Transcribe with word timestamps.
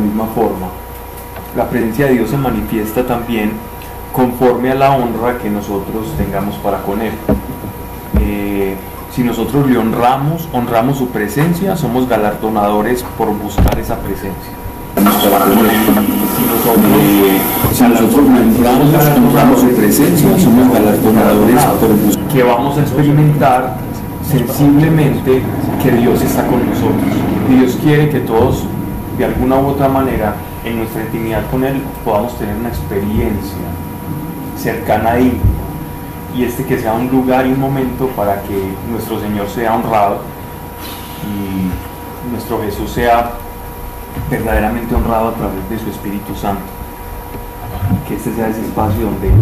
misma 0.00 0.26
forma. 0.34 0.68
La 1.56 1.68
presencia 1.68 2.06
de 2.06 2.14
Dios 2.14 2.30
se 2.30 2.36
manifiesta 2.36 3.06
también 3.06 3.52
conforme 4.12 4.70
a 4.72 4.74
la 4.74 4.90
honra 4.92 5.38
que 5.38 5.48
nosotros 5.50 6.12
tengamos 6.16 6.56
para 6.56 6.78
con 6.82 7.00
Él. 7.00 7.12
Eh, 8.20 8.76
si 9.14 9.22
nosotros 9.22 9.68
le 9.68 9.78
honramos, 9.78 10.48
honramos 10.52 10.98
su 10.98 11.08
presencia, 11.08 11.76
somos 11.76 12.08
galardonadores 12.08 13.04
por 13.16 13.28
buscar 13.36 13.78
esa 13.78 13.98
presencia. 13.98 14.52
Si 14.96 15.04
nosotros, 17.84 18.26
honramos, 18.26 18.94
honramos 19.16 19.60
su 19.60 19.68
presencia, 19.70 20.38
somos 20.38 20.72
galardonadores 20.72 21.64
por 21.80 21.90
buscar 21.96 22.20
que 22.32 22.42
vamos 22.42 22.78
a 22.78 22.82
experimentar 22.82 23.76
sensiblemente 24.28 25.42
que 25.82 25.92
Dios 25.92 26.22
está 26.22 26.46
con 26.46 26.68
nosotros. 26.68 27.12
Dios 27.48 27.76
quiere 27.82 28.10
que 28.10 28.20
todos, 28.20 28.64
de 29.20 29.26
alguna 29.26 29.56
u 29.58 29.66
otra 29.66 29.86
manera, 29.86 30.34
en 30.64 30.78
nuestra 30.78 31.02
intimidad 31.02 31.42
con 31.50 31.62
Él, 31.62 31.82
podamos 32.06 32.38
tener 32.38 32.56
una 32.56 32.70
experiencia 32.70 33.68
cercana 34.56 35.10
a 35.10 35.18
Él. 35.18 35.38
Y 36.34 36.44
este 36.44 36.64
que 36.64 36.78
sea 36.78 36.94
un 36.94 37.10
lugar 37.10 37.46
y 37.46 37.52
un 37.52 37.60
momento 37.60 38.06
para 38.16 38.40
que 38.40 38.74
nuestro 38.90 39.20
Señor 39.20 39.46
sea 39.50 39.74
honrado 39.74 40.20
y 41.22 42.30
nuestro 42.30 42.62
Jesús 42.62 42.92
sea 42.92 43.32
verdaderamente 44.30 44.94
honrado 44.94 45.28
a 45.28 45.34
través 45.34 45.68
de 45.68 45.78
su 45.78 45.90
Espíritu 45.90 46.34
Santo. 46.34 46.62
Que 48.08 48.14
este 48.14 48.34
sea 48.34 48.48
ese 48.48 48.62
espacio 48.62 49.04
donde 49.04 49.32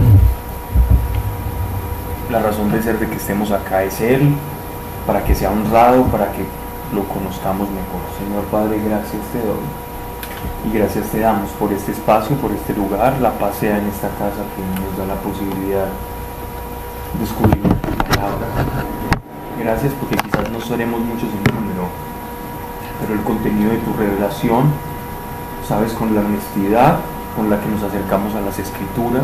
la 2.33 2.41
razón 2.41 2.73
de 2.73 2.83
ser 2.83 2.99
de 2.99 3.07
que 3.07 3.15
estemos 3.15 3.53
acá 3.53 3.85
es 3.85 4.01
Él, 4.01 4.35
para 5.07 5.23
que 5.23 5.37
sea 5.37 5.53
honrado, 5.53 6.03
para 6.07 6.33
que 6.33 6.45
lo 6.95 7.05
conozcamos 7.05 7.69
mejor. 7.71 8.03
Señor 8.19 8.45
Padre, 8.51 8.81
gracias 8.85 9.23
te 9.33 9.39
doy. 9.39 9.67
Y 10.67 10.77
gracias 10.77 11.07
te 11.11 11.21
damos 11.21 11.51
por 11.53 11.73
este 11.73 11.93
espacio, 11.93 12.37
por 12.37 12.53
este 12.53 12.75
lugar, 12.75 13.21
la 13.21 13.33
paz 13.33 13.57
sea 13.57 13.79
en 13.79 13.87
esta 13.87 14.09
casa 14.09 14.43
que 14.55 14.63
nos 14.81 14.97
da 14.97 15.07
la 15.07 15.21
posibilidad 15.21 15.87
de 15.87 17.21
descubrir 17.21 17.63
tu 17.63 18.05
palabra. 18.15 18.47
Gracias 19.59 19.93
porque 19.95 20.17
quizás 20.17 20.51
no 20.51 20.61
seremos 20.61 21.01
muchos 21.01 21.29
en 21.29 21.55
número, 21.55 21.89
pero 23.01 23.15
el 23.15 23.25
contenido 23.25 23.71
de 23.71 23.79
tu 23.79 23.93
revelación, 23.95 24.71
sabes, 25.67 25.93
con 25.93 26.15
la 26.15 26.21
honestidad 26.21 26.99
con 27.39 27.49
la 27.49 27.61
que 27.61 27.69
nos 27.69 27.85
acercamos 27.85 28.35
a 28.35 28.41
las 28.41 28.59
escrituras, 28.59 29.23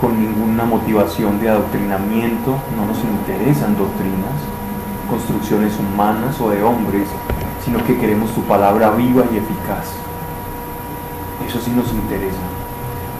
con 0.00 0.18
ninguna 0.18 0.64
motivación 0.64 1.38
de 1.38 1.50
adoctrinamiento, 1.50 2.56
no 2.74 2.86
nos 2.86 2.96
interesan 3.04 3.76
doctrinas, 3.76 4.40
construcciones 5.06 5.78
humanas 5.78 6.40
o 6.40 6.50
de 6.50 6.62
hombres, 6.62 7.08
sino 7.64 7.84
que 7.84 7.98
queremos 7.98 8.30
tu 8.32 8.42
palabra 8.42 8.90
viva 8.90 9.24
y 9.32 9.38
eficaz. 9.38 9.92
Eso 11.46 11.60
sí 11.60 11.70
nos 11.70 11.92
interesa, 11.92 12.46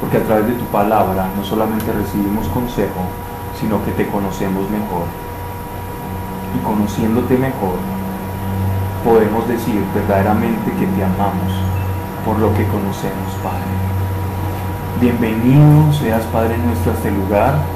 porque 0.01 0.19
a 0.19 0.25
través 0.25 0.47
de 0.47 0.55
tu 0.55 0.64
palabra 0.67 1.29
no 1.37 1.45
solamente 1.45 1.92
recibimos 1.92 2.47
consejo, 2.48 3.01
sino 3.61 3.84
que 3.84 3.92
te 3.92 4.07
conocemos 4.09 4.69
mejor. 4.70 5.07
Y 6.55 6.64
conociéndote 6.64 7.37
mejor, 7.37 7.79
podemos 9.05 9.47
decir 9.48 9.83
verdaderamente 9.95 10.70
que 10.73 10.87
te 10.87 11.05
amamos 11.05 11.53
por 12.25 12.39
lo 12.39 12.53
que 12.55 12.67
conocemos, 12.67 13.33
Padre. 13.42 13.77
Bienvenido 15.01 15.92
seas 15.92 16.25
Padre 16.33 16.57
nuestro 16.59 16.92
a 16.92 16.95
este 16.95 17.11
lugar. 17.11 17.76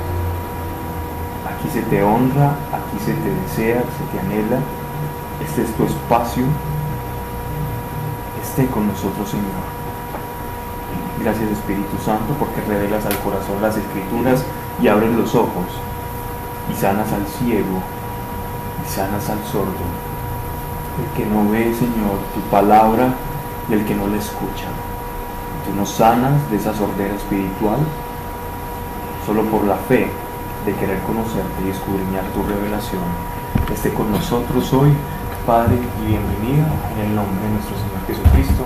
Aquí 1.60 1.68
se 1.72 1.82
te 1.82 2.02
honra, 2.02 2.56
aquí 2.72 2.98
se 3.04 3.12
te 3.12 3.30
desea, 3.30 3.82
se 3.82 4.04
te 4.10 4.18
anhela. 4.18 4.58
Este 5.46 5.62
es 5.62 5.72
tu 5.76 5.84
espacio. 5.84 6.44
Esté 8.42 8.66
con 8.66 8.88
nosotros, 8.88 9.28
Señor. 9.28 9.68
Gracias 11.22 11.50
Espíritu 11.50 11.98
Santo 12.02 12.34
porque 12.38 12.62
revelas 12.62 13.04
al 13.04 13.16
corazón 13.18 13.60
las 13.60 13.76
escrituras 13.76 14.42
y 14.80 14.88
abres 14.88 15.12
los 15.12 15.34
ojos 15.34 15.66
y 16.72 16.74
sanas 16.74 17.12
al 17.12 17.26
ciego 17.26 17.82
y 18.82 18.90
sanas 18.90 19.28
al 19.28 19.44
sordo. 19.44 19.84
El 20.98 21.16
que 21.16 21.28
no 21.28 21.50
ve, 21.50 21.74
Señor, 21.74 22.18
tu 22.34 22.40
palabra 22.50 23.12
y 23.68 23.74
el 23.74 23.84
que 23.84 23.94
no 23.94 24.06
la 24.06 24.16
escucha 24.16 24.66
tú 25.66 25.74
nos 25.74 25.90
sanas 25.90 26.50
de 26.50 26.56
esa 26.56 26.74
sordera 26.74 27.14
espiritual 27.14 27.78
solo 29.26 29.44
por 29.44 29.64
la 29.64 29.76
fe 29.76 30.10
de 30.70 30.76
querer 30.76 30.98
conocerte 31.00 31.66
y 31.66 31.70
escudriñar 31.70 32.22
tu 32.32 32.44
revelación. 32.44 33.02
Esté 33.74 33.92
con 33.92 34.12
nosotros 34.12 34.72
hoy, 34.72 34.92
Padre, 35.44 35.74
y 35.74 36.06
bienvenido 36.06 36.64
en 36.94 37.10
el 37.10 37.16
nombre 37.16 37.42
de 37.42 37.50
nuestro 37.54 37.74
Señor 37.74 38.00
Jesucristo. 38.06 38.64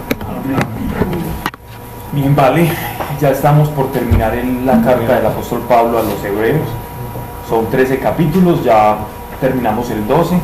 Bien, 2.13 2.37
vale, 2.37 2.71
ya 3.19 3.31
estamos 3.31 3.71
por 3.71 3.91
terminar 3.91 4.35
en 4.35 4.67
la 4.67 4.83
carta 4.83 5.15
del 5.15 5.27
apóstol 5.27 5.63
Pablo 5.67 5.99
a 5.99 6.03
los 6.03 6.23
hebreos. 6.23 6.69
Son 7.49 7.71
13 7.71 7.99
capítulos, 7.99 8.63
ya 8.63 8.99
terminamos 9.41 9.89
el 9.91 10.07
12. 10.07 10.39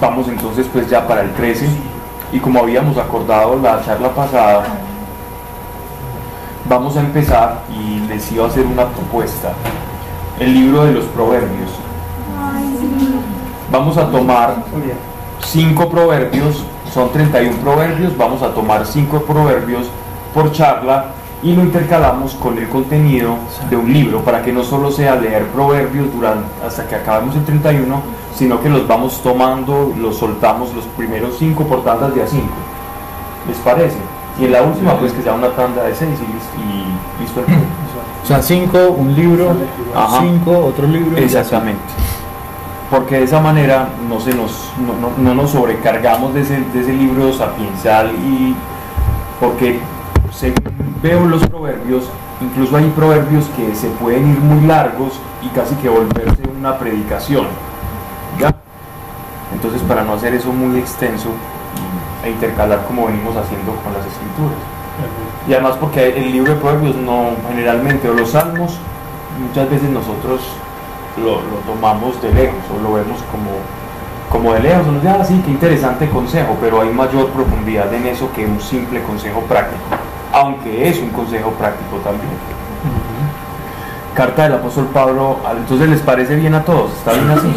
Vamos 0.00 0.26
entonces 0.26 0.66
pues 0.72 0.90
ya 0.90 1.06
para 1.06 1.22
el 1.22 1.32
13 1.34 1.68
y 2.32 2.40
como 2.40 2.58
habíamos 2.58 2.96
acordado 2.98 3.56
la 3.56 3.84
charla 3.84 4.12
pasada, 4.14 4.64
vamos 6.68 6.96
a 6.96 7.00
empezar 7.00 7.62
y 7.72 8.00
les 8.08 8.30
iba 8.30 8.44
a 8.44 8.48
hacer 8.48 8.66
una 8.66 8.86
propuesta. 8.86 9.52
El 10.38 10.54
libro 10.54 10.84
de 10.84 10.92
los 10.92 11.04
proverbios. 11.06 11.70
Vamos 13.72 13.96
a 13.96 14.10
tomar 14.10 14.54
cinco 15.40 15.88
proverbios, 15.88 16.64
son 16.92 17.10
31 17.10 17.56
proverbios, 17.58 18.16
vamos 18.16 18.42
a 18.42 18.54
tomar 18.54 18.86
cinco 18.86 19.22
proverbios 19.22 19.88
por 20.32 20.52
charla 20.52 21.06
y 21.42 21.54
lo 21.54 21.62
intercalamos 21.62 22.34
con 22.34 22.58
el 22.58 22.68
contenido 22.68 23.36
de 23.70 23.76
un 23.76 23.92
libro 23.92 24.20
para 24.20 24.42
que 24.42 24.52
no 24.52 24.64
solo 24.64 24.90
sea 24.90 25.16
leer 25.16 25.46
proverbios 25.48 26.12
durante, 26.12 26.46
hasta 26.66 26.86
que 26.86 26.96
acabemos 26.96 27.36
el 27.36 27.44
31, 27.44 28.00
sino 28.34 28.60
que 28.60 28.68
los 28.68 28.86
vamos 28.86 29.22
tomando, 29.22 29.92
los 29.98 30.16
soltamos 30.16 30.72
los 30.74 30.84
primeros 30.96 31.36
cinco 31.38 31.64
por 31.64 31.84
tandas 31.84 32.14
de 32.14 32.22
a 32.22 32.26
cinco. 32.26 32.54
¿Les 33.46 33.56
parece? 33.58 33.98
Y 34.38 34.44
en 34.44 34.52
la 34.52 34.62
última, 34.62 34.98
pues 34.98 35.12
que 35.12 35.22
sea 35.22 35.34
una 35.34 35.50
tanda 35.50 35.84
de 35.84 35.94
seis 35.94 36.18
y, 36.20 37.22
listo 37.22 37.40
el 37.40 37.46
O 38.22 38.26
sea, 38.26 38.40
cinco, 38.40 38.78
un 38.96 39.14
libro, 39.14 39.56
cinco, 40.20 40.66
otro 40.66 40.86
libro. 40.86 41.16
Exactamente. 41.16 41.80
Porque 42.90 43.18
de 43.18 43.24
esa 43.24 43.40
manera 43.40 43.88
no, 44.08 44.20
se 44.20 44.32
nos, 44.34 44.70
no, 45.18 45.34
nos 45.34 45.50
sobrecargamos 45.50 46.32
de 46.34 46.42
ese, 46.42 46.60
de 46.60 46.80
ese 46.80 46.92
libro 46.92 47.32
sapiencial 47.32 48.12
y 48.12 48.54
porque 49.40 49.80
se, 50.32 50.54
veo 51.02 51.26
los 51.26 51.46
proverbios, 51.46 52.04
incluso 52.40 52.76
hay 52.76 52.90
proverbios 52.96 53.46
que 53.56 53.74
se 53.74 53.88
pueden 53.88 54.30
ir 54.30 54.38
muy 54.38 54.66
largos 54.66 55.20
y 55.42 55.48
casi 55.48 55.74
que 55.76 55.88
volverse 55.88 56.42
una 56.58 56.78
predicación 56.78 57.46
entonces, 59.52 59.82
para 59.82 60.04
no 60.04 60.14
hacer 60.14 60.34
eso 60.34 60.52
muy 60.52 60.78
extenso 60.78 61.30
e 62.24 62.30
intercalar 62.30 62.84
como 62.86 63.06
venimos 63.06 63.36
haciendo 63.36 63.74
con 63.76 63.92
las 63.92 64.06
escrituras. 64.06 64.58
Y 65.46 65.52
además 65.52 65.76
porque 65.80 66.08
el 66.08 66.32
libro 66.32 66.54
de 66.54 66.60
Proverbios 66.60 66.96
no, 66.96 67.30
generalmente, 67.48 68.08
o 68.08 68.14
los 68.14 68.30
salmos, 68.30 68.78
muchas 69.38 69.70
veces 69.70 69.88
nosotros 69.90 70.40
lo, 71.22 71.40
tomamos 71.66 72.20
de 72.22 72.32
lejos 72.32 72.60
o 72.74 72.82
lo 72.82 72.94
vemos 72.94 73.22
como, 73.30 73.50
como 74.30 74.54
de 74.54 74.60
lejos, 74.60 74.86
nos 74.86 75.04
ah, 75.06 75.24
sí, 75.24 75.40
qué 75.44 75.50
interesante 75.50 76.08
consejo, 76.08 76.56
pero 76.60 76.82
hay 76.82 76.90
mayor 76.90 77.28
profundidad 77.30 77.92
en 77.94 78.06
eso 78.06 78.30
que 78.32 78.44
un 78.44 78.60
simple 78.60 79.02
consejo 79.02 79.40
práctico, 79.42 79.82
aunque 80.32 80.88
es 80.88 80.98
un 81.00 81.10
consejo 81.10 81.50
práctico 81.52 81.96
también. 82.04 82.28
Carta 84.14 84.44
del 84.44 84.54
apóstol 84.54 84.88
Pablo, 84.92 85.36
entonces 85.56 85.88
les 85.88 86.00
parece 86.00 86.34
bien 86.34 86.54
a 86.54 86.64
todos, 86.64 86.92
¿está 86.92 87.12
bien 87.12 87.30
así? 87.30 87.48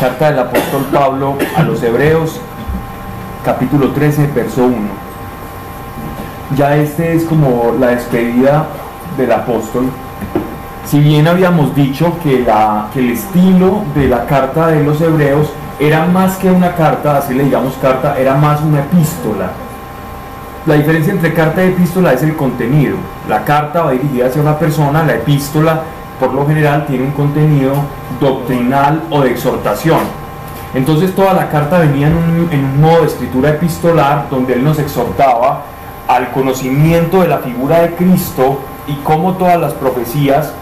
Carta 0.00 0.30
del 0.30 0.38
apóstol 0.38 0.86
Pablo 0.90 1.36
a 1.54 1.62
los 1.62 1.82
Hebreos, 1.82 2.40
capítulo 3.44 3.90
13, 3.90 4.28
verso 4.34 4.64
1. 4.64 4.76
Ya 6.56 6.74
este 6.76 7.14
es 7.14 7.24
como 7.24 7.74
la 7.78 7.88
despedida 7.88 8.64
del 9.18 9.30
apóstol. 9.30 9.90
Si 10.86 11.00
bien 11.00 11.28
habíamos 11.28 11.74
dicho 11.74 12.14
que, 12.22 12.46
el 12.94 13.10
estilo 13.10 13.82
de 13.94 14.08
la 14.08 14.24
carta 14.24 14.68
de 14.68 14.82
los 14.82 14.98
Hebreos 15.02 15.50
era 15.78 16.06
más 16.06 16.38
que 16.38 16.50
una 16.50 16.74
carta, 16.74 17.18
así 17.18 17.34
le 17.34 17.44
digamos 17.44 17.74
carta, 17.74 18.18
era 18.18 18.36
más 18.36 18.62
una 18.62 18.80
epístola. 18.80 19.50
La 20.64 20.76
diferencia 20.76 21.12
entre 21.12 21.34
carta 21.34 21.62
y 21.62 21.68
epístola 21.68 22.14
es 22.14 22.22
el 22.22 22.36
contenido. 22.36 22.96
La 23.28 23.44
carta 23.44 23.82
va 23.82 23.90
dirigida 23.90 24.28
hacia 24.28 24.40
una 24.40 24.58
persona, 24.58 25.04
la 25.04 25.16
epístola 25.16 25.82
por 26.20 26.34
lo 26.34 26.46
general 26.46 26.86
tiene 26.86 27.04
un 27.04 27.12
contenido 27.12 27.72
doctrinal 28.20 29.02
o 29.10 29.22
de 29.22 29.30
exhortación. 29.30 30.00
Entonces 30.74 31.14
toda 31.14 31.32
la 31.32 31.48
carta 31.48 31.78
venía 31.78 32.06
en 32.06 32.14
un, 32.14 32.80
modo 32.80 33.00
de 33.00 33.06
escritura 33.06 33.50
epistolar 33.50 34.28
donde 34.30 34.52
él 34.52 34.62
nos 34.62 34.78
exhortaba 34.78 35.64
al 36.06 36.30
conocimiento 36.30 37.22
de 37.22 37.28
la 37.28 37.38
figura 37.38 37.80
de 37.80 37.94
Cristo 37.94 38.60
y 38.86 38.94
cómo 39.02 39.32
todas 39.34 39.58
las 39.58 39.72
profecías 39.72 40.52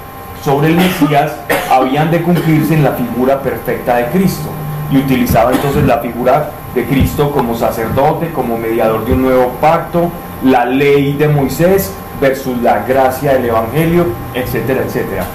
sobre 0.42 0.68
el 0.68 0.76
Mesías 0.76 1.32
habían 1.70 2.10
de 2.10 2.22
cumplirse 2.22 2.74
en 2.74 2.84
la 2.84 2.92
figura 2.92 3.40
perfecta 3.40 3.96
de 3.96 4.06
Cristo. 4.06 4.48
y 4.90 4.96
utilizaba 4.96 5.52
entonces 5.52 5.84
la 5.84 5.98
figura 5.98 6.48
de 6.74 6.86
Cristo 6.86 7.30
como 7.30 7.54
sacerdote, 7.54 8.32
como 8.32 8.56
mediador 8.56 9.04
de 9.04 9.12
un 9.12 9.20
nuevo 9.20 9.50
pacto, 9.60 10.10
la 10.42 10.64
ley 10.64 11.12
de 11.12 11.28
Moisés 11.28 11.92
versus 12.22 12.56
la 12.62 12.84
gracia 12.86 13.34
del 13.34 13.46
Evangelio, 13.46 14.06
etcétera, 14.34 14.84
etcétera. 14.86 15.26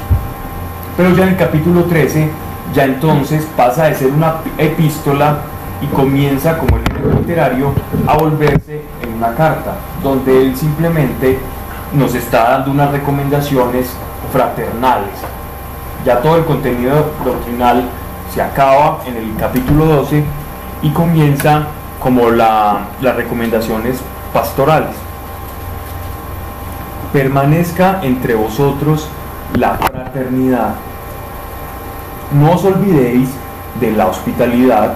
Pero 0.95 1.15
ya 1.15 1.23
en 1.23 1.29
el 1.29 1.37
capítulo 1.37 1.85
13, 1.85 2.29
ya 2.73 2.85
entonces 2.85 3.47
pasa 3.57 3.85
de 3.85 3.95
ser 3.95 4.11
una 4.11 4.35
epístola 4.57 5.37
y 5.81 5.87
comienza 5.87 6.57
como 6.57 6.77
el 6.77 6.83
género 6.83 7.19
literario 7.19 7.73
a 8.07 8.15
volverse 8.15 8.81
en 9.01 9.13
una 9.13 9.33
carta, 9.33 9.73
donde 10.03 10.39
él 10.39 10.55
simplemente 10.55 11.39
nos 11.93 12.13
está 12.13 12.51
dando 12.51 12.71
unas 12.71 12.91
recomendaciones 12.91 13.89
fraternales. 14.31 15.13
Ya 16.05 16.19
todo 16.21 16.37
el 16.37 16.45
contenido 16.45 17.11
doctrinal 17.25 17.83
se 18.33 18.41
acaba 18.41 18.99
en 19.05 19.15
el 19.15 19.35
capítulo 19.39 19.85
12 19.85 20.23
y 20.83 20.89
comienza 20.91 21.67
como 21.99 22.29
las 22.29 23.15
recomendaciones 23.15 23.97
pastorales. 24.31 24.95
Permanezca 27.11 27.99
entre 28.03 28.35
vosotros 28.35 29.07
la 29.57 29.75
fraternidad. 29.75 30.75
No 32.33 32.53
os 32.53 32.63
olvidéis 32.65 33.29
de 33.79 33.91
la 33.91 34.07
hospitalidad, 34.07 34.95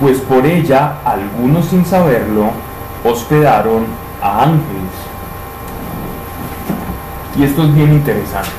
pues 0.00 0.18
por 0.20 0.44
ella 0.44 0.94
algunos 1.04 1.66
sin 1.66 1.84
saberlo 1.84 2.50
hospedaron 3.04 3.86
a 4.22 4.42
ángeles. 4.42 4.92
Y 7.38 7.44
esto 7.44 7.62
es 7.62 7.74
bien 7.74 7.92
interesante. 7.92 8.50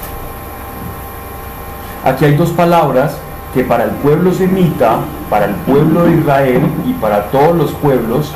Aquí 2.06 2.26
hay 2.26 2.36
dos 2.36 2.52
palabras 2.52 3.18
que 3.54 3.64
para 3.64 3.86
el 3.86 3.92
pueblo 3.92 4.32
semita, 4.34 5.00
para 5.30 5.46
el 5.46 5.56
pueblo 5.56 6.04
de 6.04 6.18
Israel 6.18 6.62
y 6.86 6.94
para 6.94 7.24
todos 7.26 7.56
los 7.56 7.72
pueblos 7.72 8.34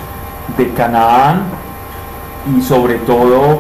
de 0.58 0.74
Canaán 0.74 1.44
y 2.58 2.62
sobre 2.62 2.96
todo 2.96 3.60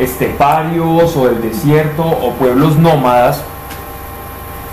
esteparios 0.00 1.16
o 1.16 1.26
del 1.26 1.42
desierto 1.42 2.02
o 2.02 2.32
pueblos 2.32 2.76
nómadas, 2.76 3.42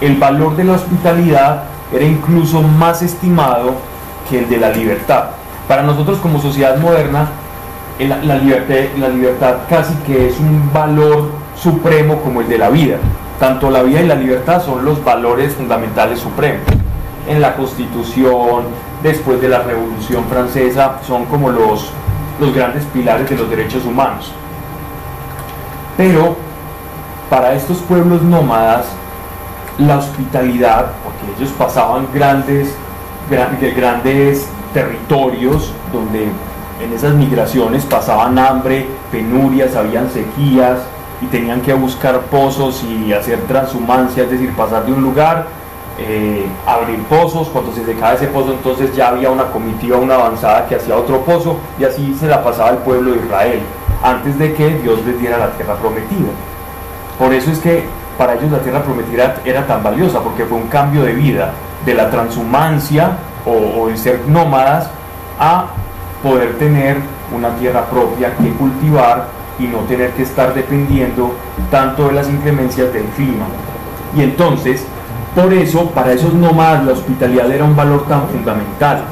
el 0.01 0.15
valor 0.15 0.55
de 0.55 0.63
la 0.63 0.73
hospitalidad 0.73 1.63
era 1.93 2.05
incluso 2.05 2.61
más 2.61 3.01
estimado 3.01 3.73
que 4.29 4.39
el 4.39 4.49
de 4.49 4.57
la 4.57 4.69
libertad. 4.69 5.25
Para 5.67 5.83
nosotros 5.83 6.19
como 6.19 6.41
sociedad 6.41 6.77
moderna, 6.77 7.29
la, 7.99 8.37
libertad, 8.37 8.75
libertad 9.13 9.55
casi 9.69 9.93
que 10.05 10.27
es 10.27 10.39
un 10.39 10.71
valor 10.71 11.29
supremo 11.61 12.21
como 12.21 12.41
el 12.41 12.47
de 12.47 12.57
la 12.57 12.69
vida. 12.69 12.97
Tanto 13.39 13.69
la 13.69 13.83
vida 13.83 14.01
y 14.01 14.07
la 14.07 14.15
libertad 14.15 14.63
son 14.63 14.85
los 14.85 15.03
valores 15.03 15.53
fundamentales 15.53 16.19
supremos. 16.19 16.61
En 17.27 17.41
la 17.41 17.55
Constitución, 17.55 18.63
después 19.03 19.41
de 19.41 19.49
la 19.49 19.59
Revolución 19.59 20.25
Francesa, 20.29 20.99
son 21.05 21.25
como 21.25 21.49
los, 21.49 21.89
los 22.39 22.53
grandes 22.53 22.85
pilares 22.85 23.29
de 23.29 23.35
los 23.35 23.49
derechos 23.49 23.83
humanos. 23.85 24.31
Pero 25.97 26.35
para 27.29 27.53
estos 27.53 27.79
pueblos 27.79 28.21
nómadas, 28.21 28.85
la 29.77 29.97
hospitalidad, 29.97 30.91
porque 31.03 31.37
ellos 31.37 31.53
pasaban 31.57 32.07
grandes, 32.13 32.73
grandes 33.29 34.47
territorios 34.73 35.73
donde 35.91 36.29
en 36.81 36.93
esas 36.93 37.13
migraciones 37.15 37.83
pasaban 37.85 38.37
hambre, 38.39 38.85
penurias, 39.11 39.75
habían 39.75 40.09
sequías, 40.09 40.79
y 41.21 41.25
tenían 41.27 41.61
que 41.61 41.73
buscar 41.73 42.19
pozos 42.21 42.83
y 42.83 43.13
hacer 43.13 43.39
transhumancia, 43.47 44.23
es 44.23 44.31
decir, 44.31 44.53
pasar 44.53 44.85
de 44.85 44.93
un 44.93 45.01
lugar, 45.01 45.47
eh, 45.97 46.45
abrir 46.65 47.01
pozos, 47.03 47.47
cuando 47.47 47.73
se 47.73 47.83
secaba 47.83 48.13
ese 48.13 48.27
pozo 48.27 48.53
entonces 48.53 48.95
ya 48.95 49.09
había 49.09 49.31
una 49.31 49.45
comitiva, 49.45 49.97
una 49.97 50.15
avanzada 50.15 50.67
que 50.67 50.75
hacía 50.75 50.95
otro 50.95 51.21
pozo 51.21 51.57
y 51.79 51.85
así 51.85 52.15
se 52.19 52.27
la 52.27 52.43
pasaba 52.43 52.69
el 52.69 52.77
pueblo 52.77 53.11
de 53.11 53.17
Israel, 53.25 53.61
antes 54.03 54.37
de 54.37 54.53
que 54.53 54.77
Dios 54.79 55.05
les 55.05 55.19
diera 55.19 55.37
la 55.37 55.51
tierra 55.51 55.75
prometida. 55.75 56.29
Por 57.17 57.33
eso 57.33 57.51
es 57.51 57.59
que 57.59 57.85
para 58.17 58.33
ellos 58.33 58.51
la 58.51 58.59
tierra 58.59 58.83
prometida 58.83 59.37
era 59.45 59.65
tan 59.65 59.83
valiosa, 59.83 60.21
porque 60.21 60.45
fue 60.45 60.57
un 60.57 60.67
cambio 60.67 61.03
de 61.03 61.13
vida, 61.13 61.53
de 61.85 61.93
la 61.93 62.09
transhumancia 62.09 63.17
o, 63.45 63.51
o 63.51 63.89
el 63.89 63.97
ser 63.97 64.21
nómadas 64.27 64.89
a 65.39 65.67
poder 66.23 66.57
tener 66.57 66.97
una 67.35 67.49
tierra 67.55 67.85
propia 67.85 68.35
que 68.35 68.51
cultivar 68.53 69.27
y 69.59 69.63
no 69.63 69.79
tener 69.79 70.11
que 70.11 70.23
estar 70.23 70.53
dependiendo 70.53 71.33
tanto 71.71 72.07
de 72.07 72.13
las 72.13 72.29
inclemencias 72.29 72.93
del 72.93 73.05
clima. 73.05 73.45
Y 74.15 74.23
entonces, 74.23 74.85
por 75.35 75.53
eso, 75.53 75.89
para 75.91 76.13
esos 76.13 76.33
nómadas 76.33 76.85
la 76.85 76.93
hospitalidad 76.93 77.51
era 77.51 77.63
un 77.63 77.75
valor 77.75 78.07
tan 78.07 78.27
fundamental. 78.27 79.03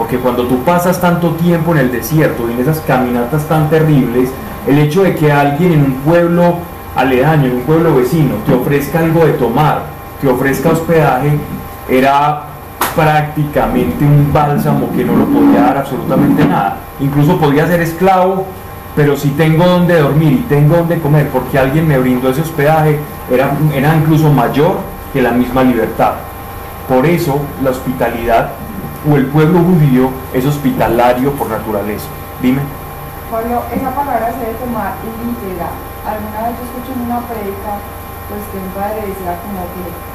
Porque 0.00 0.16
cuando 0.16 0.44
tú 0.44 0.62
pasas 0.64 0.98
tanto 0.98 1.32
tiempo 1.32 1.72
en 1.72 1.78
el 1.80 1.92
desierto 1.92 2.48
en 2.48 2.58
esas 2.58 2.80
caminatas 2.80 3.46
tan 3.46 3.68
terribles, 3.68 4.30
el 4.66 4.78
hecho 4.78 5.02
de 5.02 5.14
que 5.14 5.30
alguien 5.30 5.72
en 5.72 5.84
un 5.84 5.92
pueblo 5.96 6.54
aledaño, 6.96 7.48
en 7.48 7.56
un 7.56 7.62
pueblo 7.64 7.94
vecino, 7.94 8.36
te 8.46 8.54
ofrezca 8.54 9.00
algo 9.00 9.26
de 9.26 9.34
tomar, 9.34 9.82
te 10.22 10.26
ofrezca 10.26 10.70
hospedaje, 10.70 11.38
era 11.86 12.44
prácticamente 12.96 14.02
un 14.06 14.32
bálsamo 14.32 14.88
que 14.96 15.04
no 15.04 15.16
lo 15.16 15.26
podía 15.26 15.60
dar 15.64 15.76
absolutamente 15.76 16.46
nada. 16.46 16.78
Incluso 16.98 17.36
podía 17.36 17.66
ser 17.66 17.82
esclavo 17.82 18.46
pero 18.96 19.18
si 19.18 19.28
tengo 19.32 19.66
donde 19.66 20.00
dormir 20.00 20.32
y 20.32 20.46
tengo 20.48 20.78
donde 20.78 20.98
comer 20.98 21.28
porque 21.28 21.58
alguien 21.58 21.86
me 21.86 21.98
brindó 21.98 22.30
ese 22.30 22.40
hospedaje, 22.40 22.98
era, 23.30 23.50
era 23.74 23.94
incluso 23.94 24.32
mayor 24.32 24.78
que 25.12 25.20
la 25.20 25.30
misma 25.32 25.62
libertad. 25.62 26.14
Por 26.88 27.04
eso 27.04 27.38
la 27.62 27.70
hospitalidad 27.70 28.50
o 29.08 29.16
el 29.16 29.26
pueblo 29.26 29.60
judío 29.60 30.10
es 30.34 30.44
hospitalario 30.44 31.32
por 31.32 31.48
naturaleza. 31.48 32.08
Dime. 32.42 32.60
Pablo, 33.30 33.62
esa 33.72 33.90
palabra 33.94 34.32
se 34.32 34.40
debe 34.40 34.58
tomar 34.58 34.94
literal. 35.04 35.76
Alguna 36.04 36.48
vez 36.48 36.58
yo 36.58 36.64
escuché 36.66 36.92
en 36.92 37.06
una 37.06 37.20
predica, 37.28 37.78
pues 38.28 38.42
que 38.50 38.58
un 38.58 38.70
padre 38.74 39.06
decía 39.06 39.38
como 39.40 39.62
que 39.72 40.10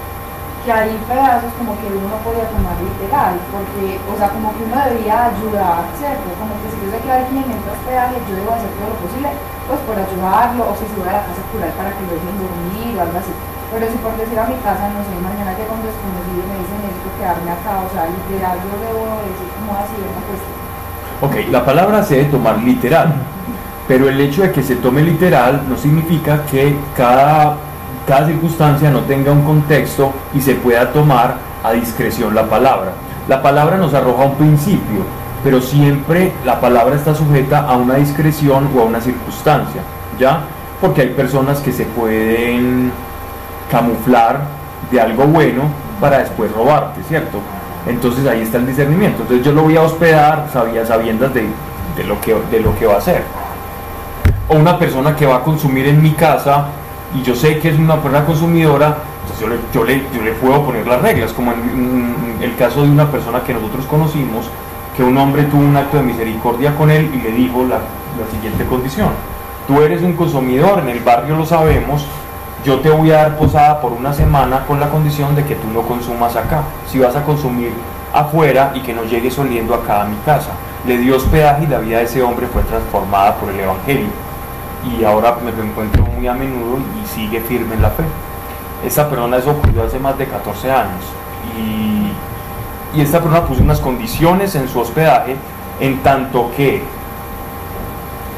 que 0.66 0.74
hay 0.74 0.98
pedazos 1.06 1.54
como 1.62 1.78
que 1.78 1.86
uno 1.94 2.10
no 2.10 2.18
podía 2.26 2.50
tomar 2.50 2.74
literal, 2.82 3.38
porque, 3.54 4.02
o 4.10 4.18
sea, 4.18 4.34
como 4.34 4.50
que 4.58 4.66
uno 4.66 4.82
debía 4.90 5.30
ayudar, 5.30 5.86
¿cierto? 5.94 6.26
Como 6.42 6.58
que 6.58 6.74
si 6.74 6.82
yo 6.82 6.90
sé 6.90 6.98
que 7.06 7.12
alguien 7.14 7.46
entra 7.46 7.70
a 7.70 7.78
hospedaje, 7.78 8.18
yo 8.26 8.34
debo 8.34 8.50
hacer 8.58 8.74
todo 8.74 8.90
lo 8.90 8.98
posible, 9.06 9.30
pues 9.68 9.80
por 9.86 9.98
ayudarlo, 9.98 10.62
o 10.70 10.74
si 10.78 10.86
voy 10.96 11.10
a 11.10 11.20
la 11.20 11.24
casa 11.26 11.42
curar 11.52 11.74
para 11.74 11.92
que 11.94 12.06
lo 12.06 12.14
dejen 12.18 12.38
dormir 12.38 12.94
o 12.98 13.02
algo 13.02 13.18
así. 13.18 13.34
Pero 13.74 13.84
si 13.90 13.98
por 14.00 14.14
decir 14.16 14.38
a 14.38 14.46
mi 14.46 14.58
casa, 14.62 14.88
no 14.94 15.02
sé, 15.02 15.14
mañana 15.20 15.58
que 15.58 15.66
con 15.66 15.82
desconocido 15.82 16.42
me 16.46 16.62
dicen 16.62 16.80
necesito 16.86 17.10
quedarme 17.18 17.50
acá, 17.50 17.82
o 17.82 17.90
sea, 17.90 18.06
literal, 18.08 18.56
yo 18.62 18.74
debo 18.80 19.04
decir 19.26 19.50
como 19.58 19.74
así, 19.76 19.96
una 20.00 20.24
cuestión. 20.30 20.56
Ok, 21.26 21.36
la 21.52 21.66
palabra 21.66 22.04
se 22.04 22.22
debe 22.22 22.30
tomar 22.30 22.58
literal, 22.60 23.14
pero 23.88 24.08
el 24.08 24.20
hecho 24.22 24.44
de 24.44 24.52
que 24.52 24.62
se 24.62 24.78
tome 24.78 25.02
literal 25.02 25.66
no 25.68 25.76
significa 25.78 26.46
que 26.46 26.78
cada 26.96 27.58
cada 28.06 28.28
circunstancia 28.28 28.92
no 28.92 29.02
tenga 29.02 29.32
un 29.32 29.42
contexto 29.44 30.14
y 30.34 30.42
se 30.42 30.56
pueda 30.56 30.92
tomar 30.92 31.38
a 31.64 31.72
discreción 31.72 32.36
la 32.36 32.46
palabra. 32.46 32.92
La 33.28 33.42
palabra 33.42 33.78
nos 33.78 33.94
arroja 33.94 34.26
un 34.26 34.36
principio, 34.36 35.04
pero 35.44 35.62
siempre 35.62 36.32
la 36.46 36.60
palabra 36.60 36.96
está 36.96 37.14
sujeta 37.14 37.62
a 37.68 37.76
una 37.76 37.96
discreción 37.96 38.70
o 38.76 38.82
a 38.82 38.84
una 38.84 39.02
circunstancia, 39.02 39.82
¿ya? 40.20 40.42
Porque 40.82 41.02
hay 41.02 41.10
personas 41.10 41.60
que 41.60 41.72
se 41.72 41.86
pueden 41.86 42.92
camuflar 43.72 44.42
de 44.92 45.02
algo 45.02 45.26
bueno 45.26 45.64
para 46.00 46.20
después 46.20 46.52
robarte, 46.52 47.02
¿cierto? 47.04 47.40
Entonces 47.88 48.26
ahí 48.28 48.42
está 48.42 48.58
el 48.58 48.68
discernimiento. 48.68 49.22
Entonces 49.24 49.46
yo 49.46 49.52
lo 49.52 49.64
voy 49.64 49.78
a 49.78 49.84
hospedar 49.84 50.48
sabía, 50.52 50.86
sabiendas 50.86 51.34
de, 51.34 51.48
de, 51.96 52.04
lo 52.04 52.20
que, 52.22 52.36
de 52.52 52.60
lo 52.60 52.78
que 52.78 52.86
va 52.86 52.96
a 52.96 52.98
hacer. 52.98 53.24
O 54.50 54.56
una 54.56 54.78
persona 54.78 55.16
que 55.16 55.26
va 55.26 55.38
a 55.38 55.44
consumir 55.44 55.88
en 55.88 56.02
mi 56.02 56.12
casa 56.12 56.68
y 57.16 57.24
yo 57.24 57.36
sé 57.36 57.60
que 57.60 57.70
es 57.70 57.80
una 57.80 57.96
persona 57.96 58.26
consumidora, 58.26 58.98
entonces 59.22 59.40
yo 59.74 59.84
le, 59.84 60.04
yo 60.14 60.22
le, 60.22 60.32
puedo 60.34 60.66
poner 60.66 60.86
las 60.86 61.02
reglas, 61.02 61.32
como 61.34 61.52
en, 61.52 62.16
el 62.42 62.56
caso 62.56 62.84
de 62.84 62.90
una 62.90 63.10
persona 63.10 63.42
que 63.44 63.54
nosotros 63.54 63.86
conocimos, 63.86 64.50
que 64.96 65.04
un 65.04 65.18
hombre 65.18 65.44
tuvo 65.44 65.62
un 65.62 65.76
acto 65.76 65.98
de 65.98 66.04
misericordia 66.04 66.76
con 66.76 66.90
él 66.90 67.10
y 67.14 67.22
le 67.22 67.32
dijo 67.32 67.64
la, 67.64 67.78
la 67.78 68.32
siguiente 68.32 68.66
condición. 68.66 69.10
Tú 69.68 69.82
eres 69.82 70.02
un 70.02 70.14
consumidor, 70.14 70.80
en 70.80 70.90
el 70.90 71.00
barrio 71.00 71.36
lo 71.36 71.46
sabemos, 71.46 72.06
yo 72.64 72.80
te 72.80 72.90
voy 72.90 73.12
a 73.12 73.18
dar 73.18 73.38
posada 73.38 73.82
por 73.82 73.92
una 73.92 74.14
semana 74.14 74.66
con 74.66 74.80
la 74.80 74.90
condición 74.90 75.36
de 75.36 75.44
que 75.46 75.56
tú 75.56 75.68
no 75.74 75.82
consumas 75.82 76.36
acá. 76.36 76.64
Si 76.88 77.00
vas 77.00 77.16
a 77.16 77.24
consumir 77.24 77.72
afuera 78.16 78.72
y 78.74 78.80
que 78.80 78.94
no 78.94 79.04
llegues 79.04 79.38
oliendo 79.38 79.76
acá 79.76 80.02
a 80.02 80.06
mi 80.06 80.16
casa. 80.26 80.52
Le 80.88 80.98
dio 80.98 81.18
hospedaje 81.18 81.66
y 81.66 81.68
la 81.68 81.80
vida 81.80 81.98
de 81.98 82.06
ese 82.06 82.22
hombre 82.22 82.48
fue 82.48 82.64
transformada 82.64 83.36
por 83.36 83.50
el 83.50 83.60
Evangelio 83.60 84.08
y 84.86 85.04
ahora 85.04 85.36
me 85.44 85.52
lo 85.52 85.64
encuentro 85.64 86.04
muy 86.06 86.28
a 86.28 86.34
menudo 86.34 86.78
y 87.02 87.08
sigue 87.08 87.42
firme 87.42 87.76
en 87.76 87.82
la 87.82 87.90
fe. 87.90 88.04
Esta 88.86 89.10
persona 89.10 89.38
eso 89.38 89.52
ocurrió 89.52 89.84
hace 89.84 90.00
más 90.00 90.18
de 90.18 90.28
14 90.28 90.72
años 90.72 91.04
y, 91.58 92.12
y 92.96 93.02
esta 93.02 93.20
persona 93.20 93.46
puso 93.46 93.62
unas 93.62 93.80
condiciones 93.80 94.56
en 94.56 94.68
su 94.68 94.80
hospedaje 94.80 95.36
en 95.80 96.00
tanto 96.00 96.52
que 96.56 96.82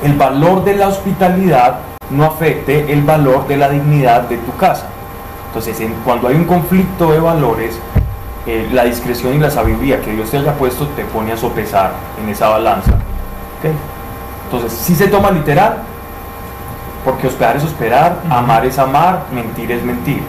el 0.04 0.14
valor 0.14 0.64
de 0.64 0.76
la 0.76 0.88
hospitalidad 0.88 1.80
no 2.10 2.26
afecte 2.26 2.92
el 2.92 3.04
valor 3.04 3.48
de 3.48 3.58
la 3.58 3.70
dignidad 3.70 4.24
de 4.24 4.38
tu 4.38 4.56
casa. 4.58 4.88
Entonces, 5.48 5.78
cuando 6.06 6.28
hay 6.28 6.36
un 6.36 6.46
conflicto 6.46 7.12
de 7.12 7.20
valores, 7.20 7.80
eh, 8.46 8.70
la 8.72 8.86
discreción 8.86 9.34
y 9.34 9.40
la 9.40 9.52
sabiduría 9.52 10.02
que 10.02 10.14
Dios 10.14 10.30
te 10.32 10.38
haya 10.38 10.54
puesto 10.54 10.88
te 10.90 11.04
pone 11.06 11.34
a 11.34 11.38
sopesar 11.38 11.92
en 12.22 12.30
esa 12.30 12.50
balanza. 12.50 12.94
Entonces, 14.46 14.72
si 14.72 14.96
se 14.96 15.08
toma 15.08 15.32
literal, 15.32 15.78
porque 17.04 17.28
hospedar 17.28 17.58
es 17.58 17.64
hospedar, 17.64 18.18
amar 18.30 18.66
es 18.66 18.80
amar, 18.80 19.26
mentir 19.34 19.72
es 19.72 19.84
mentir. 19.84 20.22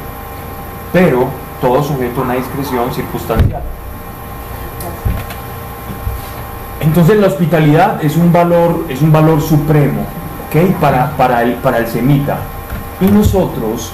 Pero 0.92 1.28
todo 1.60 1.82
sujeto 1.82 2.20
a 2.20 2.24
una 2.24 2.34
discreción 2.34 2.92
circunstancial. 2.92 3.62
Entonces 6.88 7.18
la 7.18 7.26
hospitalidad 7.26 8.02
es 8.02 8.16
un 8.16 8.32
valor, 8.32 8.86
es 8.88 9.02
un 9.02 9.12
valor 9.12 9.42
supremo 9.42 10.06
para, 10.80 11.10
para, 11.18 11.42
el, 11.42 11.52
para 11.56 11.76
el 11.76 11.86
semita. 11.86 12.38
Y 12.98 13.04
nosotros, 13.04 13.92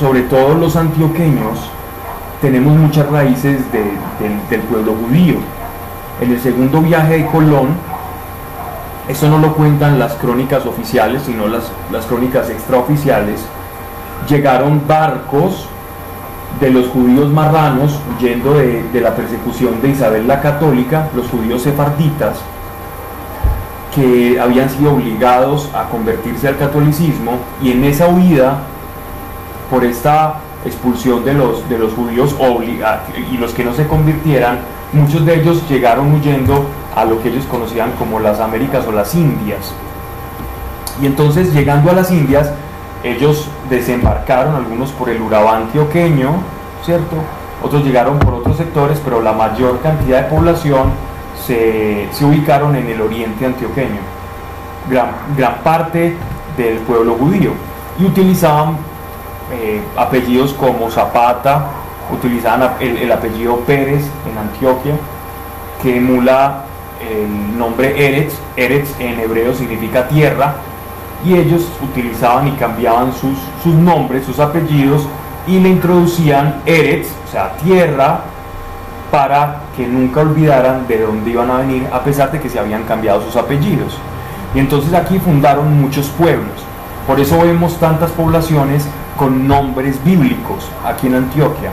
sobre 0.00 0.22
todo 0.22 0.54
los 0.54 0.74
antioqueños, 0.74 1.68
tenemos 2.40 2.74
muchas 2.74 3.06
raíces 3.10 3.60
del 3.70 4.60
pueblo 4.60 4.94
judío. 4.94 5.34
En 6.22 6.32
el 6.32 6.40
segundo 6.40 6.80
viaje 6.80 7.18
de 7.18 7.26
Colón, 7.26 7.76
eso 9.06 9.28
no 9.28 9.36
lo 9.36 9.52
cuentan 9.52 9.98
las 9.98 10.14
crónicas 10.14 10.64
oficiales, 10.64 11.24
sino 11.26 11.46
las, 11.46 11.70
las 11.92 12.06
crónicas 12.06 12.48
extraoficiales, 12.48 13.42
llegaron 14.26 14.80
barcos 14.88 15.68
de 16.60 16.70
los 16.70 16.88
judíos 16.88 17.30
marranos 17.32 17.98
huyendo 18.14 18.54
de, 18.54 19.00
la 19.00 19.14
persecución 19.14 19.80
de 19.82 19.90
Isabel 19.90 20.26
la 20.26 20.40
Católica, 20.40 21.08
los 21.14 21.28
judíos 21.28 21.62
sefarditas, 21.62 22.38
que 23.94 24.38
habían 24.40 24.68
sido 24.70 24.94
obligados 24.94 25.70
a 25.74 25.88
convertirse 25.88 26.48
al 26.48 26.58
catolicismo 26.58 27.38
y 27.62 27.72
en 27.72 27.84
esa 27.84 28.08
huida, 28.08 28.58
por 29.70 29.84
esta 29.84 30.40
expulsión 30.64 31.24
de 31.24 31.34
los, 31.34 31.68
de 31.68 31.78
los 31.78 31.92
judíos 31.92 32.34
y 33.32 33.36
los 33.36 33.52
que 33.52 33.64
no 33.64 33.74
se 33.74 33.86
convirtieran, 33.86 34.58
muchos 34.92 35.24
de 35.24 35.40
ellos 35.40 35.62
llegaron 35.68 36.12
huyendo 36.12 36.66
a 36.94 37.04
lo 37.04 37.22
que 37.22 37.28
ellos 37.28 37.44
conocían 37.50 37.92
como 37.98 38.20
las 38.20 38.40
Américas 38.40 38.86
o 38.86 38.92
las 38.92 39.14
Indias. 39.14 39.72
Y 41.00 41.06
entonces 41.06 41.52
llegando 41.52 41.90
a 41.90 41.94
las 41.94 42.10
Indias, 42.10 42.50
ellos 43.02 43.48
desembarcaron, 43.68 44.54
algunos 44.54 44.92
por 44.92 45.08
el 45.08 45.20
Urabá 45.20 45.56
antioqueño, 45.56 46.30
¿cierto? 46.84 47.16
Otros 47.62 47.84
llegaron 47.84 48.18
por 48.18 48.34
otros 48.34 48.56
sectores, 48.56 49.00
pero 49.04 49.20
la 49.22 49.32
mayor 49.32 49.80
cantidad 49.80 50.22
de 50.22 50.28
población 50.28 50.90
se, 51.46 52.08
ubicaron 52.22 52.76
en 52.76 52.88
el 52.88 53.00
oriente 53.00 53.46
antioqueño, 53.46 54.00
gran, 54.88 55.10
gran 55.36 55.56
parte 55.62 56.16
del 56.56 56.78
pueblo 56.78 57.14
judío, 57.14 57.52
y 57.98 58.04
utilizaban 58.04 58.76
eh, 59.52 59.80
apellidos 59.96 60.52
como 60.54 60.90
Zapata, 60.90 61.66
utilizaban 62.12 62.74
el, 62.80 63.10
apellido 63.10 63.56
Pérez 63.60 64.04
en 64.30 64.38
Antioquia, 64.38 64.94
que 65.82 65.96
emula 65.96 66.64
el 67.00 67.58
nombre 67.58 68.06
Eretz, 68.06 68.34
Eretz 68.56 68.98
en 68.98 69.20
hebreo 69.20 69.54
significa 69.54 70.08
tierra, 70.08 70.54
y 71.24 71.34
ellos 71.34 71.68
utilizaban 71.82 72.48
y 72.48 72.52
cambiaban 72.52 73.12
sus, 73.12 73.38
sus 73.62 73.74
nombres, 73.74 74.24
sus 74.24 74.38
apellidos, 74.38 75.06
y 75.46 75.60
le 75.60 75.68
introducían 75.68 76.62
Eretz, 76.66 77.08
o 77.28 77.30
sea, 77.30 77.52
tierra, 77.56 78.20
para 79.10 79.60
que 79.76 79.86
nunca 79.86 80.20
olvidaran 80.20 80.86
de 80.88 81.00
dónde 81.00 81.30
iban 81.30 81.50
a 81.50 81.58
venir, 81.58 81.86
a 81.92 82.00
pesar 82.00 82.32
de 82.32 82.40
que 82.40 82.48
se 82.48 82.58
habían 82.58 82.82
cambiado 82.84 83.22
sus 83.22 83.36
apellidos. 83.36 83.96
Y 84.54 84.58
entonces 84.58 84.92
aquí 84.94 85.18
fundaron 85.18 85.80
muchos 85.80 86.08
pueblos. 86.08 86.64
Por 87.06 87.20
eso 87.20 87.38
vemos 87.40 87.78
tantas 87.78 88.10
poblaciones 88.10 88.86
con 89.16 89.46
nombres 89.46 90.02
bíblicos 90.04 90.68
aquí 90.84 91.06
en 91.06 91.14
Antioquia, 91.14 91.70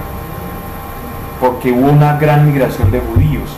porque 1.42 1.72
hubo 1.72 1.90
una 1.90 2.18
gran 2.18 2.46
migración 2.46 2.92
de 2.92 3.00
judíos. 3.00 3.50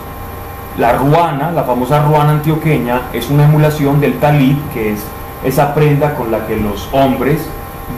La 0.77 0.93
ruana, 0.93 1.51
la 1.51 1.63
famosa 1.63 2.03
ruana 2.03 2.31
antioqueña, 2.31 3.03
es 3.13 3.29
una 3.29 3.45
emulación 3.45 3.99
del 3.99 4.19
talit, 4.19 4.57
que 4.73 4.93
es 4.93 5.03
esa 5.45 5.73
prenda 5.73 6.15
con 6.15 6.31
la 6.31 6.45
que 6.47 6.57
los 6.57 6.89
hombres 6.91 7.39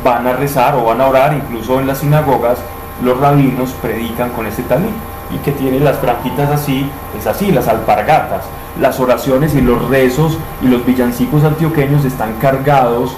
van 0.04 0.28
a 0.28 0.34
rezar 0.34 0.76
o 0.76 0.84
van 0.84 1.02
a 1.02 1.08
orar, 1.08 1.34
incluso 1.34 1.80
en 1.80 1.88
las 1.88 2.00
sinagogas, 2.00 2.60
los 3.04 3.20
rabinos 3.20 3.72
predican 3.82 4.30
con 4.32 4.46
ese 4.46 4.64
talit 4.64 4.92
y 5.34 5.38
que 5.38 5.52
tiene 5.52 5.80
las 5.80 5.98
franjitas 5.98 6.50
así, 6.50 6.90
es 7.18 7.26
así, 7.26 7.52
las 7.52 7.68
alpargatas. 7.68 8.44
Las 8.80 9.00
oraciones 9.00 9.56
y 9.56 9.62
los 9.62 9.90
rezos 9.90 10.38
y 10.62 10.68
los 10.68 10.86
villancicos 10.86 11.44
antioqueños 11.44 12.06
están 12.06 12.34
cargados 12.34 13.16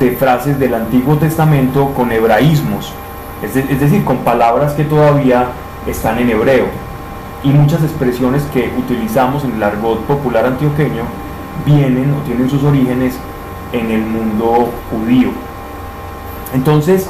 de 0.00 0.12
frases 0.12 0.58
del 0.58 0.74
Antiguo 0.74 1.16
Testamento 1.16 1.92
con 1.94 2.12
hebraísmos, 2.12 2.92
es, 3.42 3.54
es 3.56 3.80
decir, 3.80 4.04
con 4.04 4.18
palabras 4.18 4.72
que 4.72 4.84
todavía 4.84 5.48
están 5.86 6.18
en 6.18 6.30
hebreo. 6.30 6.66
Y 7.44 7.48
muchas 7.48 7.82
expresiones 7.82 8.42
que 8.54 8.72
utilizamos 8.78 9.44
en 9.44 9.54
el 9.54 9.62
argot 9.62 10.00
popular 10.02 10.46
antioqueño 10.46 11.02
vienen 11.66 12.14
o 12.14 12.24
tienen 12.24 12.48
sus 12.48 12.62
orígenes 12.62 13.18
en 13.72 13.90
el 13.90 14.02
mundo 14.02 14.70
judío. 14.90 15.30
Entonces, 16.54 17.08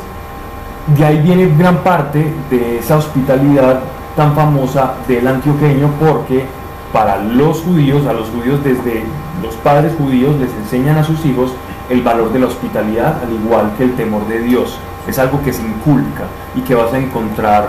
de 0.96 1.04
ahí 1.04 1.20
viene 1.20 1.52
gran 1.56 1.78
parte 1.78 2.32
de 2.50 2.78
esa 2.78 2.96
hospitalidad 2.96 3.80
tan 4.16 4.34
famosa 4.34 4.94
del 5.08 5.26
antioqueño 5.26 5.90
porque 6.00 6.44
para 6.92 7.18
los 7.18 7.62
judíos, 7.62 8.06
a 8.06 8.12
los 8.12 8.28
judíos 8.28 8.62
desde 8.62 9.04
los 9.42 9.54
padres 9.56 9.94
judíos 9.96 10.36
les 10.38 10.52
enseñan 10.54 10.98
a 10.98 11.04
sus 11.04 11.24
hijos 11.24 11.52
el 11.88 12.02
valor 12.02 12.32
de 12.32 12.40
la 12.40 12.46
hospitalidad 12.46 13.22
al 13.22 13.32
igual 13.32 13.72
que 13.76 13.84
el 13.84 13.94
temor 13.94 14.26
de 14.28 14.40
Dios. 14.40 14.78
Es 15.08 15.18
algo 15.18 15.42
que 15.42 15.52
se 15.52 15.62
inculca 15.62 16.24
y 16.54 16.60
que 16.60 16.74
vas 16.74 16.92
a 16.92 16.98
encontrar 16.98 17.68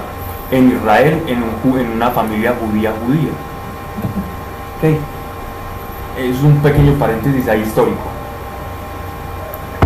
en 0.52 0.70
Israel 0.70 1.24
en, 1.28 1.44
en 1.80 1.92
una 1.92 2.12
familia 2.12 2.54
judía 2.60 2.94
judía. 3.06 3.32
Es 6.18 6.44
un 6.44 6.58
pequeño 6.58 6.94
paréntesis 6.94 7.48
ahí 7.48 7.62
histórico 7.62 8.13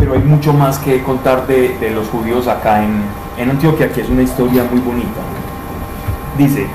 pero 0.07 0.21
hay 0.21 0.25
mucho 0.25 0.53
más 0.53 0.79
que 0.79 1.03
contar 1.03 1.45
de, 1.47 1.91
los 1.93 2.07
judíos 2.07 2.47
acá 2.47 2.81
en, 2.81 3.01
en, 3.37 3.49
Antioquia, 3.49 3.91
que 3.91 4.01
es 4.01 4.09
una 4.09 4.21
historia 4.21 4.63
muy 4.63 4.79
bonita. 4.79 5.19
Dice, 6.37 6.65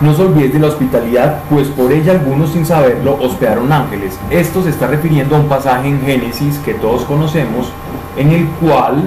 no 0.00 0.14
se 0.14 0.22
olvides 0.22 0.54
de 0.54 0.58
la 0.58 0.68
hospitalidad, 0.68 1.42
pues 1.50 1.68
por 1.68 1.92
ella 1.92 2.12
algunos 2.12 2.52
sin 2.52 2.64
saberlo 2.64 3.18
hospedaron 3.20 3.70
ángeles. 3.70 4.18
Esto 4.30 4.62
se 4.62 4.70
está 4.70 4.86
refiriendo 4.86 5.36
a 5.36 5.40
un 5.40 5.48
pasaje 5.48 5.88
en 5.88 6.00
Génesis 6.00 6.56
que 6.64 6.72
todos 6.72 7.04
conocemos, 7.04 7.70
en 8.16 8.30
el 8.32 8.46
cual 8.46 9.02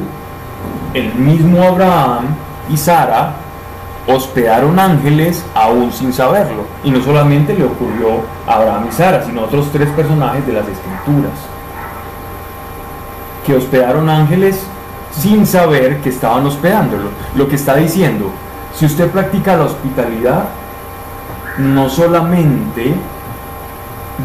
el 0.93 1.11
mismo 1.15 1.63
Abraham 1.63 2.25
y 2.69 2.77
Sara 2.77 3.37
hospedaron 4.07 4.77
ángeles 4.77 5.43
aún 5.55 5.91
sin 5.91 6.13
saberlo. 6.13 6.65
Y 6.83 6.91
no 6.91 7.01
solamente 7.01 7.55
le 7.55 7.63
ocurrió 7.63 8.19
a 8.45 8.57
Abraham 8.57 8.85
y 8.87 8.93
Sara, 8.93 9.25
sino 9.25 9.41
a 9.41 9.45
otros 9.45 9.71
tres 9.71 9.89
personajes 9.89 10.45
de 10.45 10.53
las 10.53 10.67
escrituras 10.67 11.54
que 13.45 13.55
hospedaron 13.55 14.09
ángeles 14.09 14.65
sin 15.11 15.45
saber 15.45 16.01
que 16.01 16.09
estaban 16.09 16.45
hospedándolo. 16.45 17.09
Lo 17.35 17.47
que 17.47 17.55
está 17.55 17.75
diciendo, 17.75 18.31
si 18.73 18.85
usted 18.85 19.09
practica 19.09 19.55
la 19.55 19.65
hospitalidad, 19.65 20.45
no 21.57 21.89
solamente 21.89 22.93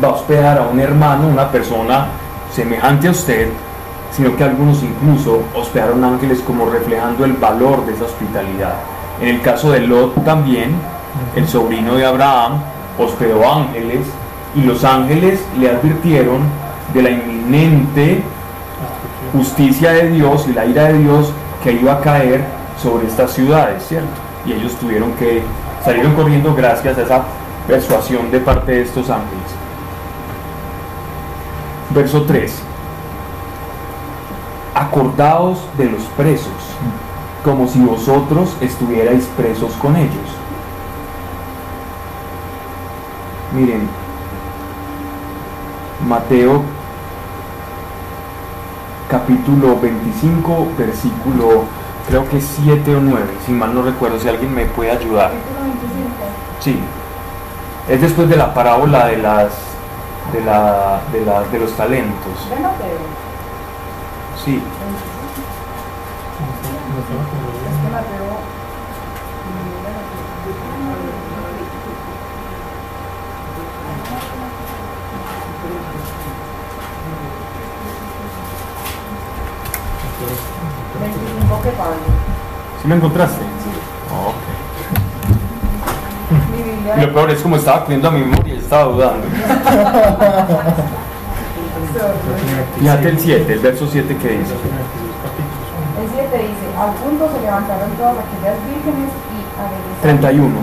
va 0.02 0.08
a 0.08 0.12
hospedar 0.12 0.58
a 0.58 0.62
un 0.62 0.80
hermano, 0.80 1.28
una 1.28 1.50
persona 1.50 2.06
semejante 2.52 3.08
a 3.08 3.12
usted, 3.12 3.48
sino 4.10 4.36
que 4.36 4.44
algunos 4.44 4.82
incluso 4.82 5.42
hospedaron 5.54 6.02
ángeles 6.02 6.40
como 6.40 6.68
reflejando 6.68 7.24
el 7.24 7.34
valor 7.34 7.86
de 7.86 7.92
esa 7.92 8.04
hospitalidad. 8.04 8.74
En 9.20 9.28
el 9.28 9.40
caso 9.42 9.70
de 9.70 9.80
Lot 9.80 10.24
también, 10.24 10.74
el 11.36 11.46
sobrino 11.46 11.94
de 11.94 12.06
Abraham 12.06 12.60
hospedó 12.98 13.48
ángeles 13.50 14.00
y 14.54 14.62
los 14.62 14.82
ángeles 14.82 15.40
le 15.58 15.70
advirtieron 15.70 16.40
de 16.92 17.02
la 17.02 17.10
inminente 17.10 18.22
justicia 19.32 19.92
de 19.92 20.10
Dios 20.10 20.46
y 20.49 20.52
la 20.52 20.66
ira 20.66 20.84
de 20.84 20.99
Dios 20.99 21.32
que 21.62 21.72
iba 21.72 21.94
a 21.94 22.00
caer 22.00 22.44
sobre 22.80 23.06
estas 23.06 23.32
ciudades, 23.32 23.84
¿cierto? 23.87 24.08
Y 24.46 24.52
ellos 24.52 24.75
tuvieron 24.76 25.12
que, 25.12 25.42
salieron 25.84 26.14
corriendo 26.14 26.54
gracias 26.54 26.99
a 26.99 27.02
esa 27.02 27.25
persuasión 27.66 28.30
de 28.30 28.40
parte 28.40 28.72
de 28.72 28.82
estos 28.82 29.10
ángeles. 29.10 29.44
Verso 31.90 32.22
3. 32.22 32.62
Acordaos 34.75 35.58
de 35.76 35.87
los 35.87 36.02
presos, 36.16 36.52
como 37.44 37.66
si 37.66 37.80
vosotros 37.80 38.56
estuvierais 38.60 39.25
presos 39.37 39.72
con 39.75 39.96
ellos. 39.96 40.40
Miren, 43.52 43.88
Mateo 46.06 46.62
capítulo 49.11 49.79
25, 49.81 50.69
versículo 50.79 51.64
creo 52.09 52.29
que 52.29 52.40
7 52.40 52.95
o 52.97 53.00
9, 53.00 53.26
si 53.45 53.52
mal 53.52 53.75
no 53.75 53.83
recuerdo, 53.83 54.19
si 54.19 54.29
alguien 54.29 54.55
me 54.55 54.67
puede 54.67 54.93
ayudar. 54.93 55.33
Sí, 56.61 56.79
es 57.88 58.00
después 58.00 58.29
de 58.29 58.37
la 58.37 58.55
parábola 58.55 59.07
de 59.07 59.19
las 59.19 59.49
de 60.33 60.40
la 60.45 61.00
de, 61.12 61.25
la, 61.25 61.43
de 61.43 61.59
los 61.59 61.73
talentos. 61.73 62.49
Sí. 64.45 64.62
¿Sí 82.82 82.88
lo 82.88 82.94
encontraste? 82.94 83.38
Sí. 83.38 83.70
Mi 86.52 86.62
Biblia. 86.62 86.96
Y 86.96 87.00
lo 87.00 87.12
peor 87.12 87.30
es 87.30 87.40
como 87.40 87.56
estaba 87.56 87.78
acudiendo 87.78 88.08
a 88.08 88.10
mi 88.10 88.20
memoria 88.20 88.54
y 88.54 88.58
estaba 88.58 88.84
dudando. 88.84 89.26
Fíjate 92.78 93.08
el 93.08 93.18
7, 93.18 93.52
el 93.52 93.58
verso 93.58 93.88
7 93.90 94.16
que 94.16 94.28
dice. 94.28 94.54
El 96.00 96.08
7 96.14 96.38
dice, 96.38 96.66
al 96.78 96.92
punto 96.94 97.30
se 97.34 97.40
levantaron 97.42 97.90
todas 97.92 98.16
aquellas 98.18 98.56
vírgenes 98.66 99.10
y 99.30 99.44
aderezaron. 99.58 100.20
31. 100.20 100.58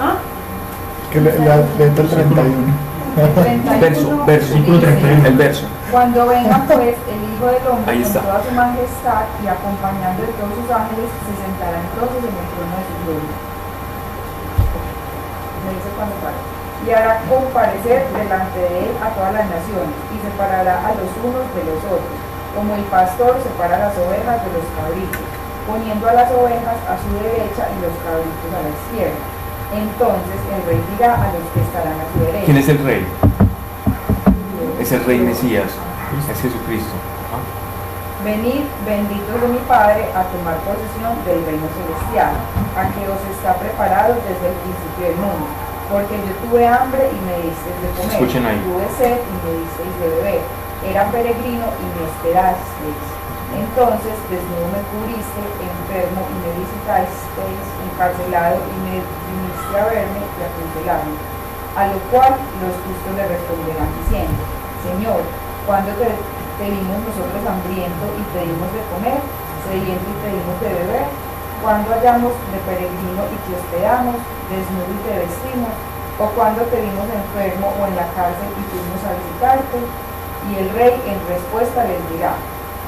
¿Ah? 0.00 0.16
Que 1.12 1.20
le, 1.20 1.38
la 1.38 1.56
letra 1.78 2.04
31. 2.04 2.91
El 3.12 3.34
31 3.34 3.80
Verso, 3.80 4.24
verso. 4.24 4.54
El 4.56 5.36
verso. 5.36 5.66
Cuando 5.90 6.26
venga 6.26 6.64
pues 6.64 6.96
el 6.96 7.20
Hijo 7.28 7.44
del 7.44 7.66
Hombre 7.68 8.00
con 8.00 8.12
toda 8.24 8.40
su 8.40 8.50
majestad 8.56 9.28
y 9.44 9.46
acompañando 9.52 10.24
de 10.24 10.32
todos 10.40 10.56
sus 10.56 10.68
ángeles, 10.72 11.12
se 11.12 11.34
sentará 11.36 11.76
entonces 11.76 12.24
en 12.24 12.32
el 12.32 12.48
trono 12.56 12.72
de 12.72 12.84
su 12.88 12.96
gloria. 13.04 13.36
Me 15.60 15.70
dice 15.76 15.90
cuando. 15.92 16.16
Y 16.82 16.90
hará 16.90 17.20
comparecer 17.28 18.08
delante 18.10 18.58
de 18.58 18.90
él 18.90 18.92
a 18.98 19.14
todas 19.14 19.32
las 19.36 19.46
naciones, 19.46 19.94
y 20.10 20.16
separará 20.18 20.82
a 20.82 20.90
los 20.98 21.12
unos 21.22 21.46
de 21.54 21.62
los 21.62 21.78
otros, 21.86 22.16
como 22.56 22.74
el 22.74 22.82
pastor 22.90 23.38
separa 23.38 23.78
las 23.78 23.94
ovejas 23.94 24.42
de 24.42 24.50
los 24.50 24.66
cabritos, 24.74 25.22
poniendo 25.68 26.08
a 26.08 26.14
las 26.16 26.32
ovejas 26.32 26.78
a 26.90 26.98
su 26.98 27.06
derecha 27.22 27.70
y 27.70 27.76
los 27.86 27.94
cabritos 28.02 28.50
a 28.50 28.66
la 28.66 28.72
izquierda. 28.74 29.31
Entonces 29.72 30.38
el 30.52 30.60
rey 30.68 30.80
dirá 30.92 31.14
a 31.14 31.32
los 31.32 31.44
que 31.54 31.60
estarán 31.60 31.96
a 31.96 32.04
su 32.12 32.24
derecha. 32.24 32.44
¿Quién 32.44 32.56
es 32.58 32.68
el 32.68 32.78
rey? 32.84 33.06
Es 34.80 34.92
el 34.92 35.04
rey 35.04 35.18
Mesías. 35.20 35.70
Es 36.30 36.40
Jesucristo. 36.40 36.92
Venid, 38.22 38.62
benditos 38.86 39.40
de 39.42 39.48
mi 39.48 39.58
Padre, 39.66 40.06
a 40.14 40.22
tomar 40.30 40.54
posesión 40.62 41.18
del 41.26 41.42
reino 41.42 41.66
celestial, 41.74 42.30
a 42.78 42.86
que 42.94 43.02
os 43.10 43.18
está 43.34 43.54
preparado 43.58 44.14
desde 44.22 44.46
el 44.46 44.56
principio 44.62 45.02
del 45.10 45.16
mundo. 45.18 45.46
Porque 45.90 46.14
yo 46.22 46.30
tuve 46.46 46.62
hambre 46.68 47.10
y 47.10 47.18
me 47.26 47.36
disteis 47.50 47.78
de 47.82 47.88
comer, 47.98 48.12
Escuchen 48.14 48.46
ahí. 48.46 48.62
tuve 48.62 48.86
sed 48.94 49.18
y 49.18 49.34
me 49.42 49.50
disteis 49.66 49.94
de 49.98 50.06
beber, 50.14 50.40
era 50.86 51.10
peregrino 51.10 51.66
y 51.66 51.84
me 51.98 52.02
esperasteis. 52.06 53.02
Entonces 53.52 54.16
desnudo 54.32 54.66
me 54.72 54.80
cubriste, 54.88 55.40
enfermo 55.60 56.24
y 56.24 56.34
me 56.40 56.50
visitasteis, 56.56 57.64
encarcelado 57.84 58.60
y 58.64 58.76
me 58.80 58.96
viniste 59.00 59.74
a 59.76 59.84
verme 59.92 60.20
y 60.24 60.40
a 60.40 60.48
consolarme. 60.56 61.16
A 61.76 61.82
lo 61.88 61.98
cual 62.12 62.32
los 62.60 62.74
justos 62.84 63.12
le 63.16 63.24
responderán 63.28 63.92
diciendo, 64.04 64.40
Señor, 64.84 65.20
cuando 65.64 65.92
te, 65.96 66.08
te 66.08 66.66
vimos 66.68 67.00
nosotros 67.04 67.40
hambriento 67.44 68.04
y 68.16 68.24
te 68.32 68.40
dimos 68.44 68.68
de 68.72 68.82
comer, 68.92 69.20
sediento 69.64 70.04
y 70.04 70.16
te 70.20 70.30
dimos 70.36 70.56
de 70.60 70.70
beber, 70.72 71.08
cuando 71.62 71.94
hallamos 71.94 72.34
de 72.50 72.58
peregrino 72.66 73.22
y 73.30 73.36
te 73.46 73.52
hospedamos, 73.54 74.18
desnudo 74.50 74.90
y 74.90 75.00
te 75.06 75.14
vestimos, 75.22 75.72
o 76.18 76.26
cuando 76.36 76.60
te 76.68 76.76
vimos 76.82 77.06
enfermo 77.08 77.72
o 77.78 77.86
en 77.86 77.96
la 77.96 78.08
cárcel 78.12 78.50
y 78.52 78.62
fuimos 78.68 79.00
a 79.06 79.16
visitarte. 79.16 79.78
Y 80.42 80.58
el 80.58 80.68
rey 80.74 80.90
en 81.06 81.18
respuesta 81.30 81.84
les 81.86 82.02
dirá, 82.10 82.34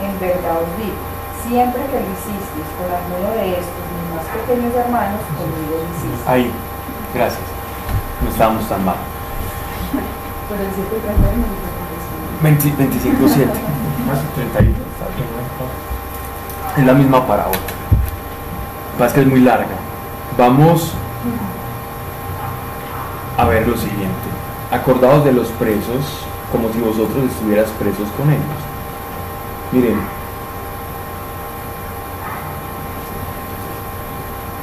en 0.05 0.21
verdad 0.21 0.61
os 0.61 0.71
digo, 0.77 1.01
siempre 1.49 1.83
que 1.89 1.99
lo 2.01 2.09
hicisteis 2.13 2.69
con 2.77 2.89
alguno 2.93 3.29
de 3.41 3.59
estos 3.59 3.85
mis 3.95 4.09
más 4.13 4.27
pequeños 4.33 4.75
hermanos, 4.75 5.21
conmigo 5.37 5.81
lo 5.81 5.89
hicisteis. 5.89 6.29
Ahí. 6.29 6.53
Gracias. 7.15 7.47
No 8.23 8.31
estábamos 8.31 8.69
tan 8.69 8.85
mal. 8.85 8.97
Pero 10.49 10.63
el 10.63 10.71
7 10.75 10.89
20 12.43 12.71
25, 12.77 13.29
7. 13.29 13.53
Más 14.07 14.19
31. 14.35 14.75
Es 16.77 16.85
la 16.85 16.93
misma 16.93 17.27
parábola. 17.27 17.59
Pasa 18.99 19.07
es 19.07 19.13
que 19.13 19.21
es 19.21 19.27
muy 19.27 19.41
larga. 19.41 19.77
Vamos 20.37 20.93
a 23.39 23.45
ver 23.47 23.67
lo 23.67 23.77
siguiente. 23.77 24.29
Acordados 24.71 25.25
de 25.25 25.33
los 25.33 25.49
presos 25.49 26.27
como 26.51 26.73
si 26.73 26.81
vosotros 26.81 27.25
estuvieras 27.31 27.71
presos 27.79 28.09
con 28.17 28.31
ellos. 28.31 28.74
Miren, 29.73 29.97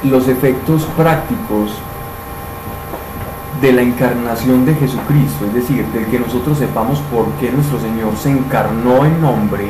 los 0.04 0.26
efectos 0.28 0.84
prácticos 0.96 1.70
de 3.60 3.72
la 3.72 3.82
encarnación 3.82 4.64
de 4.64 4.74
Jesucristo, 4.74 5.44
es 5.46 5.54
decir, 5.54 5.86
del 5.86 6.06
que 6.06 6.18
nosotros 6.18 6.58
sepamos 6.58 6.98
por 7.12 7.26
qué 7.40 7.52
nuestro 7.52 7.78
Señor 7.80 8.16
se 8.16 8.30
encarnó 8.30 9.04
en 9.04 9.22
hombre 9.24 9.68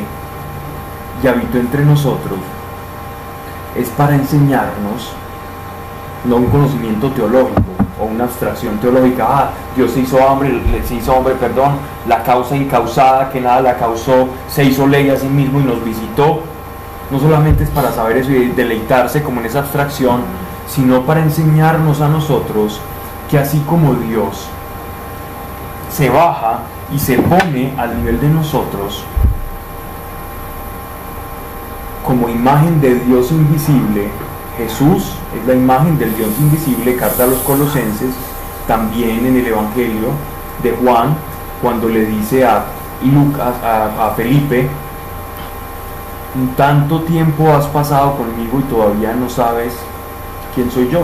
y 1.22 1.26
habitó 1.26 1.58
entre 1.58 1.84
nosotros, 1.84 2.38
es 3.76 3.88
para 3.90 4.14
enseñarnos 4.14 5.12
no 6.24 6.36
un 6.36 6.46
conocimiento 6.46 7.10
teológico 7.10 7.60
o 8.02 8.06
una 8.06 8.24
abstracción 8.24 8.78
teológica, 8.78 9.26
ah, 9.28 9.50
Dios 9.76 9.92
se 9.92 10.00
hizo 10.00 10.16
hombre, 10.16 10.60
se 10.86 10.96
hizo 10.96 11.14
hombre, 11.14 11.34
perdón, 11.34 11.76
la 12.08 12.22
causa 12.22 12.56
incausada 12.56 13.30
que 13.30 13.40
nada 13.40 13.60
la 13.60 13.76
causó, 13.76 14.28
se 14.48 14.64
hizo 14.64 14.86
ley 14.86 15.08
a 15.10 15.16
sí 15.16 15.28
mismo 15.28 15.60
y 15.60 15.64
nos 15.64 15.84
visitó. 15.84 16.40
No 17.10 17.20
solamente 17.20 17.64
es 17.64 17.70
para 17.70 17.92
saber 17.92 18.16
eso 18.16 18.32
y 18.32 18.48
deleitarse 18.48 19.22
como 19.22 19.40
en 19.40 19.46
esa 19.46 19.60
abstracción, 19.60 20.22
sino 20.66 21.02
para 21.02 21.20
enseñarnos 21.20 22.00
a 22.00 22.08
nosotros 22.08 22.80
que 23.30 23.38
así 23.38 23.60
como 23.68 23.94
Dios 23.94 24.46
se 25.90 26.08
baja 26.10 26.60
y 26.94 26.98
se 26.98 27.18
pone 27.18 27.74
al 27.78 27.96
nivel 27.98 28.20
de 28.20 28.28
nosotros 28.28 29.04
como 32.06 32.28
imagen 32.28 32.80
de 32.80 32.96
Dios 32.96 33.30
invisible, 33.30 34.08
Jesús 34.58 35.12
es 35.36 35.46
la 35.46 35.54
imagen 35.54 35.98
del 35.98 36.14
Dios 36.16 36.30
invisible, 36.38 36.96
carta 36.96 37.24
a 37.24 37.26
los 37.26 37.38
colosenses, 37.40 38.14
también 38.66 39.26
en 39.26 39.36
el 39.36 39.46
Evangelio 39.46 40.08
de 40.62 40.72
Juan, 40.72 41.16
cuando 41.60 41.88
le 41.88 42.04
dice 42.04 42.44
a, 42.44 42.64
Lucas, 43.02 43.54
a, 43.64 44.06
a 44.06 44.10
Felipe, 44.10 44.68
tanto 46.56 47.02
tiempo 47.02 47.52
has 47.52 47.66
pasado 47.66 48.16
conmigo 48.16 48.60
y 48.60 48.62
todavía 48.62 49.12
no 49.14 49.28
sabes 49.28 49.74
quién 50.54 50.70
soy 50.70 50.88
yo. 50.90 51.02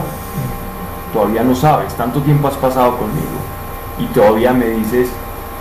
Todavía 1.12 1.42
no 1.42 1.54
sabes, 1.54 1.94
tanto 1.94 2.20
tiempo 2.20 2.48
has 2.48 2.56
pasado 2.56 2.96
conmigo 2.98 3.38
y 3.98 4.04
todavía 4.06 4.52
me 4.52 4.66
dices, 4.66 5.08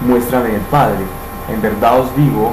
muéstrame 0.02 0.56
el 0.56 0.62
Padre. 0.62 1.06
En 1.50 1.62
verdad 1.62 2.02
os 2.02 2.16
digo 2.16 2.52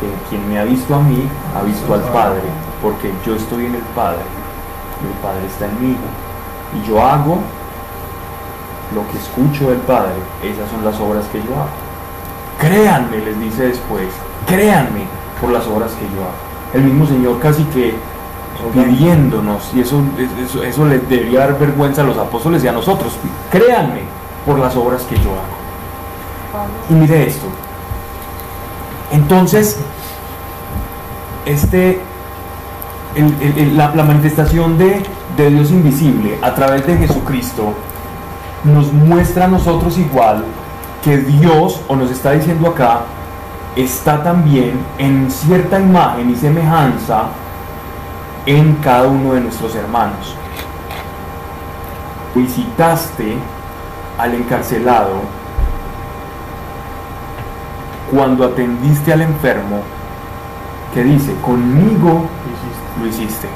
que 0.00 0.28
quien 0.28 0.48
me 0.48 0.58
ha 0.58 0.64
visto 0.64 0.94
a 0.94 1.00
mí, 1.00 1.28
ha 1.56 1.62
visto 1.62 1.94
al 1.94 2.02
Padre, 2.12 2.42
porque 2.82 3.12
yo 3.24 3.36
estoy 3.36 3.66
en 3.66 3.76
el 3.76 3.82
Padre 3.94 4.45
el 5.02 5.18
Padre 5.22 5.46
está 5.46 5.66
en 5.66 5.80
mí. 5.80 5.96
Y 6.74 6.88
yo 6.88 7.02
hago 7.02 7.38
lo 8.94 9.06
que 9.08 9.18
escucho 9.18 9.70
del 9.70 9.80
Padre, 9.80 10.14
esas 10.42 10.70
son 10.70 10.84
las 10.84 10.98
obras 11.00 11.24
que 11.32 11.38
yo 11.38 11.54
hago. 11.54 11.86
Créanme, 12.60 13.18
les 13.18 13.38
dice 13.38 13.68
después, 13.68 14.08
créanme 14.46 15.06
por 15.40 15.50
las 15.50 15.66
obras 15.66 15.92
que 15.92 16.04
yo 16.14 16.22
hago. 16.22 16.46
El 16.74 16.82
mismo 16.82 17.06
Señor 17.06 17.40
casi 17.40 17.64
que 17.64 17.94
pidiéndonos, 18.72 19.70
y 19.74 19.80
eso, 19.80 20.02
eso, 20.64 20.86
les 20.86 21.08
debería 21.08 21.40
dar 21.40 21.58
vergüenza 21.58 22.02
a 22.02 22.04
los 22.04 22.16
apóstoles 22.16 22.64
y 22.64 22.68
a 22.68 22.72
nosotros, 22.72 23.12
créanme 23.50 24.02
por 24.44 24.58
las 24.58 24.74
obras 24.76 25.02
que 25.02 25.16
yo 25.16 25.30
hago. 25.30 26.66
Y 26.90 26.94
mire 26.94 27.26
esto. 27.26 27.46
Entonces, 29.12 29.78
este, 31.44 32.00
la 33.16 34.02
manifestación 34.02 34.76
de, 34.78 35.02
de 35.36 35.50
Dios 35.50 35.70
invisible 35.70 36.38
a 36.42 36.54
través 36.54 36.86
de 36.86 36.96
Jesucristo 36.98 37.72
nos 38.64 38.92
muestra 38.92 39.44
a 39.44 39.48
nosotros 39.48 39.96
igual 39.98 40.44
que 41.02 41.18
Dios, 41.18 41.80
o 41.88 41.94
nos 41.94 42.10
está 42.10 42.32
diciendo 42.32 42.68
acá, 42.68 43.00
está 43.76 44.22
también 44.22 44.72
en 44.98 45.30
cierta 45.30 45.78
imagen 45.78 46.30
y 46.30 46.36
semejanza 46.36 47.26
en 48.44 48.74
cada 48.76 49.06
uno 49.06 49.34
de 49.34 49.40
nuestros 49.42 49.74
hermanos. 49.76 50.34
Visitaste 52.34 53.36
al 54.18 54.34
encarcelado 54.34 55.20
cuando 58.10 58.44
atendiste 58.44 59.12
al 59.12 59.22
enfermo, 59.22 59.80
que 60.92 61.04
dice, 61.04 61.34
conmigo 61.44 62.28
lo 63.00 63.06
hiciste. 63.06 63.48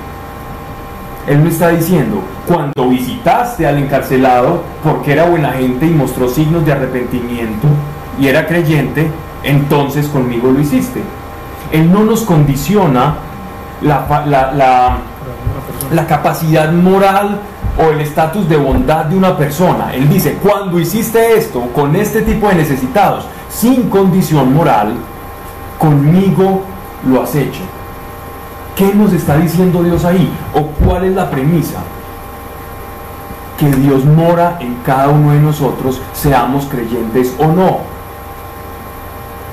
Él 1.27 1.43
no 1.45 1.51
está 1.51 1.69
diciendo, 1.69 2.23
cuando 2.49 2.89
visitaste 2.89 3.67
al 3.67 3.79
encarcelado 3.79 4.63
porque 4.83 5.13
era 5.13 5.25
buena 5.25 5.53
gente 5.53 5.87
y 5.87 5.91
mostró 5.91 6.29
signos 6.29 6.65
de 6.65 6.73
arrepentimiento 6.73 7.69
y 8.19 8.27
era 8.29 8.47
creyente, 8.47 9.11
entonces 9.45 10.07
conmigo 10.09 10.51
lo 10.51 10.61
hiciste. 10.61 11.03
Él 11.73 11.93
no 11.93 12.05
nos 12.05 12.23
condiciona 12.23 13.15
la, 13.83 14.07
la- 14.27 14.53
la- 14.53 14.97
la 15.95 16.07
capacidad 16.07 16.73
moral 16.73 17.41
o 17.79 17.91
el 17.91 18.01
estatus 18.01 18.49
de 18.49 18.57
bondad 18.57 19.05
de 19.07 19.17
una 19.17 19.37
persona. 19.37 19.95
Él 19.95 20.09
dice, 20.09 20.39
cuando 20.43 20.79
hiciste 20.81 21.37
esto 21.39 21.61
con 21.75 21.95
este 21.97 22.23
tipo 22.23 22.49
de 22.49 22.57
necesitados, 22.57 23.27
sin 23.49 23.89
condición 23.89 24.53
moral, 24.53 24.95
conmigo 25.79 26.63
lo 27.07 27.23
has 27.23 27.35
hecho. 27.35 27.61
¿Qué 28.81 28.95
nos 28.95 29.13
está 29.13 29.37
diciendo 29.37 29.83
Dios 29.83 30.07
ahí? 30.07 30.33
¿O 30.55 30.63
cuál 30.83 31.05
es 31.05 31.15
la 31.15 31.29
premisa? 31.29 31.81
Que 33.59 33.67
Dios 33.67 34.07
mora 34.07 34.57
en 34.59 34.77
cada 34.77 35.11
uno 35.11 35.33
de 35.33 35.39
nosotros, 35.39 36.01
seamos 36.15 36.65
creyentes 36.65 37.35
o 37.39 37.49
no. 37.49 37.81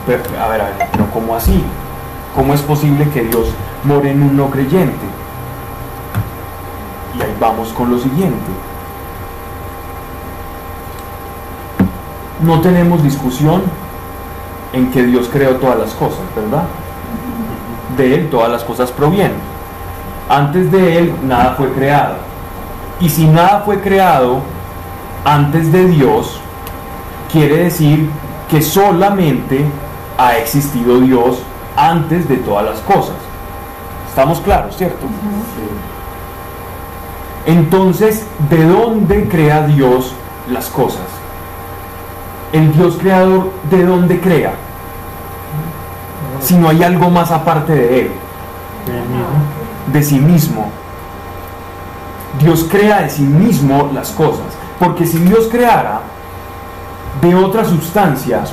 Pero, 0.06 0.24
a 0.42 0.48
ver, 0.48 0.62
a 0.62 0.64
ver, 0.64 0.88
pero 0.94 1.12
¿cómo 1.12 1.36
así? 1.36 1.62
¿Cómo 2.34 2.54
es 2.54 2.62
posible 2.62 3.10
que 3.10 3.24
Dios 3.24 3.50
more 3.84 4.10
en 4.10 4.24
un 4.24 4.38
no 4.38 4.50
creyente? 4.50 5.06
Y 7.20 7.22
ahí 7.22 7.36
vamos 7.38 7.74
con 7.74 7.92
lo 7.92 8.00
siguiente. 8.00 8.52
No 12.44 12.62
tenemos 12.62 13.04
discusión 13.04 13.64
en 14.72 14.90
que 14.90 15.04
Dios 15.04 15.28
creó 15.30 15.58
todas 15.58 15.80
las 15.80 15.94
cosas, 15.96 16.22
¿verdad? 16.34 16.64
De 17.98 18.16
Él 18.16 18.30
todas 18.30 18.52
las 18.52 18.64
cosas 18.64 18.92
provienen. 18.92 19.36
Antes 20.30 20.72
de 20.72 20.98
Él 20.98 21.14
nada 21.24 21.56
fue 21.58 21.72
creado. 21.74 22.16
Y 23.00 23.10
si 23.10 23.26
nada 23.26 23.64
fue 23.66 23.82
creado 23.82 24.40
antes 25.26 25.72
de 25.72 25.88
Dios, 25.88 26.40
quiere 27.32 27.64
decir 27.66 28.10
que 28.50 28.62
solamente 28.62 29.66
ha 30.18 30.38
existido 30.38 31.00
Dios 31.00 31.40
antes 31.76 32.28
de 32.28 32.38
todas 32.38 32.66
las 32.66 32.80
cosas. 32.80 33.16
¿Estamos 34.10 34.40
claros, 34.42 34.76
cierto? 34.76 35.06
Entonces, 37.46 38.26
¿de 38.50 38.66
dónde 38.66 39.28
crea 39.30 39.68
Dios 39.68 40.14
las 40.50 40.68
cosas? 40.68 41.06
El 42.52 42.74
Dios 42.74 42.98
creador, 43.00 43.52
¿de 43.70 43.86
dónde 43.86 44.20
crea? 44.20 44.54
Si 46.40 46.56
no 46.56 46.70
hay 46.70 46.84
algo 46.84 47.10
más 47.10 47.32
aparte 47.32 47.74
de 47.74 48.02
Él. 48.02 48.12
De 49.92 50.04
sí 50.04 50.20
mismo. 50.20 50.70
Dios 52.40 52.68
crea 52.70 53.02
de 53.02 53.10
sí 53.10 53.24
mismo 53.24 53.90
las 53.94 54.12
cosas. 54.12 54.46
Porque 54.80 55.06
si 55.06 55.18
Dios 55.20 55.48
creara 55.52 56.02
de 57.22 57.36
otra 57.36 57.66
sustancia 57.66 58.44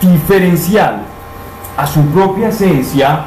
diferencial 0.00 1.02
a 1.76 1.86
su 1.86 2.04
propia 2.06 2.48
esencia, 2.48 3.24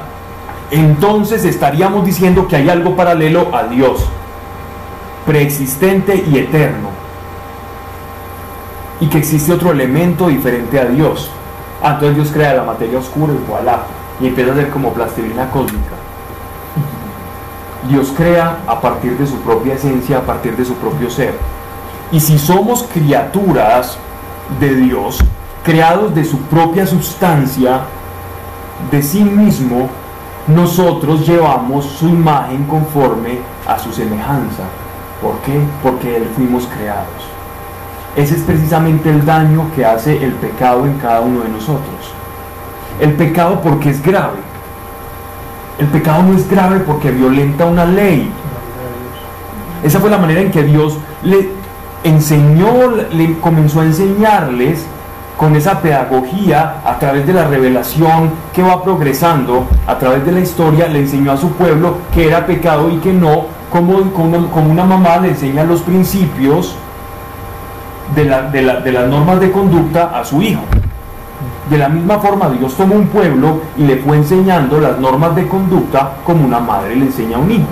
entonces 0.71 1.43
estaríamos 1.43 2.05
diciendo 2.05 2.47
que 2.47 2.55
hay 2.55 2.69
algo 2.69 2.95
paralelo 2.95 3.53
a 3.53 3.63
Dios, 3.63 4.05
preexistente 5.25 6.23
y 6.31 6.37
eterno, 6.37 6.89
y 9.01 9.07
que 9.07 9.17
existe 9.17 9.51
otro 9.51 9.71
elemento 9.71 10.27
diferente 10.27 10.79
a 10.79 10.85
Dios. 10.85 11.29
Ah, 11.81 11.93
entonces 11.93 12.15
Dios 12.15 12.29
crea 12.31 12.53
la 12.53 12.63
materia 12.63 12.99
oscura 12.99 13.33
y 13.33 13.49
voilà, 13.49 13.79
y 14.19 14.27
empieza 14.27 14.51
a 14.51 14.55
ser 14.55 14.69
como 14.69 14.93
plastilina 14.93 15.49
cósmica. 15.49 15.95
Dios 17.89 18.13
crea 18.15 18.59
a 18.67 18.79
partir 18.79 19.17
de 19.17 19.25
su 19.25 19.37
propia 19.37 19.73
esencia, 19.73 20.19
a 20.19 20.21
partir 20.21 20.55
de 20.55 20.63
su 20.63 20.75
propio 20.75 21.09
ser. 21.09 21.33
Y 22.11 22.19
si 22.19 22.37
somos 22.37 22.83
criaturas 22.83 23.97
de 24.59 24.75
Dios, 24.75 25.19
creados 25.63 26.13
de 26.13 26.23
su 26.23 26.37
propia 26.41 26.85
sustancia, 26.85 27.81
de 28.91 29.01
sí 29.01 29.23
mismo, 29.23 29.89
nosotros 30.47 31.25
llevamos 31.27 31.85
su 31.85 32.07
imagen 32.09 32.65
conforme 32.65 33.39
a 33.67 33.79
su 33.79 33.91
semejanza. 33.91 34.63
¿Por 35.21 35.37
qué? 35.39 35.59
Porque 35.81 36.17
Él 36.17 36.29
fuimos 36.35 36.67
creados. 36.67 37.31
Ese 38.15 38.35
es 38.35 38.41
precisamente 38.41 39.09
el 39.09 39.25
daño 39.25 39.71
que 39.75 39.85
hace 39.85 40.23
el 40.23 40.33
pecado 40.33 40.85
en 40.85 40.97
cada 40.97 41.21
uno 41.21 41.41
de 41.41 41.49
nosotros. 41.49 42.13
El 42.99 43.13
pecado 43.13 43.61
porque 43.61 43.89
es 43.89 44.01
grave. 44.03 44.39
El 45.79 45.87
pecado 45.87 46.23
no 46.23 46.35
es 46.35 46.49
grave 46.49 46.79
porque 46.81 47.11
violenta 47.11 47.65
una 47.65 47.85
ley. 47.85 48.29
Esa 49.83 49.99
fue 49.99 50.09
la 50.09 50.17
manera 50.17 50.41
en 50.41 50.51
que 50.51 50.63
Dios 50.63 50.97
le 51.23 51.49
enseñó, 52.03 52.91
le 53.11 53.39
comenzó 53.39 53.81
a 53.81 53.85
enseñarles 53.85 54.85
con 55.37 55.55
esa 55.55 55.79
pedagogía, 55.79 56.81
a 56.85 56.99
través 56.99 57.25
de 57.25 57.33
la 57.33 57.45
revelación 57.47 58.29
que 58.53 58.61
va 58.61 58.83
progresando, 58.83 59.65
a 59.87 59.97
través 59.97 60.23
de 60.23 60.33
la 60.33 60.39
historia, 60.41 60.87
le 60.87 60.99
enseñó 60.99 61.31
a 61.31 61.37
su 61.37 61.53
pueblo 61.53 61.97
que 62.13 62.27
era 62.27 62.45
pecado 62.45 62.91
y 62.91 62.97
que 62.97 63.11
no, 63.11 63.45
como, 63.71 64.11
como, 64.11 64.71
una, 64.71 64.83
mamá 64.83 65.17
le 65.17 65.29
enseña 65.29 65.63
los 65.63 65.81
principios 65.81 66.75
de, 68.15 68.91
las 68.91 69.07
normas 69.07 69.39
de 69.39 69.51
conducta 69.51 70.17
a 70.17 70.23
su 70.23 70.41
hijo. 70.41 70.61
De 71.69 71.77
la 71.77 71.87
misma 71.87 72.19
forma, 72.19 72.49
Dios 72.49 72.75
tomó 72.75 72.95
un 72.95 73.07
pueblo 73.07 73.61
y 73.77 73.83
le 73.83 73.97
fue 73.97 74.17
enseñando 74.17 74.79
las 74.79 74.99
normas 74.99 75.35
de 75.35 75.47
conducta 75.47 76.17
como 76.25 76.45
una 76.45 76.59
madre 76.59 76.95
le 76.95 77.05
enseña 77.05 77.37
a 77.37 77.39
un 77.39 77.51
hijo. 77.51 77.67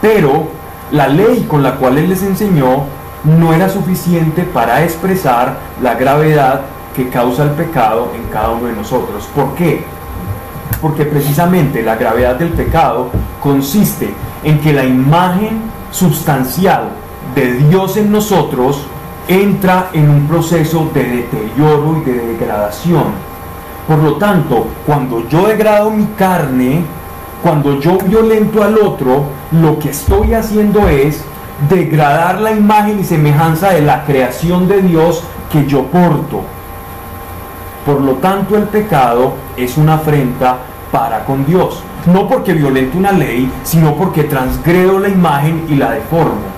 Pero 0.00 0.48
la 0.90 1.08
ley 1.08 1.46
con 1.48 1.62
la 1.62 1.74
cual 1.74 1.98
Él 1.98 2.08
les 2.08 2.22
enseñó 2.22 2.84
no 3.24 3.52
era 3.52 3.68
suficiente 3.68 4.42
para 4.42 4.82
expresar 4.82 5.56
la 5.82 5.94
gravedad 5.94 6.62
que 6.96 7.08
causa 7.08 7.44
el 7.44 7.50
pecado 7.50 8.10
en 8.14 8.24
cada 8.32 8.50
uno 8.50 8.66
de 8.66 8.74
nosotros. 8.74 9.28
¿Por 9.34 9.54
qué? 9.54 9.84
Porque 10.80 11.04
precisamente 11.04 11.82
la 11.82 11.96
gravedad 11.96 12.36
del 12.36 12.50
pecado 12.50 13.10
consiste 13.42 14.12
en 14.42 14.60
que 14.60 14.72
la 14.72 14.84
imagen 14.84 15.60
sustancial 15.90 16.88
de 17.34 17.52
Dios 17.52 17.96
en 17.96 18.10
nosotros 18.10 18.86
entra 19.28 19.90
en 19.92 20.08
un 20.08 20.26
proceso 20.26 20.90
de 20.92 21.04
deterioro 21.04 21.98
y 21.98 22.10
de 22.10 22.26
degradación. 22.26 23.04
Por 23.86 23.98
lo 23.98 24.14
tanto, 24.14 24.66
cuando 24.86 25.28
yo 25.28 25.46
degrado 25.46 25.90
mi 25.90 26.06
carne, 26.16 26.84
cuando 27.42 27.80
yo 27.80 27.98
violento 27.98 28.62
al 28.62 28.78
otro, 28.78 29.24
lo 29.50 29.78
que 29.78 29.90
estoy 29.90 30.34
haciendo 30.34 30.88
es 30.88 31.24
degradar 31.68 32.40
la 32.40 32.52
imagen 32.52 33.00
y 33.00 33.04
semejanza 33.04 33.70
de 33.70 33.82
la 33.82 34.04
creación 34.04 34.68
de 34.68 34.82
Dios 34.82 35.22
que 35.50 35.66
yo 35.66 35.84
porto. 35.86 36.42
Por 37.84 38.00
lo 38.00 38.12
tanto, 38.14 38.56
el 38.56 38.64
pecado 38.64 39.32
es 39.56 39.76
una 39.76 39.94
afrenta 39.94 40.58
para 40.92 41.24
con 41.24 41.44
Dios. 41.44 41.82
No 42.06 42.28
porque 42.28 42.52
violente 42.52 42.96
una 42.96 43.12
ley, 43.12 43.50
sino 43.64 43.94
porque 43.96 44.24
transgredo 44.24 44.98
la 44.98 45.08
imagen 45.08 45.64
y 45.68 45.74
la 45.74 45.90
deformo. 45.90 46.51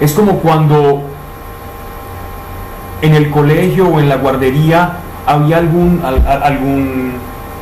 Es 0.00 0.12
como 0.12 0.38
cuando 0.38 1.02
en 3.02 3.14
el 3.14 3.30
colegio 3.30 3.88
o 3.88 4.00
en 4.00 4.08
la 4.08 4.16
guardería 4.16 4.96
había 5.26 5.58
algún, 5.58 6.02
algún 6.04 7.12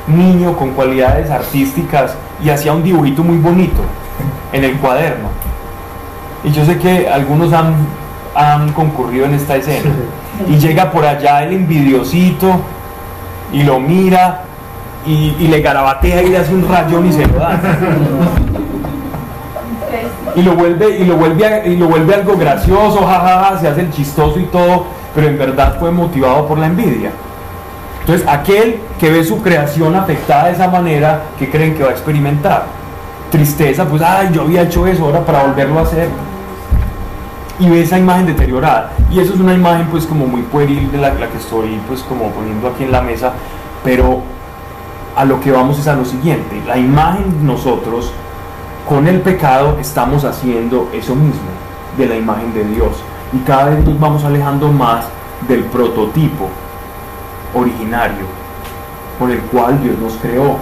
niño 0.06 0.56
con 0.56 0.70
cualidades 0.70 1.30
artísticas 1.30 2.14
y 2.42 2.50
hacía 2.50 2.72
un 2.72 2.82
dibujito 2.82 3.22
muy 3.22 3.38
bonito 3.38 3.82
en 4.52 4.64
el 4.64 4.76
cuaderno. 4.78 5.28
Y 6.44 6.50
yo 6.50 6.64
sé 6.64 6.78
que 6.78 7.08
algunos 7.08 7.52
han, 7.52 7.74
han 8.34 8.72
concurrido 8.72 9.26
en 9.26 9.34
esta 9.34 9.56
escena. 9.56 9.90
Y 10.48 10.56
llega 10.58 10.90
por 10.90 11.04
allá 11.04 11.44
el 11.44 11.52
envidiosito 11.52 12.60
y 13.52 13.62
lo 13.62 13.78
mira 13.78 14.42
y, 15.06 15.46
le 15.48 15.60
garabatea 15.60 16.22
y 16.22 16.28
le 16.30 16.38
hace 16.38 16.54
un 16.54 16.68
rayón 16.68 17.06
y 17.06 17.12
se 17.12 17.26
lo 17.26 17.38
da. 17.38 17.60
Y 20.34 20.42
lo 20.42 20.54
vuelve, 20.54 20.98
y 20.98 21.04
lo 21.04 21.16
vuelve, 21.16 21.62
y 21.66 21.76
lo 21.76 21.88
vuelve 21.88 22.14
algo 22.14 22.36
gracioso, 22.36 23.04
jajaja, 23.06 23.58
se 23.58 23.68
hace 23.68 23.82
el 23.82 23.90
chistoso 23.90 24.38
y 24.38 24.44
todo, 24.44 24.86
pero 25.14 25.26
en 25.28 25.38
verdad 25.38 25.76
fue 25.78 25.90
motivado 25.90 26.46
por 26.46 26.58
la 26.58 26.66
envidia. 26.66 27.10
Entonces, 28.00 28.26
aquel 28.26 28.80
que 28.98 29.10
ve 29.10 29.22
su 29.24 29.40
creación 29.42 29.94
afectada 29.94 30.46
de 30.46 30.52
esa 30.52 30.68
manera, 30.68 31.22
¿qué 31.38 31.48
creen 31.50 31.74
que 31.74 31.84
va 31.84 31.90
a 31.90 31.92
experimentar? 31.92 32.64
Tristeza, 33.30 33.84
pues, 33.84 34.02
ay, 34.02 34.30
yo 34.32 34.42
había 34.42 34.62
hecho 34.62 34.86
eso, 34.86 35.04
ahora 35.04 35.24
para 35.24 35.44
volverlo 35.44 35.78
a 35.78 35.82
hacer. 35.82 36.08
Y 37.60 37.68
ve 37.68 37.82
esa 37.82 37.98
imagen 37.98 38.26
deteriorada. 38.26 38.90
Y 39.10 39.20
eso 39.20 39.34
es 39.34 39.40
una 39.40 39.54
imagen, 39.54 39.86
pues, 39.86 40.06
como 40.06 40.26
muy 40.26 40.42
pueril 40.42 40.90
de 40.90 40.98
la 40.98 41.12
que 41.12 41.38
estoy, 41.38 41.80
pues, 41.86 42.00
como 42.00 42.30
poniendo 42.30 42.68
aquí 42.68 42.84
en 42.84 42.92
la 42.92 43.02
mesa. 43.02 43.32
Pero 43.84 44.20
a 45.14 45.24
lo 45.24 45.40
que 45.40 45.52
vamos 45.52 45.78
es 45.78 45.86
a 45.86 45.94
lo 45.94 46.04
siguiente. 46.04 46.60
La 46.66 46.78
imagen 46.78 47.46
nosotros, 47.46 48.12
con 48.88 49.06
el 49.06 49.20
pecado, 49.20 49.78
estamos 49.80 50.24
haciendo 50.24 50.90
eso 50.92 51.14
mismo, 51.14 51.50
de 51.96 52.06
la 52.06 52.16
imagen 52.16 52.52
de 52.52 52.64
Dios. 52.64 52.96
Y 53.32 53.38
cada 53.38 53.70
vez 53.70 53.84
nos 53.84 53.98
vamos 53.98 54.24
alejando 54.24 54.70
más 54.70 55.06
del 55.48 55.64
prototipo 55.64 56.48
originario 57.54 58.26
por 59.18 59.30
el 59.30 59.40
cual 59.42 59.80
Dios 59.82 59.98
nos 59.98 60.14
creó. 60.14 60.56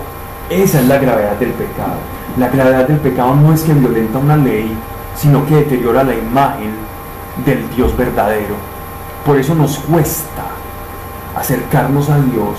Esa 0.48 0.80
es 0.80 0.86
la 0.86 0.98
gravedad 0.98 1.36
del 1.36 1.52
pecado. 1.52 1.96
La 2.38 2.48
gravedad 2.48 2.86
del 2.86 2.98
pecado 2.98 3.34
no 3.34 3.52
es 3.52 3.62
que 3.62 3.72
violenta 3.72 4.18
una 4.18 4.36
ley, 4.36 4.76
sino 5.16 5.46
que 5.46 5.56
deteriora 5.56 6.04
la 6.04 6.14
imagen 6.14 6.72
del 7.44 7.68
Dios 7.74 7.96
verdadero. 7.96 8.54
Por 9.24 9.38
eso 9.38 9.54
nos 9.54 9.78
cuesta 9.78 10.44
acercarnos 11.36 12.10
a 12.10 12.18
Dios 12.18 12.58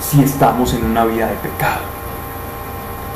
si 0.00 0.22
estamos 0.22 0.74
en 0.74 0.84
una 0.84 1.04
vida 1.04 1.26
de 1.26 1.34
pecado. 1.34 1.97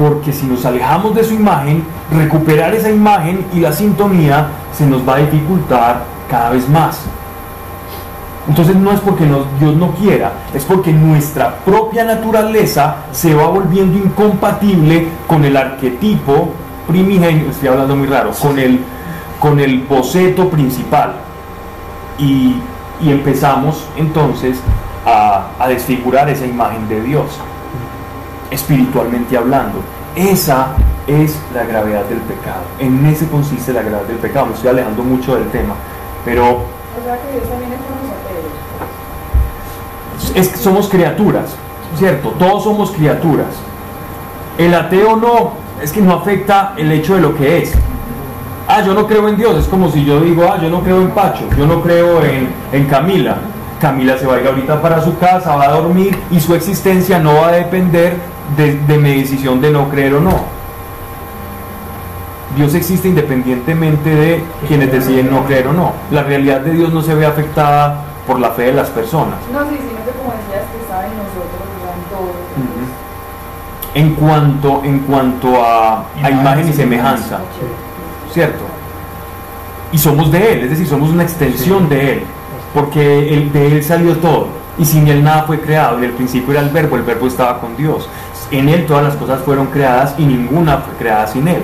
Porque 0.03 0.33
si 0.33 0.47
nos 0.47 0.65
alejamos 0.67 1.15
de 1.15 1.23
su 1.23 1.33
imagen, 1.33 1.85
recuperar 2.11 2.75
esa 2.75 2.91
imagen 2.91 3.47
y 3.55 3.61
la 3.61 3.73
sintonía 3.73 4.49
se 4.77 4.85
nos 4.85 5.09
va 5.09 5.15
a 5.15 5.19
dificultar 5.19 6.03
cada 6.29 6.51
vez 6.51 6.69
más. 6.69 7.03
Entonces 8.49 8.75
no 8.75 8.91
es 8.91 8.99
porque 8.99 9.25
Dios 9.61 9.77
no 9.77 9.93
quiera, 9.93 10.33
es 10.53 10.65
porque 10.65 10.93
nuestra 10.93 11.55
propia 11.65 12.03
naturaleza 12.03 12.97
se 13.13 13.33
va 13.33 13.47
volviendo 13.47 13.97
incompatible 13.97 15.07
con 15.29 15.45
el 15.45 15.57
arquetipo 15.57 16.49
primigenio, 16.89 17.51
estoy 17.51 17.69
hablando 17.69 17.95
muy 17.95 18.09
raro, 18.09 18.33
con 18.33 18.59
el, 18.59 18.81
con 19.39 19.61
el 19.61 19.83
boceto 19.83 20.49
principal. 20.49 21.15
Y, 22.19 22.57
empezamos 23.05 23.85
entonces 23.97 24.59
a, 25.07 25.47
a 25.61 25.69
desfigurar 25.69 26.29
esa 26.29 26.47
imagen 26.47 26.89
de 26.89 27.03
Dios, 27.03 27.39
espiritualmente 28.53 29.37
hablando. 29.37 29.81
Esa 30.15 30.69
es 31.07 31.39
la 31.55 31.65
gravedad 31.65 32.05
del 32.05 32.19
pecado. 32.21 32.63
En 32.79 33.05
ese 33.07 33.27
consiste 33.29 33.73
la 33.73 33.83
gravedad 33.83 34.07
del 34.07 34.19
pecado. 34.19 34.47
Me 34.47 34.55
estoy 34.55 34.71
alejando 34.71 35.03
mucho 35.03 35.35
del 35.35 35.49
tema, 35.51 35.75
pero... 36.25 36.65
Es 40.35 40.49
que 40.49 40.57
somos 40.57 40.89
criaturas, 40.89 41.57
¿cierto? 41.99 42.31
Todos 42.39 42.65
somos 42.65 42.91
criaturas. 42.93 43.49
El 44.59 44.75
ateo 44.75 45.17
no, 45.17 45.53
es 45.83 45.93
que 45.93 46.01
no 46.01 46.15
afecta 46.15 46.75
el 46.77 46.93
hecho 46.93 47.17
de 47.17 47.21
lo 47.23 47.35
que 47.35 47.63
es. 47.63 47.73
Ah, 48.69 48.83
yo 48.83 48.95
no 48.95 49.07
creo 49.07 49.29
en 49.29 49.37
Dios, 49.37 49.59
es 49.59 49.67
como 49.67 49.91
si 49.91 50.05
yo 50.05 50.21
digo, 50.21 50.45
ah, 50.51 50.59
yo 50.63 50.71
no 50.71 50.81
creo 50.83 51.03
en 51.03 51.11
Pacho, 51.11 51.45
yo 51.59 51.67
no 51.67 51.83
creo 51.83 52.23
en, 52.23 52.49
en 52.73 52.87
Camila. 52.87 53.37
Camila 53.81 54.17
se 54.17 54.27
va 54.27 54.37
a 54.37 54.41
ir 54.41 54.47
ahorita 54.47 54.81
para 54.81 55.03
su 55.03 55.19
casa, 55.19 55.57
va 55.57 55.65
a 55.65 55.73
dormir 55.73 56.17
y 56.31 56.39
su 56.39 56.55
existencia 56.55 57.19
no 57.19 57.35
va 57.35 57.49
a 57.49 57.53
depender 57.53 58.17
de, 58.57 58.79
de 58.79 58.99
mi 58.99 59.21
decisión 59.21 59.61
de 59.61 59.71
no 59.71 59.89
creer 59.89 60.15
o 60.15 60.21
no 60.21 60.63
Dios 62.57 62.75
existe 62.75 63.09
independientemente 63.09 64.11
de 64.11 64.45
quienes 64.69 64.93
deciden 64.93 65.31
no 65.31 65.45
creer 65.47 65.69
o 65.69 65.73
no. 65.73 65.93
La 66.11 66.23
realidad 66.23 66.61
de 66.61 66.73
Dios 66.73 66.93
no 66.93 67.03
se 67.03 67.15
ve 67.15 67.25
afectada 67.25 68.05
por 68.27 68.39
la 68.39 68.51
fe 68.51 68.65
de 68.65 68.75
las 68.75 68.91
personas. 68.91 69.37
No, 69.53 69.61
sí, 69.71 69.77
sino 69.79 70.05
que 70.05 70.11
como 70.19 70.33
decías 70.33 70.65
que 70.71 70.83
está 70.83 71.07
en 71.07 71.17
nosotros, 71.17 71.63
todos. 72.11 72.31
En 73.95 74.15
cuanto, 74.15 74.83
en 74.85 74.99
cuanto 75.01 75.63
a, 75.63 76.05
a 76.23 76.31
imagen 76.31 76.69
y 76.69 76.73
semejanza, 76.73 77.39
¿cierto? 78.33 78.65
Y 79.91 79.99
somos 79.99 80.31
de 80.31 80.53
Él, 80.53 80.61
es 80.65 80.71
decir, 80.71 80.87
somos 80.87 81.11
una 81.11 81.23
extensión 81.23 81.89
de 81.89 82.13
Él, 82.13 82.23
porque 82.73 83.35
él, 83.35 83.53
de 83.53 83.67
Él 83.67 83.85
salió 83.85 84.17
todo, 84.17 84.49
y 84.79 84.85
sin 84.87 85.09
Él 85.09 85.23
nada 85.23 85.43
fue 85.43 85.61
creado, 85.61 86.01
y 86.01 86.07
el 86.07 86.13
principio 86.13 86.53
era 86.53 86.63
el 86.63 86.71
verbo, 86.71 86.97
el 86.97 87.03
verbo 87.03 87.27
estaba 87.27 87.61
con 87.61 87.77
Dios. 87.77 88.09
En 88.53 88.69
Él 88.69 88.87
todas 88.87 89.03
las 89.03 89.17
cosas 89.17 89.41
fueron 89.43 89.67
creadas 89.67 90.15
y 90.19 90.25
ninguna 90.25 90.79
fue 90.79 90.95
creada 90.95 91.27
sin 91.27 91.49
Él 91.49 91.63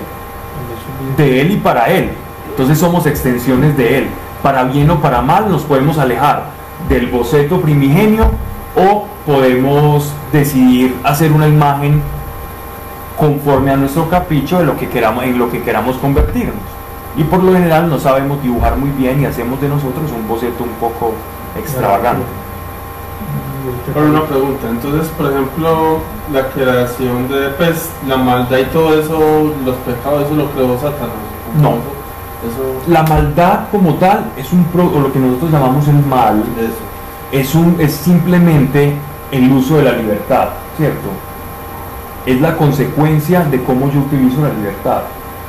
de 1.17 1.41
Él 1.41 1.53
y 1.53 1.57
para 1.57 1.87
Él. 1.87 2.11
Entonces 2.51 2.79
somos 2.79 3.07
extensiones 3.07 3.77
de 3.77 3.99
Él. 3.99 4.09
Para 4.43 4.65
bien 4.65 4.91
o 4.91 5.01
para 5.01 5.21
mal 5.21 5.51
nos 5.51 5.63
podemos 5.63 5.99
alejar 5.99 6.45
del 6.89 7.07
boceto 7.07 7.61
primigenio 7.61 8.31
o 8.77 9.07
podemos 9.27 10.13
decidir 10.33 10.97
hacer 11.05 11.33
una 11.33 11.49
imagen 11.49 12.01
conforme 13.19 13.73
a 13.73 13.77
nuestro 13.77 14.09
capricho 14.09 14.61
de 14.61 14.65
lo 14.65 14.77
que 14.77 14.89
queramos, 14.89 15.25
en 15.25 15.39
lo 15.39 15.51
que 15.51 15.63
queramos 15.63 15.97
convertirnos. 15.97 16.55
Y 17.17 17.25
por 17.25 17.43
lo 17.43 17.53
general 17.53 17.91
no 17.91 17.99
sabemos 17.99 18.41
dibujar 18.43 18.77
muy 18.77 18.91
bien 18.91 19.21
y 19.21 19.27
hacemos 19.27 19.61
de 19.61 19.69
nosotros 19.69 20.13
un 20.13 20.29
boceto 20.29 20.63
un 20.63 20.71
poco 20.81 21.13
extravagante. 21.59 22.27
Ahora 23.95 24.09
una 24.09 24.25
pregunta, 24.27 24.69
entonces 24.69 25.09
por 25.17 25.31
ejemplo 25.31 25.99
la 26.33 26.49
creación 26.49 27.29
de 27.29 27.49
pues 27.57 27.91
la 28.07 28.17
maldad 28.17 28.59
y 28.59 28.65
todo 28.67 28.99
eso, 28.99 29.53
los 29.65 29.77
pecados, 29.77 30.27
eso 30.27 30.35
lo 30.35 30.51
creó 30.51 30.77
Satanás. 30.77 31.17
No. 31.61 31.71
Eso, 32.39 32.81
La 32.87 33.03
maldad 33.03 33.69
como 33.73 33.95
tal 33.95 34.31
es 34.37 34.53
un 34.53 34.65
pro, 34.67 34.85
o 34.95 35.01
lo 35.01 35.13
que 35.13 35.19
nosotros 35.19 35.51
llamamos 35.51 35.89
el 35.89 36.05
mal, 36.07 36.45
es 37.33 37.55
un 37.55 37.77
es 37.81 37.93
simplemente 37.93 38.95
el 39.33 39.51
uso 39.53 39.79
de 39.79 39.85
la 39.85 39.93
libertad, 39.93 40.49
¿cierto? 40.77 41.09
Es 42.27 42.41
la 42.41 42.57
consecuencia 42.57 43.43
de 43.45 43.63
cómo 43.65 43.91
yo 43.91 44.01
utilizo 44.01 44.43
la 44.43 44.51
libertad. 44.51 45.03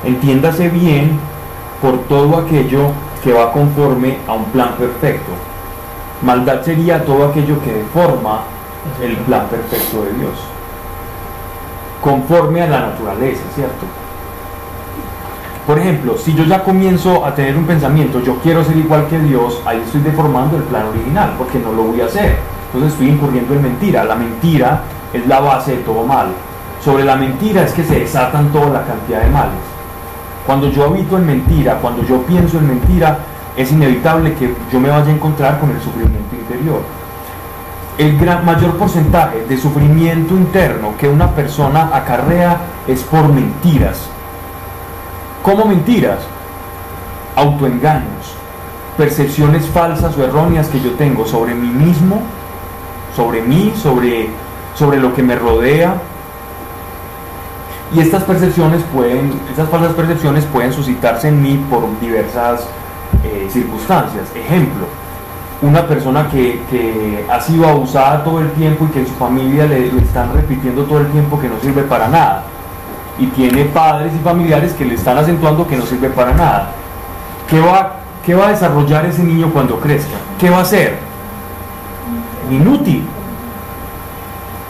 Entiéndase 0.04 0.70
bien 0.70 1.20
por 1.82 2.00
todo 2.04 2.38
aquello 2.38 2.92
que 3.24 3.34
va 3.34 3.52
conforme 3.52 4.18
a 4.28 4.34
un 4.34 4.46
plan 4.46 4.76
perfecto. 4.78 5.32
Maldad 6.22 6.64
sería 6.64 7.06
todo 7.06 7.30
aquello 7.30 7.62
que 7.64 7.74
deforma 7.74 8.42
el 9.02 9.16
plan 9.18 9.48
perfecto 9.48 10.04
de 10.04 10.14
Dios, 10.14 10.34
conforme 12.02 12.62
a 12.62 12.68
la 12.68 12.80
naturaleza, 12.82 13.44
¿cierto? 13.56 13.86
Por 15.66 15.78
ejemplo, 15.78 16.18
si 16.18 16.34
yo 16.34 16.44
ya 16.46 16.64
comienzo 16.64 17.26
a 17.26 17.36
tener 17.36 17.56
un 17.56 17.66
pensamiento, 17.66 18.20
yo 18.22 18.36
quiero 18.40 18.64
ser 18.64 18.76
igual 18.78 19.06
que 19.08 19.20
Dios, 19.20 19.62
ahí 19.66 19.82
estoy 19.86 20.02
deformando 20.02 20.58
el 20.58 20.64
plan 20.64 20.88
original, 20.88 21.36
porque 21.38 21.60
no 21.60 21.72
lo 21.72 21.84
voy 21.84 22.02
a 22.02 22.06
hacer. 22.06 22.38
Entonces 22.66 22.94
estoy 22.94 23.10
incurriendo 23.10 23.54
en 23.54 23.62
mentira. 23.62 24.04
La 24.04 24.16
mentira 24.16 24.82
es 25.14 25.26
la 25.28 25.40
base 25.40 25.78
de 25.78 25.84
todo 25.84 26.04
mal. 26.04 26.28
Sobre 26.84 27.04
la 27.04 27.16
mentira 27.16 27.64
es 27.64 27.74
que 27.74 27.84
se 27.84 28.00
desatan 28.00 28.52
toda 28.52 28.70
la 28.70 28.86
cantidad 28.86 29.22
de 29.22 29.30
males. 29.30 29.60
Cuando 30.46 30.70
yo 30.70 30.86
habito 30.86 31.18
en 31.18 31.28
mentira, 31.28 31.76
cuando 31.76 32.04
yo 32.04 32.22
pienso 32.24 32.58
en 32.58 32.68
mentira, 32.68 33.20
es 33.58 33.72
inevitable 33.72 34.34
que 34.36 34.54
yo 34.72 34.80
me 34.80 34.90
vaya 34.90 35.08
a 35.08 35.12
encontrar 35.12 35.60
con 35.60 35.70
el 35.72 35.82
sufrimiento 35.82 36.36
interior. 36.36 36.82
El 37.98 38.18
gran, 38.18 38.46
mayor 38.46 38.78
porcentaje 38.78 39.46
de 39.48 39.58
sufrimiento 39.58 40.34
interno 40.36 40.94
que 40.98 41.10
una 41.10 41.32
persona 41.32 41.90
acarrea 41.94 42.58
es 42.88 43.02
por 43.04 43.28
mentiras. 43.28 44.08
¿Cómo 45.44 45.66
mentiras? 45.66 46.20
Autoengaños, 47.36 48.36
percepciones 48.98 49.66
falsas 49.66 50.18
o 50.18 50.24
erróneas 50.24 50.70
que 50.70 50.80
yo 50.80 50.92
tengo 50.92 51.26
sobre 51.26 51.54
mí 51.54 51.68
mismo, 51.68 52.22
sobre 53.16 53.42
mí, 53.42 53.74
sobre, 53.76 54.30
sobre 54.76 55.00
lo 55.00 55.14
que 55.14 55.24
me 55.24 55.36
rodea. 55.36 55.96
Y 57.94 58.00
estas 58.00 58.24
percepciones 58.24 58.84
pueden, 58.94 59.34
estas 59.50 59.68
falsas 59.70 59.94
percepciones 59.94 60.46
pueden 60.46 60.72
suscitarse 60.72 61.28
en 61.28 61.42
mí 61.42 61.66
por 61.70 61.84
diversas 62.00 62.66
eh, 63.24 63.48
circunstancias. 63.52 64.28
Ejemplo, 64.36 64.88
una 65.62 65.86
persona 65.86 66.30
que, 66.30 67.26
ha 67.30 67.40
sido 67.42 67.68
abusada 67.68 68.24
todo 68.24 68.40
el 68.40 68.52
tiempo 68.52 68.86
y 68.86 68.94
que 68.94 69.00
en 69.00 69.08
su 69.08 69.14
familia 69.14 69.66
le, 69.66 69.88
están 69.98 70.34
repitiendo 70.34 70.84
todo 70.84 71.00
el 71.00 71.08
tiempo 71.08 71.40
que 71.40 71.50
no 71.50 71.60
sirve 71.62 71.84
para 71.84 72.08
nada. 72.08 72.44
Y 73.18 73.28
tiene 73.28 73.66
padres 73.66 74.14
y 74.16 74.20
familiares 74.20 74.74
que 74.74 74.86
le 74.86 74.96
están 74.96 75.18
acentuando 75.18 75.68
que 75.68 75.76
no 75.76 75.86
sirve 75.86 76.10
para 76.10 76.34
nada. 76.34 76.70
¿Qué 77.50 77.60
va, 77.60 77.98
qué 78.26 78.34
va 78.36 78.48
a 78.48 78.52
desarrollar 78.52 79.06
ese 79.06 79.24
niño 79.24 79.52
cuando 79.52 79.80
crezca? 79.80 80.16
¿Qué 80.40 80.50
va 80.50 80.60
a 80.60 80.62
hacer? 80.62 80.98
Inútil. 82.50 83.04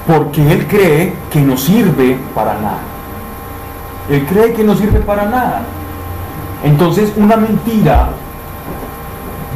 Porque 0.08 0.52
él 0.52 0.66
cree 0.68 1.14
que 1.30 1.42
no 1.42 1.56
sirve 1.56 2.18
para 2.34 2.56
nada. 2.56 2.80
Él 4.10 4.26
cree 4.26 4.54
que 4.54 4.64
no 4.64 4.76
sirve 4.76 5.02
para 5.02 5.26
nada. 5.26 5.62
Entonces 6.64 7.14
una 7.16 7.38
mentira 7.38 8.10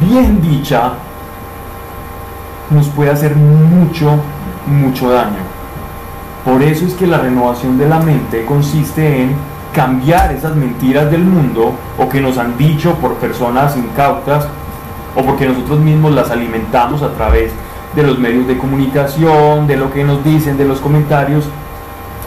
bien 0.00 0.40
dicha 0.40 0.92
nos 2.70 2.88
puede 2.88 3.10
hacer 3.10 3.36
mucho, 3.36 4.16
mucho 4.66 5.10
daño. 5.10 5.38
Por 6.44 6.62
eso 6.62 6.86
es 6.86 6.94
que 6.94 7.06
la 7.06 7.18
renovación 7.18 7.78
de 7.78 7.88
la 7.88 8.00
mente 8.00 8.44
consiste 8.44 9.22
en 9.22 9.34
cambiar 9.72 10.32
esas 10.32 10.54
mentiras 10.54 11.10
del 11.10 11.24
mundo 11.24 11.72
o 11.98 12.08
que 12.08 12.20
nos 12.20 12.38
han 12.38 12.56
dicho 12.56 12.94
por 12.94 13.14
personas 13.14 13.76
incautas 13.76 14.46
o 15.16 15.22
porque 15.22 15.46
nosotros 15.46 15.80
mismos 15.80 16.12
las 16.12 16.30
alimentamos 16.30 17.02
a 17.02 17.12
través 17.12 17.52
de 17.94 18.02
los 18.02 18.18
medios 18.18 18.46
de 18.46 18.58
comunicación, 18.58 19.66
de 19.66 19.76
lo 19.76 19.92
que 19.92 20.04
nos 20.04 20.24
dicen, 20.24 20.56
de 20.56 20.64
los 20.64 20.80
comentarios 20.80 21.44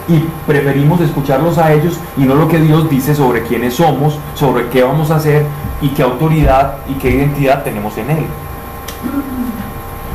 y 0.08 0.24
preferimos 0.46 1.00
escucharlos 1.00 1.58
a 1.58 1.72
ellos 1.72 1.98
y 2.16 2.22
no 2.22 2.34
lo 2.34 2.48
que 2.48 2.58
Dios 2.58 2.88
dice 2.88 3.14
sobre 3.14 3.42
quiénes 3.42 3.74
somos, 3.74 4.18
sobre 4.34 4.68
qué 4.68 4.82
vamos 4.82 5.10
a 5.10 5.16
hacer 5.16 5.44
y 5.82 5.90
qué 5.90 6.02
autoridad 6.02 6.78
y 6.88 6.94
qué 6.94 7.10
identidad 7.10 7.62
tenemos 7.62 7.96
en 7.98 8.10
Él. 8.10 8.26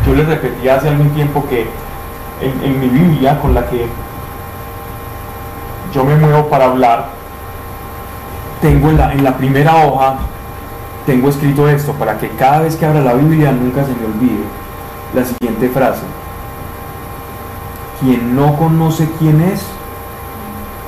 Yo 0.05 0.13
les 0.15 0.27
repetí 0.27 0.67
hace 0.67 0.89
algún 0.89 1.09
tiempo 1.11 1.45
que 1.47 1.67
en, 2.41 2.79
mi 2.79 2.87
Biblia 2.87 3.39
con 3.39 3.53
la 3.53 3.65
que 3.67 3.87
yo 5.93 6.03
me 6.03 6.15
muevo 6.15 6.49
para 6.49 6.65
hablar, 6.65 7.09
tengo 8.61 8.89
en 8.89 8.97
la, 8.97 9.13
en 9.13 9.23
la 9.23 9.37
primera 9.37 9.85
hoja, 9.85 10.15
tengo 11.05 11.29
escrito 11.29 11.69
esto 11.69 11.93
para 11.93 12.17
que 12.17 12.29
cada 12.29 12.61
vez 12.61 12.75
que 12.75 12.85
abra 12.85 13.01
la 13.01 13.13
Biblia 13.13 13.51
nunca 13.51 13.83
se 13.83 13.91
me 13.91 14.05
olvide 14.05 14.43
la 15.13 15.23
siguiente 15.23 15.69
frase. 15.69 16.01
Quien 17.99 18.35
no 18.35 18.57
conoce 18.57 19.07
quién 19.19 19.39
es, 19.41 19.63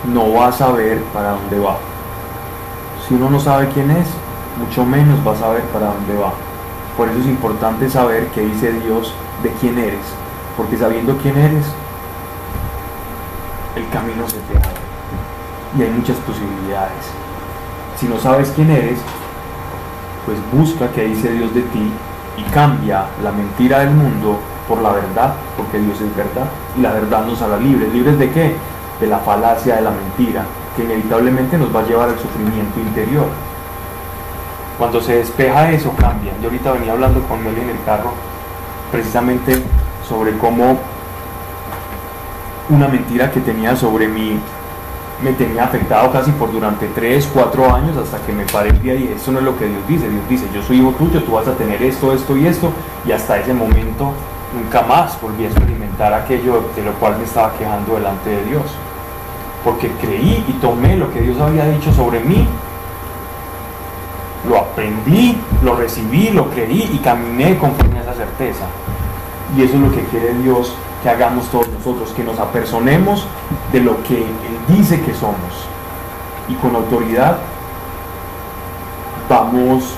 no 0.07 0.33
va 0.33 0.47
a 0.47 0.51
saber 0.51 1.01
para 1.13 1.31
dónde 1.31 1.59
va. 1.59 1.77
Si 3.07 3.13
uno 3.13 3.29
no 3.29 3.39
sabe 3.39 3.69
quién 3.73 3.91
es, 3.91 4.07
mucho 4.57 4.85
menos 4.85 5.25
va 5.25 5.33
a 5.33 5.37
saber 5.37 5.63
para 5.65 5.87
dónde 5.87 6.17
va. 6.17 6.33
Por 6.97 7.09
eso 7.09 7.19
es 7.19 7.25
importante 7.25 7.89
saber 7.89 8.27
qué 8.27 8.41
dice 8.41 8.71
Dios 8.71 9.13
de 9.43 9.51
quién 9.59 9.77
eres, 9.77 10.05
porque 10.55 10.77
sabiendo 10.77 11.17
quién 11.17 11.37
eres, 11.37 11.65
el 13.75 13.89
camino 13.89 14.27
se 14.27 14.37
te 14.37 14.57
abre 14.57 14.85
y 15.77 15.81
hay 15.83 15.89
muchas 15.89 16.17
posibilidades. 16.17 17.11
Si 17.99 18.07
no 18.07 18.17
sabes 18.19 18.51
quién 18.55 18.71
eres, 18.71 18.99
pues 20.25 20.37
busca 20.51 20.89
qué 20.91 21.05
dice 21.05 21.31
Dios 21.31 21.53
de 21.53 21.61
ti 21.61 21.91
y 22.37 22.43
cambia 22.51 23.05
la 23.23 23.31
mentira 23.31 23.79
del 23.79 23.91
mundo 23.91 24.39
por 24.67 24.81
la 24.81 24.91
verdad, 24.91 25.35
porque 25.57 25.79
Dios 25.79 25.99
es 26.01 26.15
verdad 26.15 26.47
y 26.77 26.81
la 26.81 26.93
verdad 26.93 27.25
nos 27.25 27.41
hará 27.41 27.57
libres. 27.57 27.93
¿Libres 27.93 28.17
de 28.17 28.31
qué? 28.31 28.55
De 28.99 29.07
la 29.07 29.19
falacia 29.19 29.75
de 29.75 29.81
la 29.81 29.91
mentira, 29.91 30.45
que 30.75 30.83
inevitablemente 30.83 31.57
nos 31.57 31.75
va 31.75 31.81
a 31.81 31.83
llevar 31.83 32.09
al 32.09 32.19
sufrimiento 32.19 32.79
interior. 32.79 33.27
Cuando 34.77 35.01
se 35.01 35.17
despeja 35.17 35.71
eso, 35.71 35.91
cambia. 35.97 36.33
Yo 36.41 36.47
ahorita 36.47 36.71
venía 36.73 36.93
hablando 36.93 37.21
con 37.23 37.43
Meli 37.43 37.61
en 37.61 37.69
el 37.69 37.83
carro 37.85 38.11
precisamente 38.91 39.61
sobre 40.07 40.37
cómo 40.37 40.77
una 42.69 42.87
mentira 42.87 43.31
que 43.31 43.39
tenía 43.41 43.75
sobre 43.75 44.07
mí 44.07 44.39
me 45.23 45.31
tenía 45.33 45.63
afectado 45.63 46.11
casi 46.11 46.31
por 46.31 46.51
durante 46.51 46.87
3, 46.87 47.29
4 47.33 47.73
años 47.73 47.97
hasta 47.97 48.17
que 48.25 48.33
me 48.33 48.43
paré 48.45 48.69
y 48.69 48.79
dije, 48.79 49.13
esto 49.15 49.31
no 49.31 49.39
es 49.39 49.45
lo 49.45 49.57
que 49.57 49.65
Dios 49.65 49.87
dice, 49.87 50.09
Dios 50.09 50.27
dice, 50.27 50.45
yo 50.53 50.61
soy 50.61 50.79
hijo 50.79 50.91
tuyo, 50.91 51.23
tú 51.23 51.33
vas 51.33 51.47
a 51.47 51.53
tener 51.53 51.81
esto, 51.81 52.13
esto 52.13 52.35
y 52.35 52.47
esto, 52.47 52.71
y 53.05 53.11
hasta 53.11 53.39
ese 53.39 53.53
momento 53.53 54.11
nunca 54.53 54.81
más 54.81 55.19
volví 55.21 55.45
a 55.45 55.47
experimentar 55.47 56.13
aquello 56.13 56.63
de 56.75 56.83
lo 56.83 56.91
cual 56.93 57.17
me 57.17 57.23
estaba 57.23 57.53
quejando 57.53 57.95
delante 57.95 58.29
de 58.29 58.43
Dios, 58.45 58.63
porque 59.65 59.89
creí 59.99 60.45
y 60.47 60.53
tomé 60.61 60.95
lo 60.95 61.11
que 61.11 61.21
Dios 61.21 61.41
había 61.41 61.67
dicho 61.67 61.91
sobre 61.91 62.19
mí, 62.19 62.47
lo 64.47 64.59
aprendí, 64.59 65.35
lo 65.63 65.75
recibí, 65.75 66.29
lo 66.29 66.51
creí 66.51 66.87
y 66.93 66.99
caminé 66.99 67.57
conforme 67.57 67.97
a 67.97 68.03
esa 68.03 68.13
certeza. 68.13 68.65
Y 69.57 69.63
eso 69.63 69.73
es 69.73 69.79
lo 69.79 69.91
que 69.91 70.03
quiere 70.05 70.35
Dios 70.35 70.75
que 71.01 71.09
hagamos 71.09 71.45
todos 71.47 71.67
nosotros, 71.69 72.11
que 72.11 72.23
nos 72.23 72.39
apersonemos 72.39 73.25
de 73.71 73.81
lo 73.81 74.01
que 74.03 74.17
Él 74.17 74.27
dice 74.67 75.01
que 75.01 75.15
somos. 75.15 75.67
Y 76.47 76.53
con 76.55 76.75
autoridad 76.75 77.39
vamos 79.27 79.95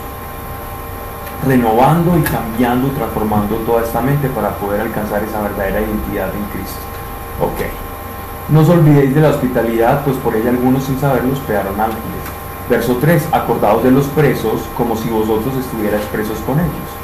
renovando 1.45 2.17
y 2.17 2.21
cambiando, 2.21 2.87
transformando 2.91 3.57
toda 3.57 3.83
esta 3.83 3.99
mente 3.99 4.29
para 4.29 4.51
poder 4.51 4.79
alcanzar 4.79 5.21
esa 5.23 5.41
verdadera 5.41 5.81
identidad 5.81 6.29
en 6.33 6.43
Cristo. 6.53 6.79
Ok. 7.41 7.86
No 8.49 8.61
os 8.61 8.69
olvidéis 8.69 9.13
de 9.13 9.21
la 9.21 9.29
hospitalidad, 9.29 10.03
pues 10.05 10.15
por 10.17 10.35
ella 10.35 10.49
algunos 10.49 10.85
sin 10.85 10.99
saberlo 10.99 11.33
hospedaron 11.33 11.79
ángeles. 11.79 12.23
Verso 12.69 12.97
3. 12.99 13.29
Acordaos 13.31 13.83
de 13.83 13.91
los 13.91 14.05
presos 14.07 14.61
como 14.75 14.95
si 14.95 15.09
vosotros 15.09 15.53
estuvierais 15.55 16.05
presos 16.05 16.37
con 16.45 16.59
ellos 16.59 16.97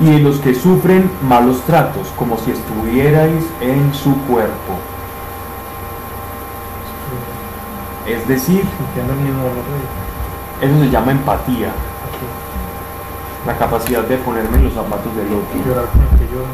y 0.00 0.04
de 0.06 0.18
los 0.20 0.38
que 0.38 0.54
sufren 0.54 1.10
malos 1.22 1.60
tratos, 1.62 2.08
como 2.16 2.38
si 2.38 2.52
estuvierais 2.52 3.44
en 3.60 3.92
su 3.92 4.16
cuerpo. 4.22 4.74
Es 8.06 8.26
decir, 8.28 8.62
eso 10.60 10.80
se 10.80 10.90
llama 10.90 11.12
empatía. 11.12 11.70
La 13.46 13.56
capacidad 13.56 14.02
de 14.02 14.16
ponerme 14.18 14.58
en 14.58 14.64
los 14.64 14.74
zapatos 14.74 15.14
del 15.16 15.26
otro. 15.26 15.58
Llorar 15.66 15.86
con 15.88 16.00
el 16.02 16.08
que 16.18 16.34
llora. 16.34 16.48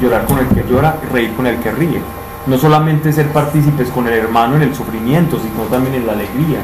Llorar 0.00 0.26
con 0.26 0.38
el 0.38 0.48
que 0.48 0.70
llora, 0.70 0.96
reír 1.12 1.34
con 1.36 1.46
el 1.46 1.58
que 1.60 1.70
ríe. 1.72 2.02
No 2.46 2.58
solamente 2.58 3.12
ser 3.12 3.32
partícipes 3.32 3.88
con 3.90 4.06
el 4.06 4.14
hermano 4.14 4.56
en 4.56 4.62
el 4.62 4.74
sufrimiento, 4.74 5.38
sino 5.38 5.64
también 5.64 5.94
en 5.96 6.06
la 6.06 6.12
alegría. 6.12 6.60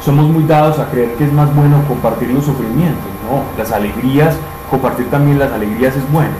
Somos 0.00 0.26
muy 0.26 0.44
dados 0.44 0.78
a 0.78 0.90
creer 0.90 1.14
que 1.14 1.24
es 1.24 1.32
más 1.32 1.54
bueno 1.54 1.82
compartir 1.88 2.30
los 2.30 2.44
sufrimientos. 2.44 3.04
No, 3.28 3.42
las 3.58 3.72
alegrías 3.72 4.36
compartir 4.70 5.10
también 5.10 5.38
las 5.38 5.52
alegrías 5.52 5.96
es 5.96 6.12
bueno. 6.12 6.32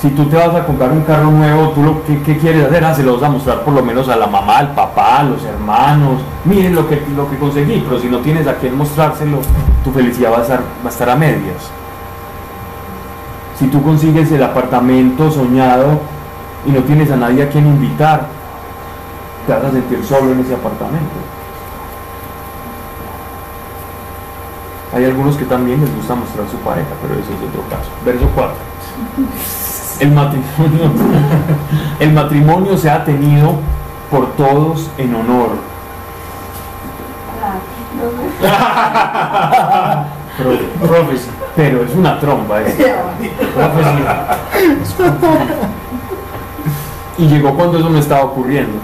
Si 0.00 0.10
tú 0.10 0.26
te 0.26 0.36
vas 0.36 0.54
a 0.54 0.66
comprar 0.66 0.92
un 0.92 1.02
carro 1.02 1.30
nuevo, 1.30 1.70
tú 1.70 1.82
lo 1.82 2.04
que 2.04 2.36
quieres 2.36 2.66
hacer, 2.66 2.84
ah, 2.84 2.94
se 2.94 3.02
lo 3.02 3.14
vas 3.14 3.22
a 3.22 3.30
mostrar 3.30 3.60
por 3.62 3.74
lo 3.74 3.82
menos 3.82 4.08
a 4.08 4.16
la 4.16 4.26
mamá, 4.26 4.58
al 4.58 4.74
papá, 4.74 5.20
a 5.20 5.24
los 5.24 5.42
hermanos, 5.44 6.20
miren 6.44 6.74
lo 6.74 6.86
que, 6.86 7.02
lo 7.16 7.28
que 7.30 7.38
conseguí, 7.38 7.82
pero 7.86 7.98
si 7.98 8.08
no 8.08 8.18
tienes 8.18 8.46
a 8.46 8.56
quien 8.56 8.76
mostrárselo, 8.76 9.38
tu 9.82 9.90
felicidad 9.92 10.32
va 10.32 10.38
a, 10.38 10.42
estar, 10.42 10.60
va 10.60 10.86
a 10.86 10.92
estar 10.92 11.08
a 11.08 11.16
medias. 11.16 11.70
Si 13.58 13.68
tú 13.68 13.82
consigues 13.82 14.30
el 14.32 14.42
apartamento 14.42 15.30
soñado 15.30 16.00
y 16.66 16.70
no 16.70 16.82
tienes 16.82 17.10
a 17.10 17.16
nadie 17.16 17.44
a 17.44 17.48
quien 17.48 17.66
invitar, 17.66 18.26
te 19.46 19.52
vas 19.52 19.64
a 19.64 19.70
sentir 19.70 20.04
solo 20.04 20.32
en 20.32 20.40
ese 20.40 20.54
apartamento. 20.54 21.14
Hay 24.94 25.04
algunos 25.04 25.36
que 25.36 25.44
también 25.44 25.80
les 25.80 25.94
gusta 25.94 26.14
mostrar 26.14 26.46
su 26.50 26.56
pareja, 26.58 26.88
pero 27.02 27.14
eso 27.14 27.32
es 27.32 27.42
otro 27.48 27.62
caso. 27.68 27.90
Verso 28.04 28.28
4. 28.34 28.54
El 30.00 30.12
matrimonio, 30.12 30.90
el 32.00 32.12
matrimonio 32.12 32.76
se 32.76 32.90
ha 32.90 33.04
tenido 33.04 33.54
por 34.10 34.34
todos 34.36 34.90
en 34.98 35.14
honor. 35.14 35.50
Pero 41.56 41.82
es 41.82 41.94
una 41.94 42.20
tromba. 42.20 42.60
Y 47.18 47.26
llegó 47.26 47.54
cuando 47.54 47.78
eso 47.78 47.88
no 47.88 47.98
estaba 47.98 48.24
ocurriendo. 48.24 48.76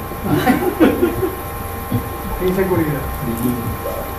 Inseguridad 2.47 3.01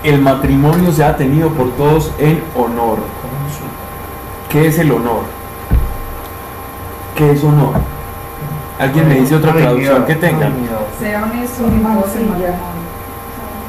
el 0.04 0.22
matrimonio 0.22 0.92
se 0.92 1.04
ha 1.04 1.16
tenido 1.16 1.50
por 1.50 1.72
todos 1.72 2.12
en 2.20 2.44
honor. 2.56 3.00
¿Qué 4.50 4.68
es 4.68 4.78
el 4.78 4.92
honor? 4.92 5.24
¿Qué 7.16 7.32
es 7.32 7.44
honor? 7.44 7.76
¿Alguien 8.80 9.08
me 9.08 9.16
dice 9.16 9.36
otra 9.36 9.54
traducción 9.54 10.06
que 10.06 10.16
tenga? 10.16 10.50
Sea 11.00 11.24
honesto, 11.24 11.64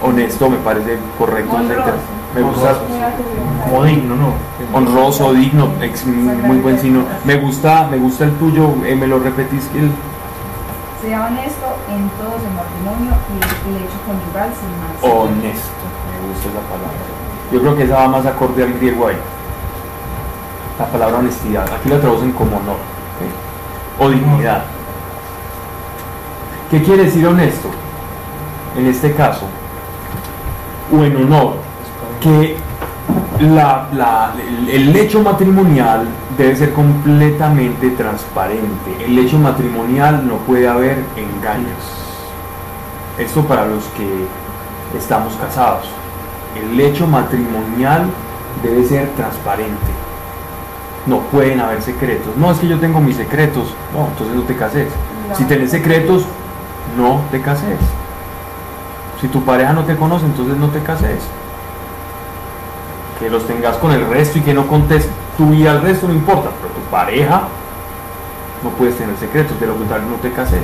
Honesto 0.03 0.51
me 0.51 0.57
parece 0.59 0.99
correcto. 1.17 1.57
Me 2.35 2.43
gusta. 2.43 2.75
Como 3.65 3.85
digno, 3.85 4.17
¿no? 4.17 4.35
Honroso, 4.77 5.33
digno, 5.33 5.69
muy 6.45 6.59
buen 6.59 6.79
signo. 6.81 7.05
Me 7.25 7.37
gusta, 7.37 7.87
me 7.89 7.97
gusta 7.97 8.25
el 8.25 8.33
tuyo, 8.33 8.75
eh, 8.85 8.97
me 8.97 9.07
lo 9.07 9.21
repetís 9.21 9.65
que 9.67 9.79
el 9.79 9.91
sea 11.05 11.27
honesto 11.27 11.67
en 11.91 12.09
todos 12.17 12.41
el 12.41 12.55
matrimonio 12.55 13.13
y 13.29 13.69
el 13.69 13.83
hecho 13.85 13.99
conyugal 14.07 14.51
sin 14.57 14.73
más. 14.81 14.97
Honesto 15.03 15.85
gusta 16.29 16.49
esa 16.49 16.61
palabra. 16.61 17.05
Yo 17.53 17.61
creo 17.61 17.77
que 17.77 17.85
esa 17.85 17.97
va 17.97 18.09
más 18.09 18.27
acorde 18.27 18.63
al 18.63 18.73
griego 18.73 19.09
ahí. 19.09 19.17
La 20.79 20.87
palabra 20.87 21.19
honestidad. 21.19 21.67
Aquí 21.73 21.89
la 21.89 22.01
traducen 22.01 22.33
como 22.33 22.57
honor. 22.57 22.79
O 23.99 24.09
dignidad. 24.09 24.65
¿Qué 26.71 26.83
quiere 26.83 27.05
decir 27.05 27.27
honesto? 27.27 27.69
En 28.77 28.87
este 28.87 29.15
caso, 29.15 29.47
o 30.93 31.05
en 31.05 31.17
honor, 31.17 31.57
que 32.21 32.57
el 33.39 34.97
hecho 34.97 35.23
matrimonial 35.23 36.09
debe 36.37 36.57
ser 36.57 36.73
completamente 36.73 37.91
transparente. 37.91 39.05
El 39.05 39.19
hecho 39.19 39.39
matrimonial 39.39 40.27
no 40.27 40.37
puede 40.39 40.69
haber 40.69 40.99
engaños. 41.17 41.79
Esto 43.19 43.45
para 43.45 43.67
los 43.67 43.85
que 43.97 44.27
estamos 44.99 45.35
casados 45.35 45.87
el 46.57 46.81
hecho 46.81 47.07
matrimonial 47.07 48.07
debe 48.63 48.85
ser 48.85 49.09
transparente. 49.11 49.93
No 51.07 51.21
pueden 51.21 51.61
haber 51.61 51.83
secretos. 51.83 52.37
No, 52.37 52.51
es 52.51 52.59
que 52.59 52.69
yo 52.69 52.79
tengo 52.79 53.01
mis 53.01 53.17
secretos. 53.17 53.75
No, 53.93 54.07
entonces 54.09 54.35
no 54.35 54.43
te 54.43 54.57
cases. 54.57 54.89
Si 55.37 55.45
tienes 55.45 55.71
secretos, 55.71 56.25
no 56.97 57.21
te 57.31 57.41
cases. 57.41 57.79
Si 59.21 59.29
tu 59.29 59.43
pareja 59.43 59.73
no 59.73 59.85
te 59.85 59.97
conoce, 59.97 60.27
entonces 60.27 60.57
no 60.57 60.69
te 60.69 60.81
cases. 60.81 61.21
Que 63.19 63.29
los 63.29 63.47
tengas 63.47 63.77
con 63.77 63.93
el 63.93 64.07
resto 64.07 64.39
y 64.39 64.43
que 64.43 64.55
no 64.55 64.67
contes 64.67 65.09
tu 65.37 65.51
vida 65.51 65.73
al 65.73 65.83
resto 65.83 66.09
no 66.09 66.15
importa, 66.15 66.51
pero 66.61 66.73
tu 66.73 66.81
pareja 66.91 67.43
no 68.63 68.71
puedes 68.71 68.97
tener 68.97 69.17
secretos, 69.17 69.59
de 69.61 69.67
lo 69.67 69.77
contrario 69.77 70.09
no 70.09 70.17
te 70.17 70.33
cases 70.33 70.63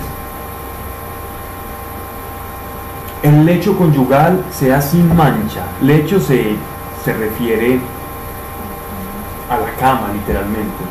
el 3.22 3.44
lecho 3.44 3.76
conyugal 3.76 4.42
sea 4.50 4.80
sin 4.80 5.14
mancha. 5.14 5.62
Lecho 5.82 6.20
se, 6.20 6.56
se 7.04 7.12
refiere 7.12 7.78
a 9.50 9.58
la 9.58 9.70
cama, 9.78 10.08
literalmente. 10.12 10.84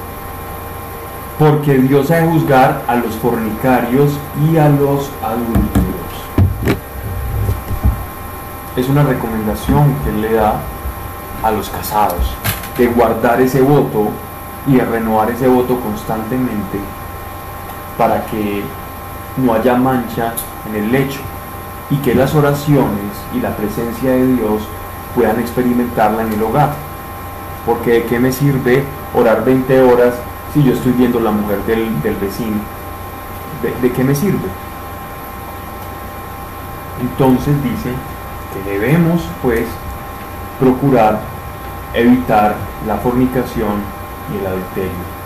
Porque 1.37 1.77
Dios 1.77 2.11
ha 2.11 2.17
de 2.17 2.27
juzgar 2.27 2.83
a 2.87 2.95
los 2.95 3.15
fornicarios 3.15 4.11
y 4.45 4.57
a 4.57 4.69
los 4.69 5.09
adúlteros. 5.23 5.89
Es 8.75 8.87
una 8.89 9.03
recomendación 9.03 9.95
que 10.03 10.09
Él 10.09 10.21
le 10.21 10.33
da 10.33 10.55
a 11.41 11.51
los 11.51 11.69
casados 11.69 12.35
de 12.79 12.87
guardar 12.87 13.41
ese 13.41 13.61
voto 13.61 14.07
y 14.65 14.77
de 14.77 14.85
renovar 14.85 15.29
ese 15.29 15.49
voto 15.49 15.77
constantemente 15.81 16.79
para 17.97 18.25
que 18.27 18.63
no 19.35 19.53
haya 19.53 19.75
mancha 19.75 20.33
en 20.65 20.75
el 20.75 20.91
lecho 20.91 21.19
y 21.89 21.97
que 21.97 22.15
las 22.15 22.33
oraciones 22.33 23.11
y 23.35 23.41
la 23.41 23.49
presencia 23.49 24.11
de 24.11 24.25
Dios 24.27 24.61
puedan 25.13 25.41
experimentarla 25.41 26.21
en 26.23 26.31
el 26.31 26.41
hogar. 26.41 26.69
Porque 27.65 27.91
de 27.91 28.03
qué 28.05 28.17
me 28.17 28.31
sirve 28.31 28.85
orar 29.13 29.43
20 29.43 29.81
horas 29.81 30.13
si 30.53 30.63
yo 30.63 30.71
estoy 30.73 30.93
viendo 30.93 31.19
la 31.19 31.31
mujer 31.31 31.61
del, 31.65 32.15
vecino. 32.15 32.61
¿De, 33.81 33.91
qué 33.91 34.03
me 34.05 34.15
sirve? 34.15 34.47
Entonces 37.01 37.61
dice 37.61 37.91
que 38.53 38.71
debemos 38.71 39.21
pues 39.41 39.65
procurar 40.59 41.19
evitar 41.93 42.68
la 42.87 42.97
fornicación 42.97 43.81
y 44.33 44.37
el 44.39 44.47
adulterio. 44.47 45.19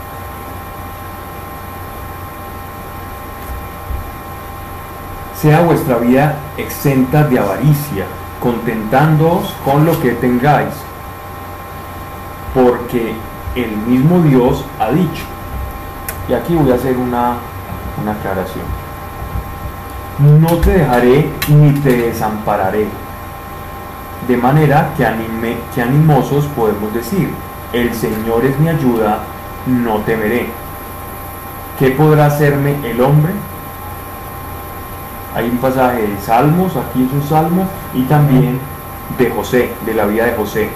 Sea 5.39 5.61
vuestra 5.61 5.97
vida 5.97 6.35
exenta 6.57 7.23
de 7.23 7.37
avaricia, 7.37 8.05
contentándoos 8.39 9.53
con 9.65 9.85
lo 9.85 9.99
que 9.99 10.11
tengáis, 10.11 10.73
porque 12.53 13.13
el 13.55 13.75
mismo 13.77 14.21
Dios 14.21 14.63
ha 14.79 14.89
dicho. 14.91 15.23
Y 16.29 16.33
aquí 16.33 16.55
voy 16.55 16.71
a 16.71 16.75
hacer 16.75 16.95
una, 16.95 17.35
una 18.01 18.13
aclaración. 18.13 18.65
No 20.39 20.57
te 20.57 20.71
dejaré 20.71 21.29
ni 21.49 21.71
te 21.81 21.91
desampararé. 21.91 22.87
De 24.27 24.37
manera 24.37 24.93
que, 24.95 25.05
anime, 25.05 25.57
que 25.73 25.81
animosos 25.81 26.45
podemos 26.55 26.93
decir, 26.93 27.29
el 27.73 27.93
Señor 27.93 28.45
es 28.45 28.57
mi 28.59 28.69
ayuda, 28.69 29.19
no 29.67 29.97
temeré. 29.99 30.47
¿Qué 31.77 31.89
podrá 31.89 32.27
hacerme 32.27 32.75
el 32.89 33.01
hombre? 33.01 33.33
Hay 35.35 35.49
un 35.49 35.57
pasaje 35.57 36.03
de 36.03 36.17
Salmos, 36.21 36.75
aquí 36.77 37.03
es 37.03 37.11
un 37.11 37.23
salmo, 37.27 37.67
y 37.93 38.03
también 38.03 38.59
de 39.17 39.29
José, 39.31 39.71
de 39.85 39.93
la 39.93 40.05
vida 40.05 40.25
de 40.25 40.33
José, 40.33 40.69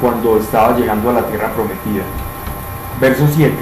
cuando 0.00 0.38
estaba 0.38 0.76
llegando 0.76 1.10
a 1.10 1.14
la 1.14 1.22
tierra 1.22 1.48
prometida. 1.48 2.04
Verso 3.00 3.26
7. 3.34 3.54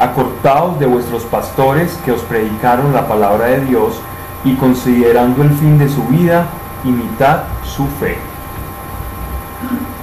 Acortaos 0.00 0.78
de 0.78 0.86
vuestros 0.86 1.24
pastores 1.24 1.98
que 2.04 2.12
os 2.12 2.20
predicaron 2.22 2.92
la 2.92 3.08
palabra 3.08 3.46
de 3.46 3.60
Dios 3.60 4.00
y 4.44 4.54
considerando 4.54 5.42
el 5.42 5.50
fin 5.50 5.78
de 5.78 5.88
su 5.88 6.04
vida, 6.04 6.46
imitad 6.88 7.44
su 7.64 7.86
fe. 7.86 8.18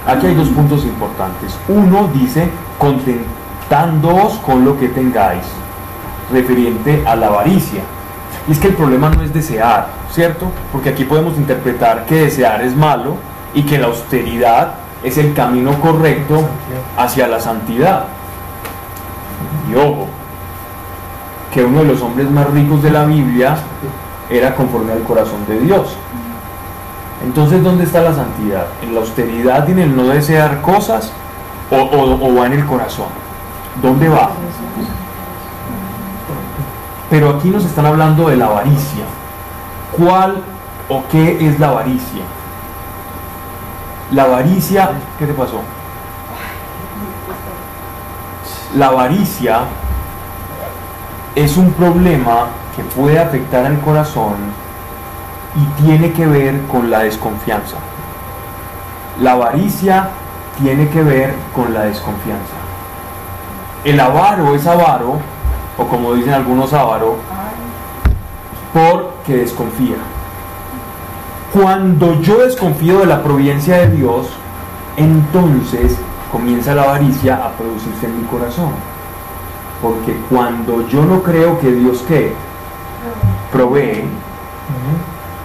Aquí 0.07 0.27
hay 0.27 0.35
dos 0.35 0.49
puntos 0.49 0.83
importantes. 0.83 1.57
Uno 1.67 2.09
dice, 2.13 2.49
contentándoos 2.77 4.33
con 4.39 4.65
lo 4.65 4.77
que 4.77 4.89
tengáis, 4.89 5.43
refiriente 6.31 7.03
a 7.05 7.15
la 7.15 7.27
avaricia. 7.27 7.81
Y 8.47 8.51
es 8.51 8.59
que 8.59 8.67
el 8.67 8.73
problema 8.73 9.09
no 9.09 9.21
es 9.21 9.33
desear, 9.33 9.87
¿cierto? 10.11 10.51
Porque 10.71 10.89
aquí 10.89 11.05
podemos 11.05 11.37
interpretar 11.37 12.05
que 12.05 12.25
desear 12.25 12.61
es 12.61 12.75
malo 12.75 13.15
y 13.53 13.63
que 13.63 13.77
la 13.77 13.87
austeridad 13.87 14.73
es 15.03 15.17
el 15.17 15.33
camino 15.33 15.79
correcto 15.79 16.43
hacia 16.97 17.27
la 17.27 17.39
santidad. 17.39 18.05
Y 19.71 19.75
ojo, 19.75 20.07
que 21.53 21.63
uno 21.63 21.79
de 21.79 21.85
los 21.85 22.01
hombres 22.01 22.29
más 22.31 22.49
ricos 22.49 22.81
de 22.83 22.91
la 22.91 23.05
Biblia 23.05 23.55
era 24.29 24.55
conforme 24.55 24.91
al 24.91 25.03
corazón 25.03 25.45
de 25.47 25.59
Dios. 25.59 25.95
Entonces, 27.23 27.63
¿dónde 27.63 27.85
está 27.85 28.01
la 28.01 28.13
santidad? 28.13 28.65
¿En 28.81 28.93
la 28.93 29.01
austeridad 29.01 29.67
y 29.67 29.71
en 29.71 29.79
el 29.79 29.95
no 29.95 30.07
desear 30.07 30.61
cosas? 30.61 31.11
¿O, 31.71 31.77
o 31.77 32.35
va 32.35 32.45
en 32.47 32.53
el 32.53 32.65
corazón? 32.65 33.07
¿Dónde 33.81 34.09
va? 34.09 34.31
Pero 37.09 37.29
aquí 37.29 37.49
nos 37.49 37.63
están 37.65 37.85
hablando 37.85 38.27
de 38.27 38.35
la 38.35 38.45
avaricia. 38.45 39.05
¿Cuál 39.97 40.43
o 40.89 41.03
qué 41.11 41.47
es 41.47 41.59
la 41.59 41.69
avaricia? 41.69 42.23
La 44.11 44.23
avaricia, 44.23 44.91
¿qué 45.17 45.25
te 45.25 45.33
pasó? 45.33 45.61
La 48.75 48.87
avaricia 48.87 49.61
es 51.35 51.57
un 51.57 51.71
problema 51.73 52.47
que 52.75 52.83
puede 52.83 53.19
afectar 53.19 53.65
al 53.65 53.79
corazón 53.81 54.33
y 55.55 55.83
tiene 55.83 56.11
que 56.13 56.25
ver 56.25 56.59
con 56.71 56.89
la 56.89 56.99
desconfianza. 56.99 57.77
La 59.21 59.33
avaricia 59.33 60.09
tiene 60.61 60.89
que 60.89 61.01
ver 61.03 61.35
con 61.55 61.73
la 61.73 61.83
desconfianza. 61.83 62.55
El 63.83 63.99
avaro 63.99 64.55
es 64.55 64.65
avaro 64.65 65.19
o 65.77 65.87
como 65.87 66.13
dicen 66.13 66.33
algunos 66.33 66.73
avaro, 66.73 67.17
porque 68.73 69.37
desconfía. 69.37 69.97
Cuando 71.53 72.19
yo 72.21 72.39
desconfío 72.39 72.99
de 72.99 73.05
la 73.05 73.21
providencia 73.21 73.77
de 73.77 73.89
Dios, 73.89 74.27
entonces 74.97 75.97
comienza 76.31 76.73
la 76.73 76.83
avaricia 76.83 77.35
a 77.35 77.51
producirse 77.51 78.07
en 78.07 78.21
mi 78.21 78.27
corazón. 78.27 78.71
Porque 79.81 80.17
cuando 80.29 80.87
yo 80.87 81.05
no 81.05 81.21
creo 81.21 81.59
que 81.59 81.71
Dios 81.71 82.03
que 82.07 82.33
provee, 83.51 84.05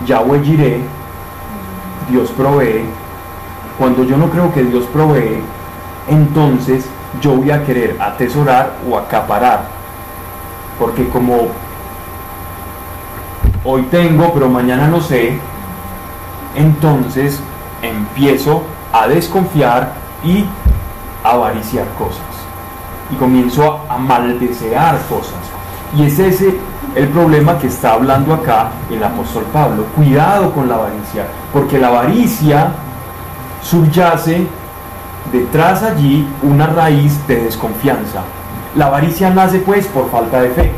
Yahweh 0.08 0.42
Jireh, 0.42 0.80
Dios 2.10 2.30
provee, 2.30 2.84
cuando 3.78 4.02
yo 4.02 4.16
no 4.16 4.28
creo 4.28 4.52
que 4.52 4.64
Dios 4.64 4.84
provee, 4.86 5.40
entonces 6.08 6.84
yo 7.20 7.36
voy 7.36 7.52
a 7.52 7.64
querer 7.64 7.96
atesorar 8.00 8.78
o 8.90 8.98
acaparar 8.98 9.78
porque 10.78 11.08
como 11.08 11.48
hoy 13.64 13.82
tengo, 13.90 14.32
pero 14.32 14.48
mañana 14.48 14.86
no 14.86 15.00
sé, 15.00 15.38
entonces 16.54 17.40
empiezo 17.82 18.62
a 18.92 19.08
desconfiar 19.08 19.94
y 20.24 20.44
a 21.24 21.30
avariciar 21.30 21.86
cosas. 21.98 22.22
Y 23.10 23.16
comienzo 23.16 23.84
a, 23.88 23.98
maldesear 23.98 25.00
cosas. 25.08 25.34
Y 25.96 26.04
es 26.04 26.18
ese 26.18 26.58
el 26.94 27.08
problema 27.08 27.58
que 27.58 27.66
está 27.68 27.92
hablando 27.92 28.34
acá 28.34 28.68
el 28.90 29.02
apóstol 29.02 29.44
Pablo. 29.52 29.84
Cuidado 29.96 30.52
con 30.52 30.68
la 30.68 30.76
avaricia, 30.76 31.26
porque 31.52 31.78
la 31.78 31.88
avaricia 31.88 32.68
subyace 33.62 34.46
detrás 35.32 35.82
allí 35.82 36.26
una 36.42 36.66
raíz 36.66 37.26
de 37.26 37.36
desconfianza, 37.44 38.22
la 38.76 38.86
avaricia 38.86 39.30
nace 39.30 39.58
pues 39.60 39.86
por 39.86 40.10
falta 40.10 40.40
de 40.40 40.50
fe. 40.50 40.72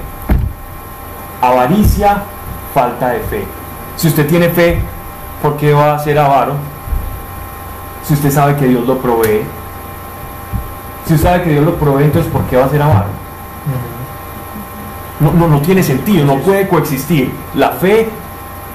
Avaricia, 1.42 2.22
falta 2.74 3.08
de 3.10 3.20
fe. 3.20 3.44
Si 3.96 4.08
usted 4.08 4.26
tiene 4.26 4.48
fe, 4.48 4.80
¿por 5.42 5.56
qué 5.56 5.72
va 5.72 5.94
a 5.94 5.98
ser 5.98 6.18
avaro? 6.18 6.54
Si 8.04 8.14
usted 8.14 8.30
sabe 8.30 8.56
que 8.56 8.66
Dios 8.66 8.86
lo 8.86 8.98
provee. 8.98 9.42
Si 11.06 11.14
usted 11.14 11.28
sabe 11.28 11.42
que 11.42 11.50
Dios 11.50 11.64
lo 11.64 11.74
provee, 11.76 12.04
entonces 12.04 12.30
¿por 12.30 12.42
qué 12.44 12.56
va 12.56 12.66
a 12.66 12.68
ser 12.68 12.82
avaro? 12.82 13.19
No, 15.20 15.32
no, 15.32 15.48
no 15.48 15.60
tiene 15.60 15.82
sentido, 15.82 16.24
no 16.24 16.36
puede 16.38 16.66
coexistir 16.66 17.30
la 17.54 17.70
fe, 17.70 18.08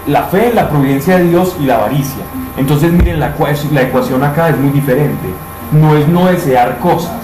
la 0.05 0.23
fe 0.25 0.51
la 0.53 0.69
providencia 0.69 1.17
de 1.17 1.29
Dios 1.29 1.55
y 1.59 1.65
la 1.65 1.75
avaricia. 1.77 2.23
Entonces 2.55 2.91
miren, 2.91 3.19
la, 3.19 3.33
la 3.71 3.81
ecuación 3.81 4.23
acá 4.23 4.49
es 4.49 4.57
muy 4.57 4.69
diferente. 4.69 5.27
No 5.71 5.95
es 5.97 6.07
no 6.07 6.27
desear 6.27 6.77
cosas, 6.77 7.17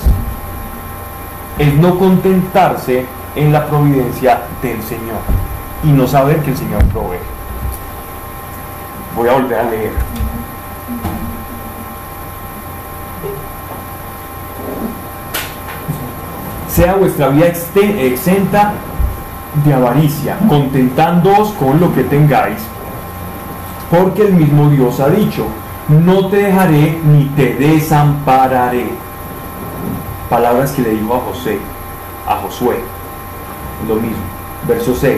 es 1.60 1.74
no 1.76 2.00
contentarse 2.00 3.06
en 3.36 3.54
la 3.54 3.68
providencia 3.68 4.42
del 4.64 4.82
Señor 4.82 5.20
y 5.84 5.92
no 5.92 6.08
saber 6.08 6.38
que 6.38 6.52
el 6.52 6.58
Señor 6.58 6.84
provee. 6.86 7.20
Voy 9.16 9.30
a 9.30 9.34
volver 9.34 9.60
a 9.60 9.64
leer. 9.64 9.92
Sea 16.68 16.96
vuestra 16.96 17.28
vida 17.30 17.48
exenta 17.48 18.74
de 19.66 19.74
avaricia, 19.74 20.38
contentándoos 20.48 21.52
con 21.54 21.80
lo 21.80 21.94
que 21.94 22.04
tengáis, 22.04 22.60
porque 23.90 24.24
el 24.24 24.34
mismo 24.34 24.70
Dios 24.70 25.00
ha 25.00 25.10
dicho, 25.10 25.46
no 25.90 26.28
te 26.28 26.38
dejaré 26.38 27.00
ni 27.04 27.26
te 27.36 27.56
desampararé 27.56 28.90
palabras 30.32 30.72
que 30.72 30.82
le 30.82 30.92
dijo 30.92 31.14
a 31.14 31.20
José, 31.20 31.60
a 32.26 32.38
Josué. 32.38 32.78
Lo 33.88 33.96
mismo. 33.96 34.24
Verso 34.66 34.96
6. 34.96 35.18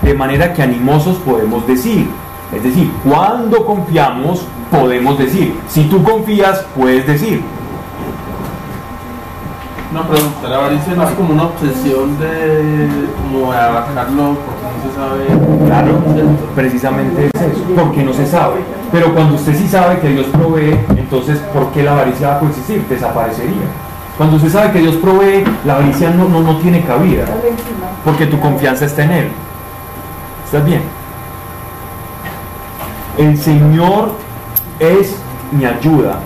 De 0.00 0.14
manera 0.14 0.54
que 0.54 0.62
animosos 0.62 1.18
podemos 1.18 1.66
decir. 1.66 2.08
Es 2.50 2.62
decir, 2.62 2.90
cuando 3.04 3.66
confiamos 3.66 4.46
podemos 4.70 5.18
decir. 5.18 5.54
Si 5.68 5.84
tú 5.84 6.02
confías, 6.02 6.64
puedes 6.74 7.06
decir. 7.06 7.42
Una 9.94 10.08
pregunta, 10.08 10.48
la 10.48 10.56
avaricia 10.56 10.92
no 10.96 11.04
es 11.04 11.10
como 11.14 11.34
una 11.34 11.44
obsesión 11.44 12.18
de 12.18 12.88
como 13.22 13.52
abarcarlo 13.52 14.36
porque 14.44 14.66
no 14.74 14.82
se 14.82 14.96
sabe. 14.98 15.66
Claro, 15.66 16.02
precisamente 16.56 17.30
es 17.32 17.40
eso, 17.40 17.62
porque 17.76 18.02
no 18.02 18.12
se 18.12 18.26
sabe. 18.26 18.56
Pero 18.90 19.14
cuando 19.14 19.36
usted 19.36 19.56
sí 19.56 19.68
sabe 19.68 20.00
que 20.00 20.08
Dios 20.08 20.26
provee, 20.32 20.80
entonces 20.96 21.38
¿por 21.52 21.68
qué 21.68 21.84
la 21.84 21.92
avaricia 21.92 22.26
va 22.26 22.34
a 22.34 22.38
coexistir? 22.40 22.84
Desaparecería. 22.88 23.68
Cuando 24.18 24.34
usted 24.34 24.48
sabe 24.48 24.72
que 24.72 24.80
Dios 24.80 24.96
provee, 24.96 25.44
la 25.64 25.74
avaricia 25.76 26.10
no, 26.10 26.28
no, 26.28 26.40
no 26.40 26.56
tiene 26.56 26.82
cabida, 26.82 27.26
porque 28.04 28.26
tu 28.26 28.40
confianza 28.40 28.86
está 28.86 29.04
en 29.04 29.12
Él. 29.12 29.28
¿Estás 30.44 30.64
bien? 30.64 30.82
El 33.16 33.38
Señor 33.38 34.10
es 34.80 35.14
mi 35.52 35.64
ayuda, 35.64 36.18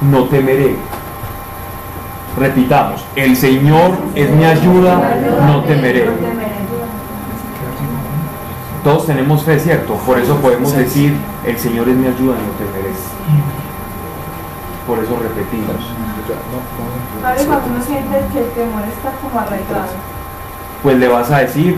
no 0.00 0.26
temeré. 0.26 0.76
Repitamos, 2.40 3.04
el 3.16 3.36
Señor 3.36 3.90
es 4.14 4.30
mi 4.30 4.46
ayuda, 4.46 4.98
no 5.46 5.62
temeré. 5.64 6.08
Todos 8.82 9.04
tenemos 9.04 9.42
fe, 9.44 9.60
¿cierto? 9.60 9.92
Por 9.96 10.18
eso 10.18 10.36
podemos 10.36 10.74
decir, 10.74 11.14
el 11.44 11.58
Señor 11.58 11.86
es 11.90 11.96
mi 11.96 12.06
ayuda, 12.06 12.36
no 12.36 12.52
temeré. 12.56 12.94
Por 14.86 15.00
eso 15.00 15.18
repetimos. 15.22 15.76
cuando 17.46 17.66
uno 17.74 17.84
siente 17.84 18.24
que 18.32 18.38
el 18.38 18.50
temor 18.52 18.84
está 18.88 19.10
como 19.20 19.38
arraigado. 19.38 19.92
Pues 20.82 20.96
le 20.96 21.08
vas 21.08 21.30
a 21.30 21.40
decir, 21.40 21.76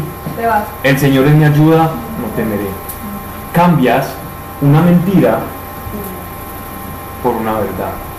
el 0.84 0.98
Señor 1.00 1.26
es 1.26 1.34
mi 1.34 1.44
ayuda, 1.44 1.90
no 2.20 2.28
temeré. 2.36 2.68
Cambias 3.52 4.06
una 4.60 4.80
mentira 4.80 5.40
por 7.20 7.34
una 7.34 7.54
verdad. 7.54 8.11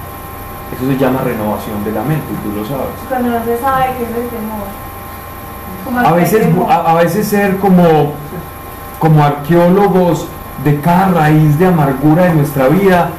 Eso 0.73 0.87
se 0.87 0.97
llama 0.97 1.21
renovación 1.21 1.83
de 1.83 1.91
la 1.91 2.01
mente, 2.01 2.25
tú 2.43 2.51
lo 2.51 2.65
sabes. 2.65 2.95
Cuando 3.07 3.29
no 3.29 3.45
se 3.45 3.57
sabe 3.59 3.85
qué 3.97 4.03
es 4.03 4.09
el 4.09 4.29
temor. 4.29 6.05
A 6.05 6.13
veces, 6.13 6.47
a, 6.69 6.93
veces 6.95 7.27
ser 7.27 7.57
como, 7.57 8.13
como 8.99 9.23
arqueólogos 9.23 10.27
de 10.63 10.79
cada 10.79 11.09
raíz 11.09 11.59
de 11.59 11.67
amargura 11.67 12.25
de 12.25 12.35
nuestra 12.35 12.69
vida 12.69 13.09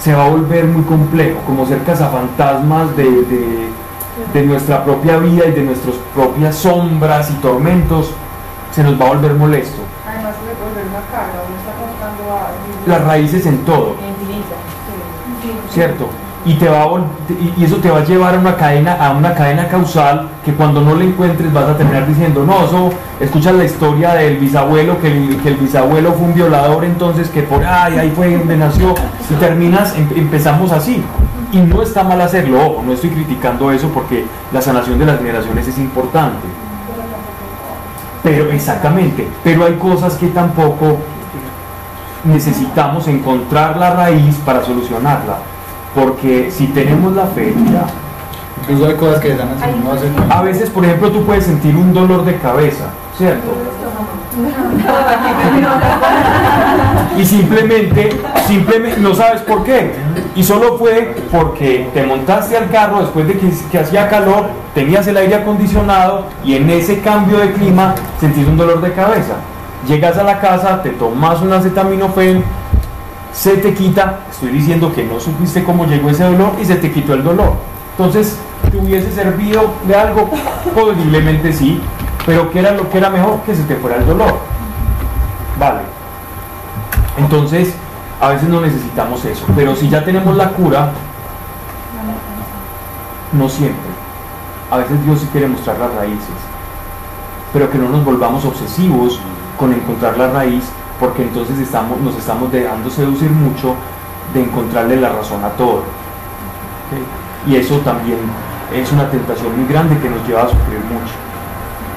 se 0.00 0.14
va 0.14 0.24
a 0.24 0.28
volver 0.28 0.64
muy 0.64 0.82
complejo, 0.84 1.38
como 1.46 1.66
ser 1.66 1.82
cazafantasmas 1.84 2.96
de, 2.96 3.04
de, 3.04 3.68
de 4.32 4.42
nuestra 4.46 4.84
propia 4.84 5.18
vida 5.18 5.46
y 5.46 5.52
de 5.52 5.62
nuestras 5.62 5.94
propias 6.14 6.56
sombras 6.56 7.30
y 7.30 7.34
tormentos, 7.34 8.10
se 8.72 8.82
nos 8.82 9.00
va 9.00 9.06
a 9.06 9.08
volver 9.10 9.34
molesto. 9.34 9.82
Además, 10.08 10.34
volver 10.42 10.86
una 10.88 11.00
carga, 11.12 11.42
uno 11.46 11.56
está 11.94 12.90
Las 12.90 13.04
raíces 13.06 13.46
en 13.46 13.58
todo. 13.64 13.94
¿Cierto? 15.70 16.08
Y 16.46 16.54
te 16.54 16.68
va 16.68 16.86
y 17.56 17.64
eso 17.64 17.76
te 17.76 17.90
va 17.90 17.98
a 17.98 18.04
llevar 18.04 18.36
a 18.36 18.38
una 18.38 18.54
cadena 18.54 18.94
a 18.94 19.10
una 19.10 19.34
cadena 19.34 19.66
causal 19.66 20.28
que 20.44 20.54
cuando 20.54 20.80
no 20.80 20.94
le 20.94 21.06
encuentres 21.06 21.52
vas 21.52 21.68
a 21.68 21.76
terminar 21.76 22.06
diciendo 22.06 22.44
no 22.46 22.64
eso 22.64 22.90
escuchas 23.18 23.54
la 23.56 23.64
historia 23.64 24.14
del 24.14 24.36
bisabuelo 24.36 25.00
que 25.00 25.08
el, 25.08 25.56
bisabuelo 25.56 26.12
fue 26.12 26.28
un 26.28 26.34
violador 26.34 26.84
entonces 26.84 27.28
que 27.30 27.42
por 27.42 27.64
ahí 27.64 27.98
ahí 27.98 28.12
fue 28.14 28.36
donde 28.36 28.56
nació 28.56 28.94
y 29.28 29.34
terminas 29.34 29.96
em, 29.96 30.08
empezamos 30.14 30.70
así. 30.70 31.02
Y 31.52 31.58
no 31.58 31.82
está 31.82 32.04
mal 32.04 32.20
hacerlo 32.20 32.80
no 32.84 32.92
estoy 32.92 33.10
criticando 33.10 33.72
eso 33.72 33.88
porque 33.88 34.24
la 34.52 34.62
sanación 34.62 34.98
de 35.00 35.06
las 35.06 35.18
generaciones 35.18 35.66
es 35.66 35.78
importante. 35.78 36.46
Pero 38.22 38.50
exactamente 38.52 39.26
pero 39.42 39.64
hay 39.64 39.74
cosas 39.74 40.14
que 40.14 40.28
tampoco 40.28 40.98
necesitamos 42.22 43.08
encontrar 43.08 43.76
la 43.76 43.94
raíz 43.94 44.36
para 44.44 44.64
solucionarla 44.64 45.38
porque 45.96 46.50
si 46.50 46.66
tenemos 46.68 47.16
la 47.16 47.26
fe, 47.26 47.54
ya. 47.72 47.86
Incluso 48.60 48.86
hay 48.86 48.94
cosas 48.96 49.20
que 49.20 49.34
dan 49.34 49.48
A 50.28 50.42
veces, 50.42 50.68
por 50.70 50.84
ejemplo, 50.84 51.10
tú 51.10 51.24
puedes 51.24 51.44
sentir 51.44 51.74
un 51.74 51.92
dolor 51.92 52.24
de 52.24 52.36
cabeza, 52.36 52.90
¿cierto? 53.16 53.52
y 57.16 57.24
simplemente, 57.24 58.10
simplemente 58.46 59.00
no 59.00 59.14
sabes 59.14 59.40
por 59.42 59.64
qué. 59.64 59.94
Y 60.34 60.44
solo 60.44 60.76
fue 60.76 61.16
porque 61.32 61.88
te 61.94 62.04
montaste 62.04 62.58
al 62.58 62.68
carro 62.70 63.00
después 63.00 63.26
de 63.26 63.38
que, 63.38 63.50
que, 63.70 63.78
hacía 63.78 64.08
calor, 64.10 64.48
tenías 64.74 65.06
el 65.06 65.16
aire 65.16 65.36
acondicionado 65.36 66.26
y 66.44 66.56
en 66.56 66.68
ese 66.68 67.00
cambio 67.00 67.38
de 67.38 67.52
clima 67.52 67.94
sentís 68.20 68.46
un 68.46 68.58
dolor 68.58 68.82
de 68.82 68.92
cabeza. 68.92 69.36
Llegas 69.88 70.18
a 70.18 70.24
la 70.24 70.40
casa, 70.40 70.82
te 70.82 70.90
tomas 70.90 71.40
un 71.40 71.52
acetaminofén, 71.52 72.44
se 73.36 73.58
te 73.58 73.74
quita, 73.74 74.20
estoy 74.30 74.48
diciendo 74.48 74.92
que 74.92 75.04
no 75.04 75.20
supiste 75.20 75.62
cómo 75.62 75.84
llegó 75.84 76.08
ese 76.08 76.24
dolor 76.24 76.54
y 76.60 76.64
se 76.64 76.76
te 76.76 76.90
quitó 76.90 77.12
el 77.12 77.22
dolor. 77.22 77.52
Entonces, 77.92 78.38
¿te 78.70 78.78
hubiese 78.78 79.12
servido 79.12 79.74
de 79.86 79.94
algo? 79.94 80.30
Posiblemente 80.74 81.52
sí, 81.52 81.80
pero 82.24 82.50
¿qué 82.50 82.60
era 82.60 82.72
lo 82.72 82.88
que 82.88 82.96
era 82.96 83.10
mejor? 83.10 83.40
Que 83.42 83.54
se 83.54 83.62
te 83.64 83.76
fuera 83.76 83.96
el 83.96 84.06
dolor. 84.06 84.38
Vale. 85.60 85.80
Entonces, 87.18 87.74
a 88.20 88.30
veces 88.30 88.48
no 88.48 88.62
necesitamos 88.62 89.22
eso, 89.26 89.44
pero 89.54 89.76
si 89.76 89.90
ya 89.90 90.02
tenemos 90.02 90.34
la 90.34 90.50
cura, 90.50 90.92
no 93.32 93.48
siempre. 93.50 93.90
A 94.70 94.78
veces 94.78 95.04
Dios 95.04 95.20
sí 95.20 95.28
quiere 95.30 95.46
mostrar 95.46 95.78
las 95.78 95.94
raíces, 95.94 96.36
pero 97.52 97.70
que 97.70 97.76
no 97.76 97.90
nos 97.90 98.02
volvamos 98.02 98.46
obsesivos 98.46 99.20
con 99.58 99.74
encontrar 99.74 100.16
la 100.16 100.30
raíz 100.30 100.64
porque 100.98 101.22
entonces 101.22 101.58
estamos, 101.58 102.00
nos 102.00 102.16
estamos 102.16 102.50
dejando 102.50 102.90
seducir 102.90 103.30
mucho 103.30 103.74
de 104.32 104.42
encontrarle 104.42 104.96
la 104.96 105.10
razón 105.10 105.44
a 105.44 105.50
todo. 105.50 105.82
Y 107.46 107.56
eso 107.56 107.78
también 107.78 108.18
es 108.74 108.90
una 108.92 109.08
tentación 109.10 109.56
muy 109.58 109.68
grande 109.68 109.98
que 109.98 110.08
nos 110.08 110.26
lleva 110.26 110.42
a 110.42 110.48
sufrir 110.48 110.80
mucho. 110.80 111.14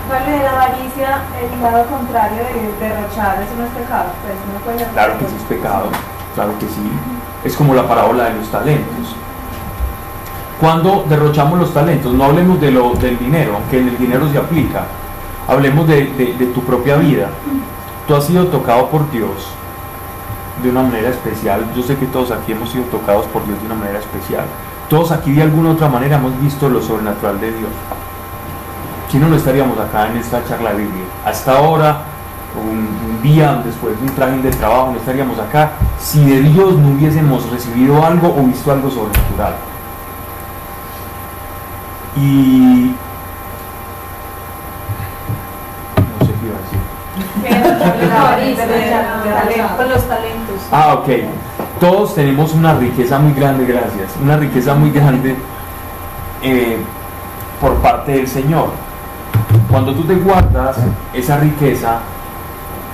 Vale, 0.09 0.31
de 0.31 0.43
la 0.43 0.51
avaricia, 0.51 1.21
el 1.39 1.61
lado 1.61 1.85
contrario 1.85 2.39
de 2.39 2.87
derrochar, 2.87 3.41
eso 3.41 3.55
no 3.57 3.65
es 3.65 3.71
pecado. 3.71 4.09
Pues, 4.65 4.87
claro 4.91 5.17
que 5.19 5.25
sí 5.25 5.35
es 5.37 5.43
pecado, 5.43 5.89
claro 6.35 6.51
que 6.59 6.65
sí. 6.65 6.91
Es 7.43 7.55
como 7.55 7.73
la 7.75 7.87
parábola 7.87 8.25
de 8.25 8.33
los 8.35 8.49
talentos. 8.49 9.15
Cuando 10.59 11.05
derrochamos 11.07 11.59
los 11.59 11.73
talentos, 11.73 12.13
no 12.13 12.25
hablemos 12.25 12.59
de 12.59 12.71
lo, 12.71 12.93
del 12.95 13.17
dinero, 13.17 13.53
aunque 13.55 13.79
en 13.79 13.87
el 13.87 13.97
dinero 13.97 14.27
se 14.29 14.37
aplica, 14.37 14.83
hablemos 15.47 15.87
de, 15.87 16.05
de 16.37 16.45
tu 16.47 16.61
propia 16.63 16.97
vida 16.97 17.29
tú 18.09 18.15
has 18.15 18.25
sido 18.25 18.47
tocado 18.47 18.89
por 18.89 19.09
Dios 19.11 19.29
de 20.63 20.71
una 20.71 20.81
manera 20.81 21.09
especial. 21.09 21.63
Yo 21.75 21.83
sé 21.83 21.95
que 21.95 22.07
todos 22.07 22.31
aquí 22.31 22.53
hemos 22.53 22.71
sido 22.71 22.85
tocados 22.85 23.27
por 23.27 23.45
Dios 23.45 23.59
de 23.59 23.67
una 23.67 23.75
manera 23.75 23.99
especial. 23.99 24.45
Todos 24.89 25.11
aquí 25.11 25.31
de 25.31 25.43
alguna 25.43 25.69
otra 25.69 25.89
manera 25.89 26.15
hemos 26.15 26.41
visto 26.41 26.67
lo 26.69 26.81
sobrenatural 26.81 27.39
de 27.39 27.51
Dios. 27.51 27.69
Si 29.11 29.19
no, 29.19 29.29
no 29.29 29.35
estaríamos 29.35 29.77
acá 29.77 30.07
en 30.07 30.17
esta 30.17 30.43
charla 30.43 30.71
de 30.71 30.77
Biblia. 30.77 31.03
Hasta 31.23 31.55
ahora, 31.55 32.01
un, 32.59 33.21
día 33.21 33.61
después 33.63 33.95
de 33.99 34.07
un 34.07 34.15
traje 34.15 34.37
de 34.39 34.49
trabajo, 34.51 34.91
no 34.91 34.97
estaríamos 34.97 35.37
acá 35.37 35.73
si 35.99 36.25
de 36.25 36.41
Dios 36.41 36.79
no 36.79 36.89
hubiésemos 36.89 37.47
recibido 37.51 38.03
algo 38.03 38.29
o 38.29 38.41
visto 38.43 38.71
algo 38.71 38.89
sobrenatural. 38.89 39.53
Y 42.17 42.91
los 49.89 50.03
talentos. 50.07 50.61
Ah, 50.71 50.95
ok. 50.95 51.09
Todos 51.79 52.15
tenemos 52.15 52.53
una 52.53 52.73
riqueza 52.73 53.19
muy 53.19 53.33
grande, 53.33 53.65
gracias. 53.65 54.11
Una 54.21 54.37
riqueza 54.37 54.75
muy 54.75 54.91
grande 54.91 55.35
eh, 56.41 56.77
por 57.61 57.75
parte 57.75 58.13
del 58.13 58.27
Señor. 58.27 58.69
Cuando 59.69 59.93
tú 59.93 60.03
te 60.03 60.15
guardas 60.15 60.77
esa 61.13 61.37
riqueza, 61.37 61.99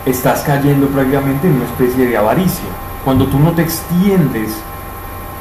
estás 0.05 0.41
cayendo 0.41 0.87
prácticamente 0.87 1.47
en 1.47 1.55
una 1.55 1.65
especie 1.65 2.07
de 2.07 2.17
avaricia. 2.17 2.69
Cuando 3.03 3.25
tú 3.27 3.39
no 3.39 3.51
te 3.51 3.63
extiendes 3.63 4.57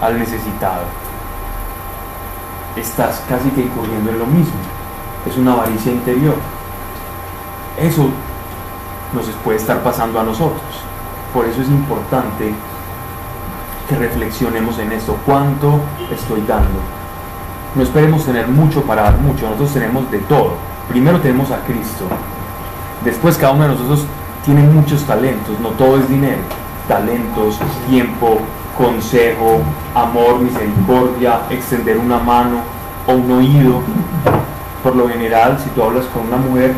al 0.01 0.19
necesitado, 0.19 0.85
estás 2.77 3.23
casi 3.29 3.49
que 3.51 3.63
incurriendo 3.63 4.11
en 4.11 4.19
lo 4.19 4.27
mismo. 4.27 4.55
Es 5.27 5.37
una 5.37 5.53
avaricia 5.53 5.93
interior. 5.93 6.37
Eso 7.79 8.09
nos 9.15 9.27
puede 9.37 9.59
estar 9.59 9.83
pasando 9.83 10.21
a 10.21 10.25
nosotros. 10.25 10.61
Por 11.33 11.47
eso 11.47 11.63
es 11.63 11.69
importante 11.69 12.55
que 13.89 13.97
reflexionemos 13.97 14.79
en 14.79 14.93
esto. 14.93 15.17
¿Cuánto 15.27 15.81
estoy 16.11 16.43
dando? 16.47 16.81
No 17.75 17.83
esperemos 17.83 18.25
tener 18.25 18.49
mucho 18.49 18.83
para 18.83 19.03
dar 19.03 19.19
mucho. 19.19 19.47
Nosotros 19.47 19.73
tenemos 19.73 20.11
de 20.11 20.19
todo. 20.19 20.53
Primero 20.89 21.21
tenemos 21.21 21.51
a 21.51 21.59
Cristo. 21.61 22.05
Después 23.05 23.37
cada 23.37 23.53
uno 23.53 23.65
de 23.65 23.71
nosotros 23.71 24.07
tiene 24.45 24.63
muchos 24.63 25.03
talentos. 25.05 25.59
No 25.61 25.71
todo 25.71 25.99
es 25.99 26.09
dinero. 26.09 26.43
Talentos, 26.89 27.59
tiempo, 27.89 28.39
consejo, 28.77 29.61
amor, 29.95 30.41
misericordia, 30.41 31.41
extender 31.51 31.99
una 31.99 32.19
mano 32.19 32.59
o 33.07 33.13
un 33.13 33.31
oído. 33.31 33.81
Por 34.83 34.97
lo 34.97 35.09
general, 35.09 35.59
si 35.63 35.71
tú 35.71 35.83
hablas 35.83 36.05
con 36.07 36.27
una 36.27 36.37
mujer, 36.37 36.75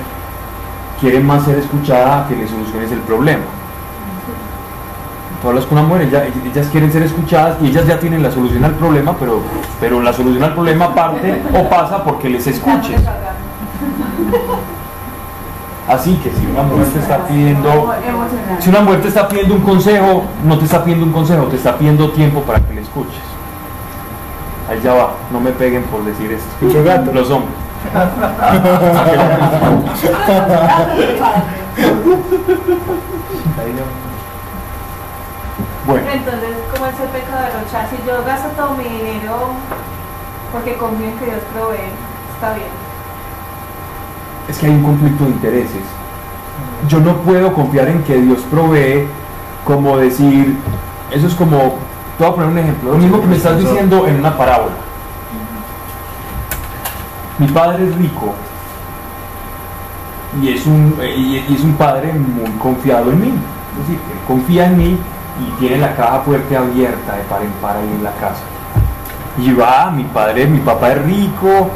quieren 1.01 1.27
más 1.27 1.45
ser 1.45 1.59
escuchada 1.59 2.27
que 2.29 2.37
le 2.37 2.49
soluciones 2.49 2.91
el 2.93 3.01
problema. 3.01 3.45
Tú 5.41 5.49
hablas 5.49 5.67
con 5.67 5.79
una 5.79 5.87
mujer, 5.87 6.03
ellas, 6.03 6.69
quieren 6.73 6.91
ser 6.91 7.03
escuchadas 7.03 7.59
y 7.63 7.67
ellas 7.67 7.87
ya 7.87 8.01
tienen 8.01 8.23
la 8.23 8.31
solución 8.31 8.65
al 8.65 8.73
problema, 8.73 9.15
pero, 9.19 9.41
pero 9.79 10.01
la 10.01 10.13
solución 10.13 10.43
al 10.43 10.55
problema 10.55 10.95
parte 10.95 11.43
o 11.55 11.69
pasa 11.69 12.03
porque 12.03 12.29
les 12.31 12.47
escuches. 12.47 13.01
Así 15.89 16.15
que 16.17 16.31
si 16.31 16.47
una 16.47 16.63
mujer 16.63 16.87
te 16.87 16.99
está 16.99 17.27
pidiendo, 17.27 17.95
si 18.59 18.71
una 18.71 18.81
mujer 18.81 19.03
te 19.03 19.09
está 19.09 19.29
pidiendo 19.29 19.55
un 19.55 19.61
consejo, 19.61 20.25
no 20.45 20.59
te 20.59 20.65
está 20.65 20.83
pidiendo 20.83 21.07
un 21.07 21.13
consejo, 21.13 21.45
te 21.45 21.57
está 21.57 21.77
pidiendo 21.77 22.11
tiempo 22.11 22.41
para 22.41 22.61
que 22.61 22.75
le 22.75 22.81
escuches. 22.81 23.23
Ahí 24.69 24.81
ya 24.83 24.95
va, 24.95 25.11
no 25.31 25.39
me 25.39 25.53
peguen 25.53 25.85
por 25.85 26.05
decir 26.05 26.33
esto. 26.33 26.49
Los 27.13 27.31
hombres. 27.31 27.66
Bueno. 35.87 36.11
Entonces, 36.13 36.51
¿cómo 36.73 36.87
es 36.87 37.01
el 37.01 37.09
pecado 37.09 37.39
de 37.39 37.47
derrochar? 37.47 37.89
Si 37.91 37.97
yo 38.07 38.25
gasto 38.25 38.49
todo 38.57 38.75
mi 38.75 38.85
dinero 38.85 39.55
porque 40.53 40.77
confío 40.77 41.09
en 41.09 41.19
que 41.19 41.25
Dios 41.27 41.41
provee, 41.53 41.91
está 42.35 42.55
bien. 42.55 42.69
Es 44.49 44.59
que 44.59 44.67
hay 44.67 44.73
un 44.73 44.83
conflicto 44.83 45.25
de 45.25 45.31
intereses. 45.31 45.83
Yo 46.89 47.01
no 47.01 47.17
puedo 47.19 47.53
confiar 47.53 47.89
en 47.89 48.03
que 48.05 48.17
Dios 48.17 48.41
provee 48.51 49.09
como 49.65 49.97
decir, 49.99 50.57
eso 51.11 51.27
es 51.27 51.35
como, 51.35 51.59
te 52.17 52.25
voy 52.25 52.29
a 52.29 52.35
poner 52.35 52.51
un 52.51 52.59
ejemplo, 52.59 52.93
lo 52.93 52.99
mismo 52.99 53.21
que 53.21 53.27
me 53.27 53.37
estás 53.37 53.59
diciendo 53.59 54.07
en 54.07 54.21
una 54.21 54.37
parábola 54.37 54.86
Mi 57.39 57.49
padre 57.49 57.85
es 57.85 57.97
rico 57.97 58.35
y 60.41 60.49
es 60.53 60.67
un, 60.67 60.99
y 61.03 61.37
es 61.37 61.61
un 61.63 61.75
padre 61.75 62.13
muy 62.13 62.51
confiado 62.59 63.11
en 63.11 63.21
mí. 63.21 63.33
Es 63.73 63.87
decir, 63.87 64.01
él 64.11 64.19
confía 64.27 64.67
en 64.67 64.79
mí 64.79 64.99
y 65.41 65.61
tiene 65.61 65.79
la 65.79 65.95
caja 65.95 66.21
fuerte 66.21 66.57
abierta 66.57 67.17
de 67.17 67.23
par 67.25 67.43
en 67.43 67.51
par 67.61 67.77
ahí 67.77 67.89
en 67.89 68.05
la 68.05 68.13
casa. 68.13 68.43
Y 69.39 69.53
va, 69.53 69.91
mi 69.91 70.05
padre, 70.05 70.47
mi 70.47 70.59
papá 70.61 70.93
es 70.93 71.05
rico, 71.05 71.71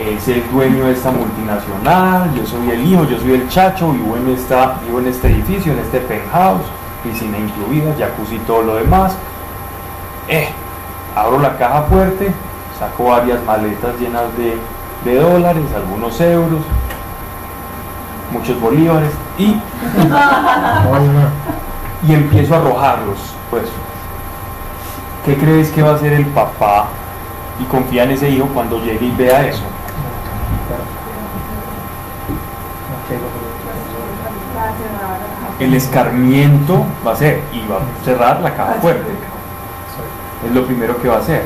es 0.00 0.26
el 0.28 0.50
dueño 0.50 0.86
de 0.86 0.92
esta 0.92 1.10
multinacional, 1.10 2.32
yo 2.34 2.46
soy 2.46 2.70
el 2.70 2.86
hijo, 2.86 3.04
yo 3.04 3.18
soy 3.18 3.32
el 3.32 3.48
chacho, 3.50 3.92
vivo 3.92 4.16
en, 4.16 4.30
esta, 4.30 4.78
vivo 4.86 5.00
en 5.00 5.08
este 5.08 5.28
edificio, 5.28 5.72
en 5.72 5.80
este 5.80 6.00
penthouse, 6.00 6.62
piscina 7.02 7.38
incluida, 7.38 7.94
jacuzzi 7.98 8.36
y 8.36 8.38
todo 8.40 8.62
lo 8.62 8.76
demás. 8.76 9.14
Eh, 10.28 10.48
abro 11.14 11.38
la 11.38 11.58
caja 11.58 11.82
fuerte, 11.82 12.32
saco 12.78 13.04
varias 13.04 13.44
maletas 13.44 14.00
llenas 14.00 14.34
de, 14.38 14.56
de 15.04 15.16
dólares, 15.16 15.64
algunos 15.74 16.20
euros, 16.20 16.60
muchos 18.30 18.60
bolívares 18.60 19.10
y, 19.38 19.44
y 22.08 22.14
empiezo 22.14 22.54
a 22.54 22.58
arrojarlos. 22.58 23.18
Pues, 23.50 23.64
¿qué 25.24 25.36
crees 25.36 25.70
que 25.70 25.82
va 25.82 25.90
a 25.90 25.94
hacer 25.94 26.12
el 26.12 26.26
papá 26.26 26.86
y 27.60 27.64
confía 27.64 28.04
en 28.04 28.12
ese 28.12 28.30
hijo 28.30 28.46
cuando 28.54 28.78
llegue 28.78 29.06
y 29.06 29.10
vea 29.12 29.46
eso? 29.46 29.62
El 35.58 35.74
escarmiento 35.74 36.84
va 37.06 37.12
a 37.12 37.16
ser 37.16 37.42
y 37.52 37.66
va 37.68 37.76
a 37.76 38.04
cerrar 38.04 38.40
la 38.40 38.54
caja 38.54 38.74
fuerte. 38.80 39.10
Es 40.46 40.52
lo 40.52 40.64
primero 40.64 41.00
que 41.00 41.08
va 41.08 41.16
a 41.16 41.18
hacer. 41.18 41.42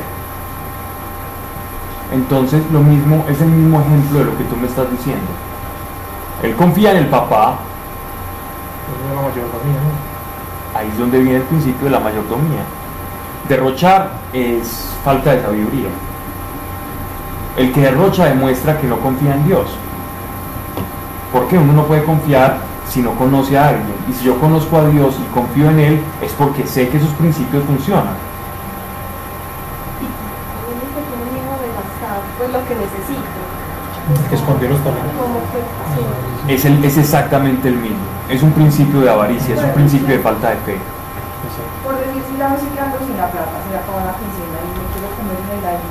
Entonces, 2.11 2.61
lo 2.71 2.79
mismo 2.79 3.25
es 3.27 3.41
el 3.41 3.49
mismo 3.49 3.81
ejemplo 3.81 4.19
de 4.19 4.25
lo 4.25 4.37
que 4.37 4.43
tú 4.45 4.55
me 4.55 4.67
estás 4.67 4.89
diciendo. 4.89 5.27
Él 6.41 6.55
confía 6.55 6.91
en 6.91 6.97
el 6.97 7.07
papá. 7.07 7.57
Ahí 10.73 10.87
es 10.87 10.97
donde 10.97 11.19
viene 11.19 11.37
el 11.37 11.43
principio 11.43 11.85
de 11.85 11.91
la 11.91 11.99
mayordomía. 11.99 12.63
Derrochar 13.49 14.11
es 14.33 14.89
falta 15.03 15.31
de 15.31 15.41
sabiduría. 15.41 15.89
El 17.57 17.73
que 17.73 17.81
derrocha 17.81 18.25
demuestra 18.25 18.79
que 18.79 18.87
no 18.87 18.99
confía 18.99 19.33
en 19.33 19.47
Dios. 19.47 19.67
Porque 21.33 21.57
uno 21.57 21.73
no 21.73 21.85
puede 21.85 22.03
confiar 22.03 22.57
si 22.87 23.01
no 23.01 23.11
conoce 23.13 23.57
a 23.57 23.69
alguien. 23.69 23.95
Y 24.09 24.13
si 24.13 24.25
yo 24.25 24.39
conozco 24.39 24.77
a 24.77 24.87
Dios 24.87 25.15
y 25.19 25.33
confío 25.33 25.69
en 25.71 25.79
Él, 25.79 26.01
es 26.21 26.31
porque 26.33 26.65
sé 26.67 26.87
que 26.89 26.99
sus 26.99 27.09
principios 27.11 27.63
funcionan. 27.65 28.15
Pues 32.37 32.46
lo 32.57 32.65
que 32.67 32.73
necesito. 32.75 33.37
Esconderlos 34.33 34.81
también. 34.83 35.05
Es, 36.47 36.65
el, 36.65 36.83
es 36.83 36.97
exactamente 36.97 37.67
el 37.67 37.75
mismo. 37.75 37.97
Es 38.29 38.41
un 38.41 38.51
principio 38.51 39.01
de 39.01 39.09
avaricia, 39.09 39.55
es 39.55 39.61
un 39.61 39.71
principio 39.71 40.17
de 40.17 40.21
falta 40.23 40.49
de 40.49 40.55
fe. 40.57 40.77
Por 41.83 41.95
decir, 41.99 42.23
si 42.29 42.37
la 42.37 42.53
estoy 42.55 42.69
quedando 42.69 42.97
sin 42.99 43.17
la 43.17 43.27
plata, 43.27 43.51
se 43.63 43.69
le 43.71 43.77
acaba 43.77 44.03
la 44.05 44.13
quincena 44.17 44.57
y 44.63 44.69
me 44.73 44.83
quiero 44.91 45.07
comer 45.15 45.37
un 45.43 45.49
helado. 45.59 45.85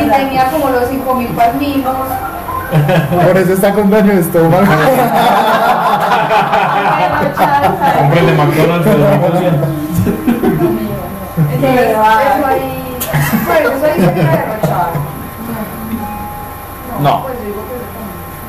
y 0.00 0.10
tenía 0.10 0.50
como 0.50 0.70
los 0.70 0.88
5 0.88 1.14
mil 1.14 1.28
palminos. 1.28 1.96
Por 3.24 3.36
eso 3.36 3.52
está 3.52 3.72
con 3.72 3.90
daño 3.90 4.14
de 4.14 4.20
estómago. 4.20 4.64
Hombre 8.00 8.22
de 8.22 8.32
McDonald's 8.32 8.86
de 11.66 11.94
2000%. 11.94 11.96
Entonces, 11.96 12.36
eso 12.36 12.46
ahí 12.46 12.98
pues 13.46 13.60
eso 13.60 13.86
dice 13.86 14.14
que 14.14 14.20
derrochar. 14.22 14.90
No. 17.00 17.22
Pues 17.22 17.34
yo 17.38 17.44
digo 17.46 17.62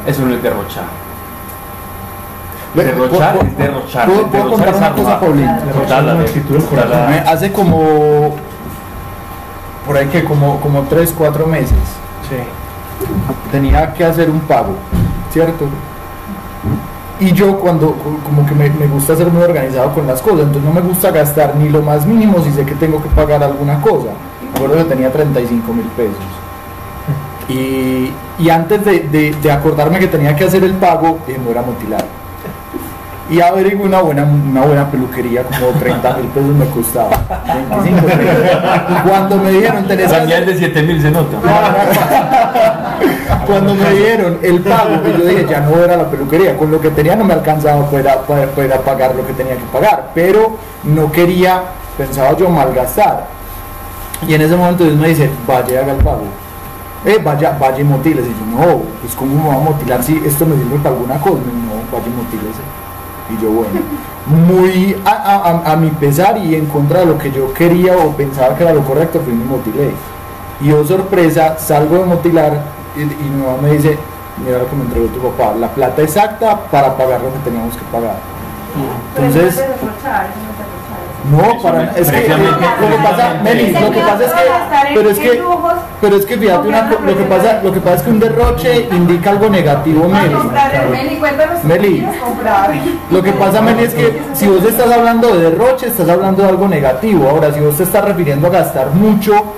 que 0.06 0.12
Eso 0.12 0.22
no 0.26 0.34
es 0.34 0.44
derrochar. 0.44 0.84
Derrochar 2.76 3.34
¿puedo- 3.36 3.46
es 3.48 3.58
derrochar. 3.58 4.06
¿Puedo, 4.06 4.28
puedo 4.28 4.44
Derrochar 4.44 4.50
contar 4.66 4.70
es 4.74 4.78
una 4.78 4.92
cosa. 4.94 5.20
Paulín? 5.20 5.48
Hace 7.28 7.52
como, 7.52 8.36
por 9.86 9.98
ahí 9.98 10.08
que 10.08 10.24
como, 10.24 10.60
como 10.60 10.82
3, 10.84 11.14
4 11.18 11.46
meses, 11.48 11.78
tenía 13.52 13.94
que 13.94 14.04
hacer 14.06 14.30
un 14.30 14.40
pago, 14.42 14.76
¿cierto? 15.32 15.66
Y 17.20 17.32
yo 17.32 17.58
cuando, 17.60 17.96
como 18.26 18.46
que 18.46 18.54
me, 18.56 18.70
me 18.72 18.88
gusta 18.88 19.16
ser 19.16 19.28
muy 19.28 19.44
organizado 19.44 19.94
con 19.94 20.08
las 20.08 20.22
cosas, 20.22 20.42
entonces 20.42 20.64
no 20.64 20.72
me 20.74 20.82
gusta 20.82 21.12
gastar 21.12 21.56
ni 21.56 21.70
lo 21.70 21.82
más 21.82 22.06
mínimo 22.06 22.44
si 22.44 22.52
sé 22.52 22.66
que 22.66 22.76
tengo 22.76 23.02
que 23.02 23.10
pagar 23.10 23.44
alguna 23.44 23.80
cosa. 23.82 24.10
Me 24.42 24.50
acuerdo 24.56 24.78
que 24.78 24.94
tenía 24.96 25.12
35 25.12 25.74
mil 25.74 25.86
pesos. 25.96 26.16
Y, 27.50 28.10
y 28.40 28.50
antes 28.50 28.86
de, 28.86 29.00
de- 29.02 29.36
de 29.42 29.52
acordarme 29.52 30.00
que 30.00 30.08
tenía 30.08 30.34
que 30.36 30.46
hacer 30.46 30.64
el 30.64 30.74
pago, 30.76 31.20
dije, 31.28 31.38
me 31.40 31.48
voy 31.48 31.58
a 31.58 31.62
motilar. 31.62 32.06
Y 33.30 33.40
averigué 33.40 33.78
una 33.78 34.02
buena, 34.02 34.24
una 34.24 34.62
buena 34.62 34.92
peluquería, 34.92 35.44
como 35.44 35.68
30 35.80 36.18
mil 36.18 36.26
pesos 36.28 36.56
me 36.56 36.66
costaba. 36.68 37.22
25 37.80 38.08
Y 38.90 39.08
cuando 39.08 39.38
me 39.38 39.52
dijeron, 39.52 39.88
tenés 39.88 40.12
de 40.46 40.58
7000 40.58 41.02
se 41.02 41.12
nota. 41.12 41.38
cuando 43.48 43.76
me 43.76 43.92
dieron 43.92 44.40
el 44.42 44.60
pago, 44.62 45.02
pues 45.02 45.18
yo 45.18 45.26
dije, 45.26 45.46
ya 45.50 45.62
no 45.62 45.82
era 45.82 45.96
la 45.96 46.10
peluquería, 46.10 46.58
con 46.58 46.70
lo 46.70 46.82
que 46.82 46.90
tenía 46.90 47.16
no 47.16 47.24
me 47.24 47.34
alcanzaba 47.34 47.90
para, 47.90 48.22
para, 48.22 48.48
para 48.48 48.78
pagar 48.80 49.16
lo 49.16 49.26
que 49.26 49.34
tenía 49.34 49.56
que 49.56 49.66
pagar, 49.72 50.12
pero 50.14 50.58
no 50.84 51.12
quería, 51.12 51.64
pensaba 51.98 52.36
yo, 52.38 52.50
malgastar. 52.50 53.28
Y 54.28 54.34
en 54.34 54.42
ese 54.42 54.56
momento 54.56 54.84
Dios 54.84 54.98
me 54.98 55.10
dice, 55.10 55.30
vaya 55.48 55.74
y 55.74 55.78
haga 55.78 55.94
el 55.94 56.04
pago. 56.04 56.24
Eh, 57.06 57.20
vaya, 57.24 57.58
vaya 57.60 57.80
y 57.80 57.84
motílese. 57.84 58.30
Y 58.30 58.34
yo, 58.34 58.60
no, 58.60 58.82
pues 59.02 59.14
cómo 59.16 59.44
me 59.44 59.50
va 59.50 59.56
a 59.56 59.60
motilar 59.60 60.04
si 60.04 60.22
esto 60.26 60.46
me 60.46 60.56
sirve 60.56 60.78
para 60.78 60.96
alguna 60.96 61.20
cosa. 61.20 61.36
No, 61.36 61.92
vaya 61.92 62.08
y 62.08 62.10
motílese. 62.10 62.83
Y 63.38 63.42
yo, 63.42 63.50
bueno, 63.52 63.72
muy 64.28 64.96
a, 65.06 65.10
a- 65.12 65.50
a- 65.70 65.72
a 65.74 65.76
mi 65.76 65.90
pesar 65.90 66.38
y 66.38 66.56
en 66.56 66.66
contra 66.68 67.00
de 67.02 67.06
lo 67.08 67.18
que 67.18 67.32
yo 67.32 67.54
quería 67.54 67.98
o 67.98 68.12
pensaba 68.12 68.56
que 68.56 68.64
era 68.64 68.74
lo 68.74 68.82
correcto, 68.84 69.20
fui 69.24 69.34
y 69.34 69.36
me 69.38 69.46
motilé. 69.46 69.92
Y 70.62 70.68
yo, 70.70 70.84
sorpresa, 70.86 71.58
salgo 71.58 71.98
de 71.98 72.06
motilar 72.06 72.62
y, 72.96 73.02
y 73.02 73.30
mi 73.30 73.44
mamá 73.46 73.58
me 73.62 73.72
dice, 73.72 73.98
mira 74.46 74.60
lo 74.60 74.70
que 74.70 74.76
me 74.76 74.84
entregó 74.84 75.08
tu 75.08 75.20
papá, 75.20 75.54
la 75.56 75.68
plata 75.70 76.02
exacta 76.02 76.60
para 76.72 76.96
pagar 76.96 77.22
lo 77.22 77.34
que 77.34 77.40
teníamos 77.40 77.76
que 77.76 77.84
pagar. 77.92 78.16
Entonces, 79.16 79.56
no 81.32 81.62
para 81.62 81.92
es 81.96 82.12
que 82.12 82.28
lo 82.28 82.88
que 82.90 83.04
pasa, 83.04 83.40
Meli, 83.44 83.72
lo 83.72 83.92
que 83.92 84.00
pasa 84.00 84.26
es 84.26 84.32
que, 84.32 84.94
pero 84.94 85.10
es 85.10 85.20
que, 85.20 85.44
pero 86.02 86.16
es 86.18 86.26
que 86.26 86.38
fíjate 86.38 86.68
una 86.68 86.90
lo 86.90 87.18
que 87.18 87.24
pasa, 87.24 87.62
lo 87.64 87.72
que 87.72 87.80
pasa 87.80 87.96
es 87.96 88.02
que 88.04 88.10
un 88.10 88.20
derroche 88.20 88.88
indica 88.92 89.30
algo 89.32 89.50
negativo, 89.50 90.10
Meli. 90.10 90.36
Meli. 91.64 92.08
Lo 93.10 93.24
que 93.24 93.32
pasa, 93.32 93.62
Meli, 93.62 93.84
es 93.84 93.94
que 93.94 94.22
si 94.34 94.48
vos 94.48 94.64
estás 94.64 94.92
hablando 94.92 95.34
de 95.34 95.50
derroche, 95.50 95.88
estás 95.88 96.10
hablando 96.10 96.44
de 96.44 96.50
algo 96.50 96.68
negativo. 96.68 97.30
Ahora, 97.30 97.54
si 97.54 97.60
vos 97.60 97.78
te 97.78 97.84
estás 97.84 98.04
refiriendo 98.04 98.48
a 98.48 98.52
gastar 98.52 98.90
mucho, 98.92 99.54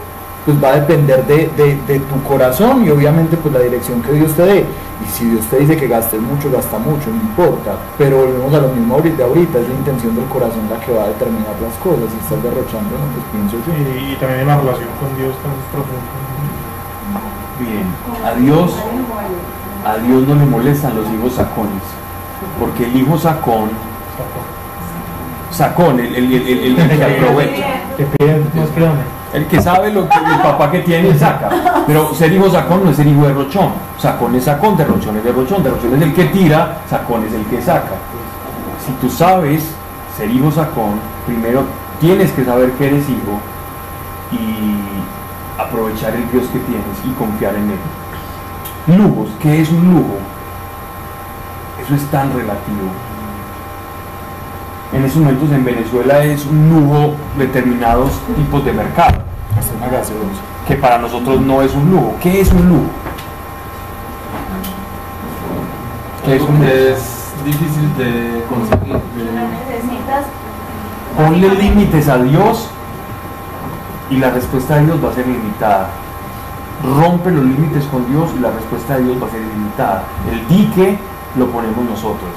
pues 0.46 0.64
va 0.64 0.70
a 0.70 0.76
depender 0.76 1.26
de, 1.26 1.50
de- 1.58 1.76
de 1.88 2.00
tu 2.00 2.22
corazón 2.24 2.86
y 2.86 2.90
obviamente 2.92 3.36
pues 3.38 3.54
la 3.54 3.62
dirección 3.62 4.02
que 4.04 4.12
Dios 4.14 4.32
te 4.34 4.44
dé. 4.44 4.66
Y 5.04 5.08
si 5.12 5.26
Dios 5.26 5.44
te 5.48 5.58
dice 5.60 5.76
que 5.76 5.88
gastes 5.88 6.22
mucho, 6.22 6.50
gasta 6.52 6.78
mucho, 6.78 7.10
no 7.10 7.16
importa. 7.18 7.76
Pero 7.98 8.18
volvemos 8.18 8.54
a 8.54 8.60
lo 8.62 8.70
mismo 8.70 9.02
de 9.02 9.24
ahorita, 9.24 9.60
es 9.60 9.68
la 9.68 9.74
intención 9.76 10.16
del 10.16 10.26
corazón 10.26 10.62
la 10.70 10.80
que 10.80 10.94
va 10.94 11.04
a 11.04 11.08
determinar 11.08 11.52
las 11.62 11.74
cosas. 11.84 12.06
Si 12.14 12.18
estás 12.24 12.42
derrochando, 12.42 12.96
no, 12.96 13.06
pues 13.12 13.26
pienso 13.34 13.58
yo. 13.66 13.74
Y, 13.76 14.14
y 14.14 14.16
también 14.16 14.42
en 14.42 14.48
la 14.48 14.58
relación 14.58 14.88
con 15.02 15.10
Dios 15.18 15.34
tan 15.44 15.52
profunda. 15.74 16.14
Bien. 17.60 17.88
A 18.24 18.34
Dios, 18.40 18.74
a 19.86 19.98
Dios 19.98 20.28
no 20.28 20.36
le 20.36 20.46
molestan 20.46 20.96
los 20.96 21.08
hijos 21.12 21.34
sacones. 21.34 21.84
Porque 22.60 22.86
el 22.86 22.96
hijo 22.96 23.18
sacón, 23.18 23.70
sacón, 25.52 26.00
el, 26.00 26.16
el, 26.16 26.34
el, 26.34 26.48
el- 26.80 26.88
que 26.98 27.04
aprovecha. 27.04 27.66
Te 27.98 28.06
piden. 28.06 28.44
El 29.36 29.48
que 29.48 29.62
sabe 29.62 29.92
lo 29.92 30.08
que 30.08 30.18
el 30.18 30.42
papá 30.42 30.72
que 30.72 30.80
tiene 30.80 31.14
saca. 31.20 31.50
Pero 31.86 32.16
ser 32.16 32.32
hijo 32.32 32.50
sacón 32.50 32.86
no 32.86 32.92
es 32.92 32.96
ser 32.96 33.06
hijo 33.06 33.28
de 33.28 33.34
rochón. 33.34 33.68
Sacón 34.00 34.34
es 34.34 34.46
sacón, 34.46 34.78
derrochón 34.78 35.18
es 35.18 35.26
derrochón. 35.26 35.62
Derrochón 35.62 35.94
es 35.96 36.02
el 36.04 36.14
que 36.14 36.26
tira, 36.26 36.78
sacón 36.90 37.26
es 37.26 37.34
el 37.34 37.44
que 37.48 37.62
saca. 37.62 37.96
Si 38.86 38.94
tú 38.94 39.10
sabes 39.10 39.62
ser 40.16 40.32
hijo 40.32 40.50
sacón, 40.54 41.02
primero 41.26 41.64
tienes 42.00 42.32
que 42.32 42.46
saber 42.46 42.72
que 42.72 42.88
eres 42.88 43.04
hijo 43.10 43.42
y 44.32 45.62
aprovechar 45.62 46.16
el 46.16 46.32
Dios 46.32 46.46
que 46.54 46.60
tienes 46.60 46.86
y 47.04 47.10
confiar 47.20 47.56
en 47.56 47.72
él. 47.72 48.98
Lujos, 48.98 49.28
¿qué 49.42 49.62
es 49.62 49.70
un 49.70 49.96
lujo? 49.96 50.16
Eso 51.84 51.94
es 51.94 52.06
tan 52.06 52.30
relativo. 52.30 52.88
En 54.94 55.04
estos 55.04 55.22
momentos 55.22 55.52
en 55.52 55.66
Venezuela 55.66 56.24
es 56.24 56.46
un 56.46 56.70
lujo 56.70 57.16
determinados 57.38 58.12
tipos 58.38 58.64
de 58.64 58.72
mercado 58.72 59.25
Hasta 59.58 59.74
una 59.78 59.88
gaseosa. 59.88 60.42
que 60.68 60.76
para 60.76 60.98
nosotros 60.98 61.42
no 61.42 61.62
es 61.62 61.74
un 61.74 61.90
lujo. 61.92 62.16
¿Qué 62.22 62.42
es 62.42 62.52
un 62.52 62.68
lujo? 62.70 62.90
¿Qué 66.26 66.36
es 66.36 66.42
un 66.42 66.56
lujo? 66.60 66.64
es 66.72 67.34
difícil 67.46 67.98
de 67.98 68.44
conseguir. 68.50 68.94
de- 68.96 69.72
necesitas 69.72 70.26
Ponle 71.18 71.50
límites 71.56 72.10
a 72.10 72.18
Dios 72.18 72.68
y 74.10 74.18
la 74.18 74.32
respuesta 74.32 74.76
de 74.76 74.86
Dios 74.86 75.04
va 75.04 75.10
a 75.12 75.14
ser 75.14 75.26
limitada. 75.28 75.88
Rompe 76.84 77.32
los 77.32 77.46
límites 77.46 77.86
con 77.86 78.06
Dios 78.12 78.30
y 78.36 78.40
la 78.40 78.52
respuesta 78.52 78.98
de 78.98 79.04
Dios 79.04 79.22
va 79.24 79.28
a 79.28 79.32
ser 79.32 79.40
limitada. 79.42 80.04
El 80.30 80.46
dique 80.50 80.98
lo 81.38 81.48
ponemos 81.48 81.86
nosotros. 81.86 82.32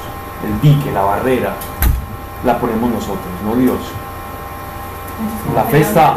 El 0.47 0.61
dique, 0.61 0.93
la 0.93 1.03
barrera, 1.03 1.55
la 2.45 2.59
ponemos 2.61 2.89
nosotros, 2.91 3.27
no 3.45 3.57
Dios. 3.57 3.79
La 5.55 5.65
fe 5.65 5.81
está. 5.81 6.17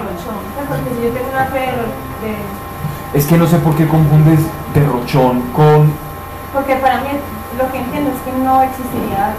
Es 3.14 3.26
que 3.26 3.38
no 3.38 3.48
sé 3.48 3.58
por 3.58 3.76
qué 3.76 3.88
confundes 3.88 4.40
derrochón 4.74 5.42
con... 5.54 5.92
Porque 6.54 6.76
para 6.76 7.02
mí 7.02 7.10
lo 7.58 7.72
que 7.72 7.78
entiendo 7.80 8.12
es 8.12 8.22
que 8.22 8.32
no 8.44 8.62
existiría 8.62 9.36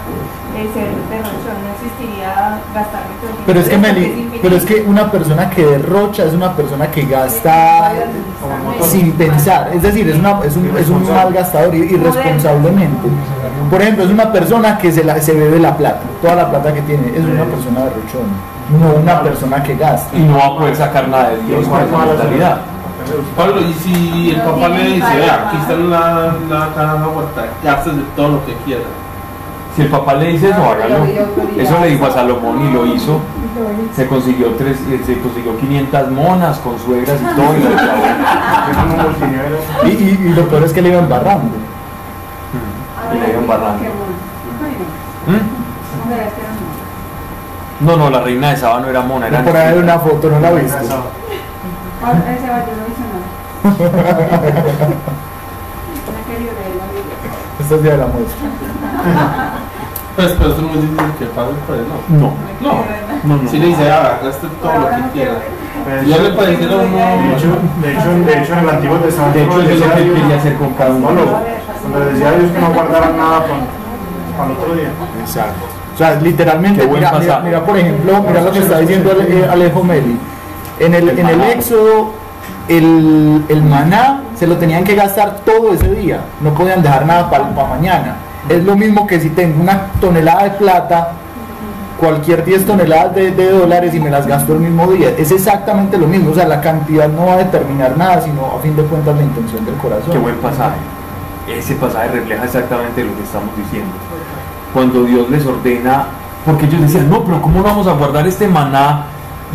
eh, 0.55 0.69
ser 0.73 0.89
derrochón, 1.09 1.57
no 1.63 1.71
existiría 1.73 2.59
el 2.73 3.21
dinero 3.21 3.43
Pero 3.45 3.59
es 3.59 3.69
que, 3.69 3.77
Meli, 3.77 4.39
pero 4.41 4.55
es 4.55 4.65
que 4.65 4.81
una 4.81 5.09
persona 5.09 5.49
que 5.49 5.65
derrocha 5.65 6.25
es 6.25 6.33
una 6.33 6.55
persona 6.55 6.91
que 6.91 7.05
gasta 7.05 7.93
sin 8.83 9.13
pensar. 9.13 9.71
Es 9.73 9.81
decir, 9.81 10.07
es, 10.09 10.17
una, 10.17 10.39
es, 10.45 10.55
un, 10.55 10.77
es 10.77 10.89
un 10.89 11.09
mal 11.09 11.33
gastador 11.33 11.73
irresponsablemente. 11.73 13.09
Por 13.69 13.81
ejemplo, 13.81 14.03
es 14.03 14.11
una 14.11 14.31
persona 14.31 14.77
que 14.77 14.91
se, 14.91 15.03
la, 15.03 15.19
se 15.19 15.33
bebe 15.33 15.59
la 15.59 15.75
plata, 15.75 16.01
toda 16.21 16.35
la 16.35 16.49
plata 16.49 16.73
que 16.73 16.81
tiene, 16.81 17.07
es 17.17 17.25
una 17.25 17.45
persona 17.45 17.85
derrochón, 17.85 18.29
no 18.79 18.93
una 19.01 19.21
persona 19.21 19.61
que 19.63 19.75
gasta. 19.75 20.15
Y 20.17 20.21
no 20.21 20.37
va 20.37 20.45
a 20.47 20.57
poder 20.57 20.75
sacar 20.75 21.07
nada 21.07 21.29
de 21.29 21.41
Dios 21.43 21.67
con 21.67 21.79
esa 21.81 21.97
mentalidad. 22.05 22.57
Pablo, 23.35 23.61
y 23.61 23.73
si 23.73 24.31
el 24.31 24.41
papá 24.41 24.69
le 24.69 24.83
dice, 24.83 25.15
vea, 25.17 25.47
aquí 25.47 25.57
está 25.57 25.73
la, 25.73 26.33
la 26.49 26.69
caja 26.73 26.97
fuerte, 27.13 27.41
gastes 27.63 27.95
de 27.97 28.01
todo 28.15 28.27
lo 28.29 28.45
que 28.45 28.53
quieras. 28.65 28.85
Si 29.75 29.81
el 29.81 29.87
papá 29.89 30.13
le 30.13 30.27
dice 30.33 30.49
eso, 30.49 30.59
No, 30.59 30.69
hágalo. 30.71 31.03
Eso 31.57 31.79
le 31.81 31.87
dijo 31.89 32.05
a 32.05 32.11
Salomón 32.11 32.61
y 32.69 32.71
lo 32.73 32.85
hizo. 32.85 33.19
Se 33.95 34.07
consiguió, 34.07 34.49
tres, 34.57 34.77
eh, 34.89 35.01
se 35.05 35.19
consiguió 35.19 35.57
500 35.59 36.11
monas 36.11 36.59
con 36.59 36.77
suegras 36.79 37.17
y 37.19 37.25
todo. 37.35 37.57
Y, 37.57 37.59
lo 37.63 37.69
llevó. 39.27 39.85
Y, 39.85 39.89
y- 39.89 40.27
y 40.27 40.33
lo 40.33 40.47
peor 40.47 40.63
es 40.63 40.73
que 40.73 40.81
le 40.81 40.89
iba 40.89 40.99
embarrando. 40.99 41.55
y 43.13 43.17
le. 43.17 43.25
Qué 43.25 43.37
bueno. 43.37 43.63
¿Mm? 45.27 45.31
¿Cómo 45.31 46.09
será 46.09 46.23
este 46.27 46.41
hombre? 46.41 46.63
No, 47.79 47.97
no, 47.97 48.09
la 48.09 48.21
reina 48.21 48.51
de 48.51 48.57
Saba 48.57 48.79
no 48.79 48.87
era 48.89 49.01
mona, 49.01 49.27
era 49.27 49.43
Por 49.43 49.55
ahí 49.57 49.77
una 49.77 49.99
foto, 49.99 50.29
¿no 50.29 50.39
la 50.39 50.51
viste? 50.51 50.77
Esta 57.59 57.75
es 57.75 57.83
de 57.83 57.97
la 57.97 58.07
muestra. 58.07 58.47
Pues, 60.15 60.31
pero 60.37 60.51
es 60.51 60.59
muy 60.59 60.75
difícil 60.77 61.11
que 61.17 61.25
pase 61.25 61.49
por 61.65 61.75
él, 61.75 61.85
¿no? 61.89 62.19
No, 62.19 62.33
No, 62.61 62.83
no, 63.23 63.41
no. 63.41 63.49
si 63.49 63.57
le 63.57 63.65
dice, 63.65 63.89
ah, 63.91 64.19
gaste 64.23 64.45
todo 64.61 64.71
lo 64.71 65.11
que 65.11 65.25
ver. 65.25 66.05
Yo 66.05 66.21
le 66.21 66.29
pareció 66.37 66.67
De 66.69 66.75
uno. 66.75 67.35
hecho, 67.35 67.47
de 67.81 67.93
hecho, 67.93 68.09
de 68.23 68.43
hecho, 68.43 68.53
en 68.53 68.59
el 68.59 68.69
Antiguo 68.69 68.97
Testamento 68.97 69.39
De 69.39 69.43
hecho, 69.43 69.73
es 69.73 69.79
lo 69.79 69.95
que 69.95 70.01
él 70.03 70.13
quería 70.13 70.35
hacer 70.37 70.55
con 70.57 70.69
cada 70.75 70.91
uno. 70.91 71.05
Cuando, 71.07 71.39
cuando 71.81 71.99
le 71.99 72.05
decía 72.13 72.27
a 72.29 72.31
Dios 72.33 72.51
que 72.51 72.59
no 72.59 72.73
guardaran 72.73 73.17
nada 73.17 73.39
para, 73.39 74.37
para 74.37 74.51
el 74.51 74.55
otro 74.55 74.75
día. 74.75 74.89
Exacto. 75.19 75.65
O 75.93 75.97
sea, 75.97 76.15
literalmente, 76.19 76.87
mira, 76.87 76.93
mira, 76.93 77.11
pasaje. 77.11 77.43
mira, 77.45 77.65
por 77.65 77.77
ejemplo, 77.77 78.23
mira 78.27 78.41
lo 78.41 78.51
que 78.51 78.59
está 78.59 78.79
diciendo 78.79 79.11
eh, 79.27 79.47
Alejo 79.49 79.83
Meli. 79.83 80.17
En 80.79 80.93
el, 80.95 81.09
en 81.09 81.27
el 81.27 81.41
Éxodo, 81.41 82.11
el, 82.67 83.45
el 83.47 83.63
maná 83.63 84.21
se 84.35 84.47
lo 84.47 84.57
tenían 84.57 84.83
que 84.83 84.95
gastar 84.95 85.37
todo 85.45 85.73
ese 85.73 85.93
día. 85.93 86.21
No 86.41 86.53
podían 86.53 86.81
dejar 86.81 87.05
nada 87.05 87.29
para 87.29 87.45
mañana. 87.67 88.15
Es 88.49 88.63
lo 88.63 88.75
mismo 88.75 89.07
que 89.07 89.19
si 89.19 89.29
tengo 89.29 89.61
una 89.61 89.87
tonelada 90.01 90.43
de 90.43 90.49
plata, 90.51 91.13
cualquier 91.99 92.43
10 92.43 92.65
toneladas 92.65 93.15
de, 93.15 93.31
de 93.31 93.49
dólares 93.51 93.93
y 93.93 93.99
me 93.99 94.09
las 94.09 94.27
gasto 94.27 94.53
el 94.53 94.59
mismo 94.59 94.91
día. 94.91 95.09
Es 95.17 95.31
exactamente 95.31 95.97
lo 95.97 96.07
mismo. 96.07 96.31
O 96.31 96.35
sea, 96.35 96.45
la 96.47 96.59
cantidad 96.59 97.07
no 97.07 97.27
va 97.27 97.33
a 97.35 97.37
determinar 97.37 97.95
nada, 97.97 98.21
sino 98.21 98.57
a 98.57 98.59
fin 98.61 98.75
de 98.75 98.83
cuentas 98.83 99.15
la 99.15 99.23
intención 99.23 99.63
del 99.65 99.75
corazón. 99.75 100.11
Qué 100.11 100.17
buen 100.17 100.35
pasaje. 100.37 100.77
Ese 101.47 101.75
pasaje 101.75 102.09
refleja 102.09 102.43
exactamente 102.43 103.03
lo 103.03 103.15
que 103.15 103.23
estamos 103.23 103.55
diciendo. 103.55 103.91
Cuando 104.73 105.03
Dios 105.03 105.29
les 105.29 105.45
ordena, 105.45 106.05
porque 106.45 106.65
ellos 106.65 106.81
decían, 106.81 107.09
no, 107.09 107.23
pero 107.23 107.41
¿cómo 107.41 107.61
vamos 107.61 107.87
a 107.87 107.93
guardar 107.93 108.27
este 108.27 108.47
maná 108.47 109.03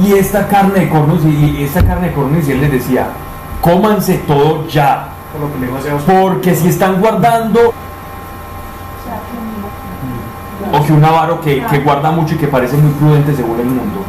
y 0.02 0.12
esta 0.12 0.46
carne 0.46 0.80
de 0.80 0.88
cornos 0.88 1.24
y 1.24 1.56
y 1.58 1.64
esta 1.64 1.84
carne 1.84 2.08
de 2.08 2.14
cornos? 2.14 2.46
Y 2.48 2.52
él 2.52 2.60
les 2.60 2.72
decía, 2.72 3.08
cómanse 3.60 4.18
todo 4.26 4.66
ya, 4.68 5.08
Por 5.32 5.40
lo 5.42 5.52
que 5.52 5.58
le 5.60 5.66
dijo 5.66 5.78
a 5.78 5.80
Zeus. 5.80 6.02
porque 6.02 6.54
si 6.54 6.68
están 6.68 7.00
guardando, 7.00 7.72
o 10.72 10.84
que 10.84 10.92
un 10.92 11.04
avaro 11.04 11.40
que, 11.40 11.62
que 11.64 11.78
guarda 11.80 12.10
mucho 12.10 12.34
y 12.34 12.38
que 12.38 12.46
parece 12.48 12.76
muy 12.76 12.92
prudente 12.92 13.34
según 13.34 13.58
el 13.60 13.66
mundo, 13.66 14.02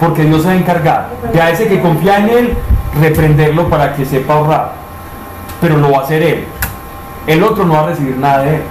porque 0.00 0.24
Dios 0.24 0.42
se 0.42 0.48
va 0.48 0.52
a 0.54 0.56
encargar 0.56 1.08
de 1.32 1.40
a 1.40 1.50
ese 1.50 1.66
que 1.68 1.80
confía 1.80 2.18
en 2.18 2.28
él, 2.28 2.54
reprenderlo 3.00 3.68
para 3.68 3.94
que 3.94 4.04
sepa 4.04 4.34
ahorrar, 4.34 4.72
pero 5.60 5.76
lo 5.78 5.90
va 5.92 6.00
a 6.00 6.02
hacer 6.02 6.22
él. 6.22 6.44
El 7.26 7.42
otro 7.42 7.64
no 7.64 7.74
va 7.74 7.80
a 7.80 7.86
recibir 7.86 8.16
nada 8.16 8.38
de 8.42 8.56
él. 8.56 8.62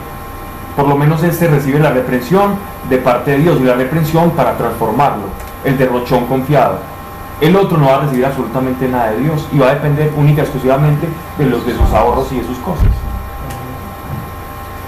Por 0.76 0.88
lo 0.88 0.98
menos 0.98 1.24
este 1.24 1.48
recibe 1.48 1.80
la 1.80 1.92
reprensión 1.92 2.56
de 2.90 2.98
parte 2.98 3.32
de 3.32 3.38
Dios 3.38 3.60
y 3.62 3.64
la 3.64 3.76
reprensión 3.76 4.32
para 4.32 4.58
transformarlo, 4.58 5.24
el 5.64 5.78
derrochón 5.78 6.26
confiado. 6.26 6.80
El 7.40 7.56
otro 7.56 7.78
no 7.78 7.88
va 7.88 7.96
a 7.96 8.00
recibir 8.02 8.26
absolutamente 8.26 8.88
nada 8.88 9.12
de 9.12 9.20
Dios 9.20 9.48
y 9.52 9.58
va 9.58 9.68
a 9.68 9.76
depender 9.76 10.12
única 10.18 10.42
y 10.42 10.44
exclusivamente 10.44 11.08
de 11.38 11.46
los 11.46 11.66
de 11.66 11.74
sus 11.74 11.94
ahorros 11.94 12.32
y 12.32 12.40
de 12.40 12.46
sus 12.46 12.58
cosas. 12.60 12.88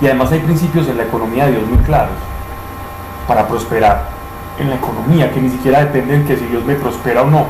Y 0.01 0.05
además 0.05 0.31
hay 0.31 0.39
principios 0.39 0.87
en 0.87 0.97
la 0.97 1.03
economía 1.03 1.45
de 1.45 1.51
Dios 1.53 1.63
muy 1.67 1.79
claros 1.79 2.15
para 3.27 3.47
prosperar 3.47 4.09
en 4.59 4.69
la 4.69 4.75
economía, 4.75 5.31
que 5.31 5.41
ni 5.41 5.49
siquiera 5.49 5.79
dependen 5.79 6.25
que 6.25 6.37
si 6.37 6.45
Dios 6.45 6.63
me 6.65 6.75
prospera 6.75 7.21
o 7.21 7.29
no, 7.29 7.45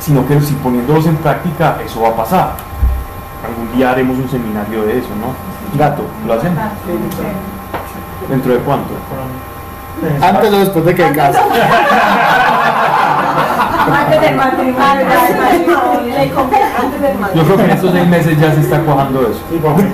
sino 0.00 0.26
que 0.26 0.40
si 0.40 0.54
poniéndolos 0.54 1.06
en 1.06 1.16
práctica 1.16 1.78
eso 1.84 2.00
va 2.00 2.08
a 2.08 2.16
pasar. 2.16 2.52
Algún 3.46 3.76
día 3.76 3.90
haremos 3.90 4.18
un 4.18 4.28
seminario 4.28 4.84
de 4.84 4.98
eso, 4.98 5.10
¿no? 5.20 5.57
Gato, 5.74 6.02
¿lo 6.26 6.34
hacen? 6.34 6.56
Ah. 6.58 6.70
¿Dentro 8.28 8.52
de 8.52 8.58
cuánto? 8.60 8.94
Antes 10.22 10.52
o 10.52 10.58
después 10.60 10.84
de 10.84 10.94
que 10.94 11.12
casa. 11.12 11.42
Antes 13.90 14.20
del 14.20 14.36
matrimonio, 14.36 14.76
ya 14.78 15.24
del 15.24 15.36
matrimonio, 15.38 16.14
antes 16.78 17.34
Yo 17.34 17.42
creo 17.44 17.56
que 17.56 17.64
en 17.64 17.70
estos 17.70 17.92
seis 17.92 18.06
meses 18.06 18.38
ya 18.38 18.52
se 18.54 18.60
está 18.60 18.80
cuajando 18.80 19.22
eso. 19.22 19.40
Porque 19.62 19.84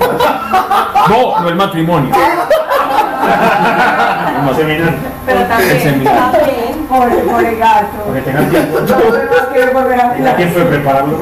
No, 1.09 1.39
no 1.41 1.49
el 1.49 1.55
matrimonio. 1.55 2.11
El 4.49 4.55
seminario. 4.55 4.93
Pero 5.25 5.39
El 5.39 5.47
también, 5.47 5.81
seminario. 5.81 6.21
también, 6.31 6.85
por, 6.87 7.09
por 7.31 7.43
el 7.43 7.57
gato. 7.57 7.97
Para 8.05 8.15
que 8.15 8.21
tengan 8.21 8.49
tiempo. 8.49 8.77
Tenga 10.15 10.35
tiempo 10.35 10.59
de 10.59 10.65
prepararlo 10.65 11.17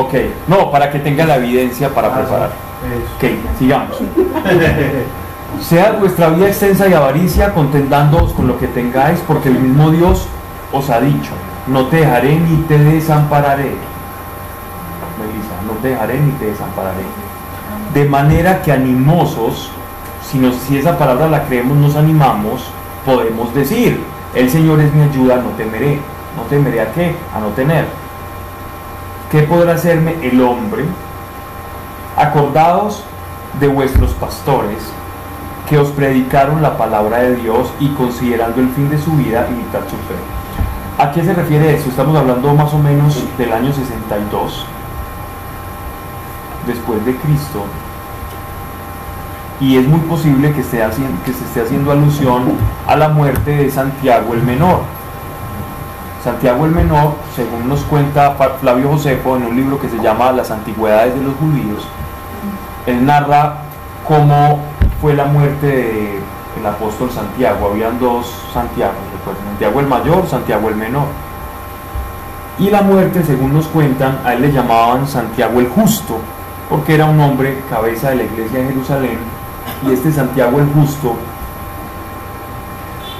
Ok, 0.00 0.14
no, 0.48 0.70
para 0.70 0.90
que 0.90 0.98
tenga 0.98 1.24
la 1.26 1.36
evidencia 1.36 1.90
para 1.90 2.12
preparar. 2.12 2.50
Ok, 3.16 3.24
sigamos. 3.58 3.98
Sea 5.60 5.92
vuestra 5.92 6.28
vida 6.30 6.46
extensa 6.46 6.88
y 6.88 6.94
avaricia, 6.94 7.52
contendándoos 7.52 8.32
con 8.32 8.46
lo 8.46 8.58
que 8.58 8.68
tengáis, 8.68 9.20
porque 9.26 9.48
el 9.48 9.58
mismo 9.58 9.90
Dios 9.90 10.26
os 10.72 10.88
ha 10.90 11.00
dicho, 11.00 11.32
no 11.66 11.86
te 11.86 11.98
dejaré 11.98 12.38
ni 12.38 12.62
te 12.62 12.78
desampararé. 12.78 13.72
Melissa, 15.18 15.56
no 15.66 15.72
te 15.82 15.88
dejaré 15.88 16.20
ni 16.20 16.30
te 16.32 16.46
desampararé. 16.46 17.04
De 17.92 18.04
manera 18.04 18.62
que 18.62 18.72
animosos, 18.72 19.70
si, 20.24 20.38
nos, 20.38 20.54
si 20.56 20.78
esa 20.78 20.96
palabra 20.96 21.28
la 21.28 21.44
creemos, 21.44 21.76
nos 21.76 21.96
animamos, 21.96 22.62
podemos 23.04 23.52
decir, 23.54 24.00
el 24.34 24.48
Señor 24.48 24.80
es 24.80 24.94
mi 24.94 25.02
ayuda, 25.02 25.36
no 25.36 25.50
temeré. 25.50 25.98
¿No 26.36 26.42
temeré 26.44 26.80
a 26.80 26.92
qué? 26.92 27.14
A 27.34 27.40
no 27.40 27.48
tener. 27.48 27.84
¿Qué 29.30 29.42
podrá 29.42 29.74
hacerme 29.74 30.14
el 30.22 30.40
hombre? 30.40 30.84
Acordaos 32.16 33.04
de 33.58 33.68
vuestros 33.68 34.12
pastores 34.12 34.78
que 35.68 35.78
os 35.78 35.88
predicaron 35.90 36.62
la 36.62 36.76
palabra 36.76 37.18
de 37.18 37.36
Dios 37.36 37.72
y 37.78 37.88
considerando 37.90 38.60
el 38.60 38.68
fin 38.70 38.90
de 38.90 38.98
su 38.98 39.12
vida, 39.12 39.46
imitad 39.48 39.80
su 39.88 39.96
fe. 39.96 40.16
¿A 40.98 41.12
qué 41.12 41.22
se 41.22 41.32
refiere 41.32 41.74
esto? 41.74 41.90
Estamos 41.90 42.16
hablando 42.16 42.52
más 42.54 42.74
o 42.74 42.78
menos 42.78 43.22
del 43.38 43.52
año 43.52 43.72
62 43.72 44.66
después 46.66 47.04
de 47.06 47.16
Cristo. 47.16 47.64
Y 49.60 49.76
es 49.76 49.86
muy 49.86 50.00
posible 50.00 50.52
que, 50.52 50.60
esté 50.60 50.82
haciendo, 50.82 51.22
que 51.24 51.32
se 51.32 51.44
esté 51.44 51.62
haciendo 51.62 51.92
alusión 51.92 52.52
a 52.86 52.96
la 52.96 53.08
muerte 53.10 53.56
de 53.56 53.70
Santiago 53.70 54.34
el 54.34 54.42
Menor. 54.42 54.80
Santiago 56.24 56.66
el 56.66 56.72
Menor, 56.72 57.14
según 57.36 57.68
nos 57.68 57.80
cuenta 57.82 58.36
Flavio 58.60 58.88
Josefo 58.90 59.36
en 59.36 59.44
un 59.44 59.56
libro 59.56 59.80
que 59.80 59.88
se 59.88 59.98
llama 60.00 60.32
Las 60.32 60.50
Antigüedades 60.50 61.14
de 61.14 61.22
los 61.22 61.34
Judíos, 61.36 61.86
él 62.86 63.04
narra 63.04 63.56
cómo 64.06 64.58
fue 65.00 65.14
la 65.14 65.24
muerte 65.24 66.20
del 66.56 66.66
apóstol 66.66 67.10
Santiago. 67.10 67.70
Habían 67.70 67.98
dos 67.98 68.26
recuerden, 68.54 69.44
Santiago 69.50 69.80
el 69.80 69.86
Mayor, 69.86 70.28
Santiago 70.28 70.68
el 70.68 70.76
Menor. 70.76 71.06
Y 72.58 72.68
la 72.70 72.82
muerte, 72.82 73.22
según 73.24 73.54
nos 73.54 73.66
cuentan, 73.68 74.18
a 74.24 74.34
él 74.34 74.42
le 74.42 74.52
llamaban 74.52 75.06
Santiago 75.06 75.60
el 75.60 75.68
Justo, 75.68 76.18
porque 76.68 76.94
era 76.94 77.06
un 77.06 77.18
hombre 77.20 77.62
cabeza 77.70 78.10
de 78.10 78.16
la 78.16 78.22
iglesia 78.24 78.58
de 78.58 78.66
Jerusalén, 78.66 79.18
y 79.86 79.92
este 79.92 80.12
Santiago 80.12 80.58
el 80.58 80.66
Justo 80.66 81.14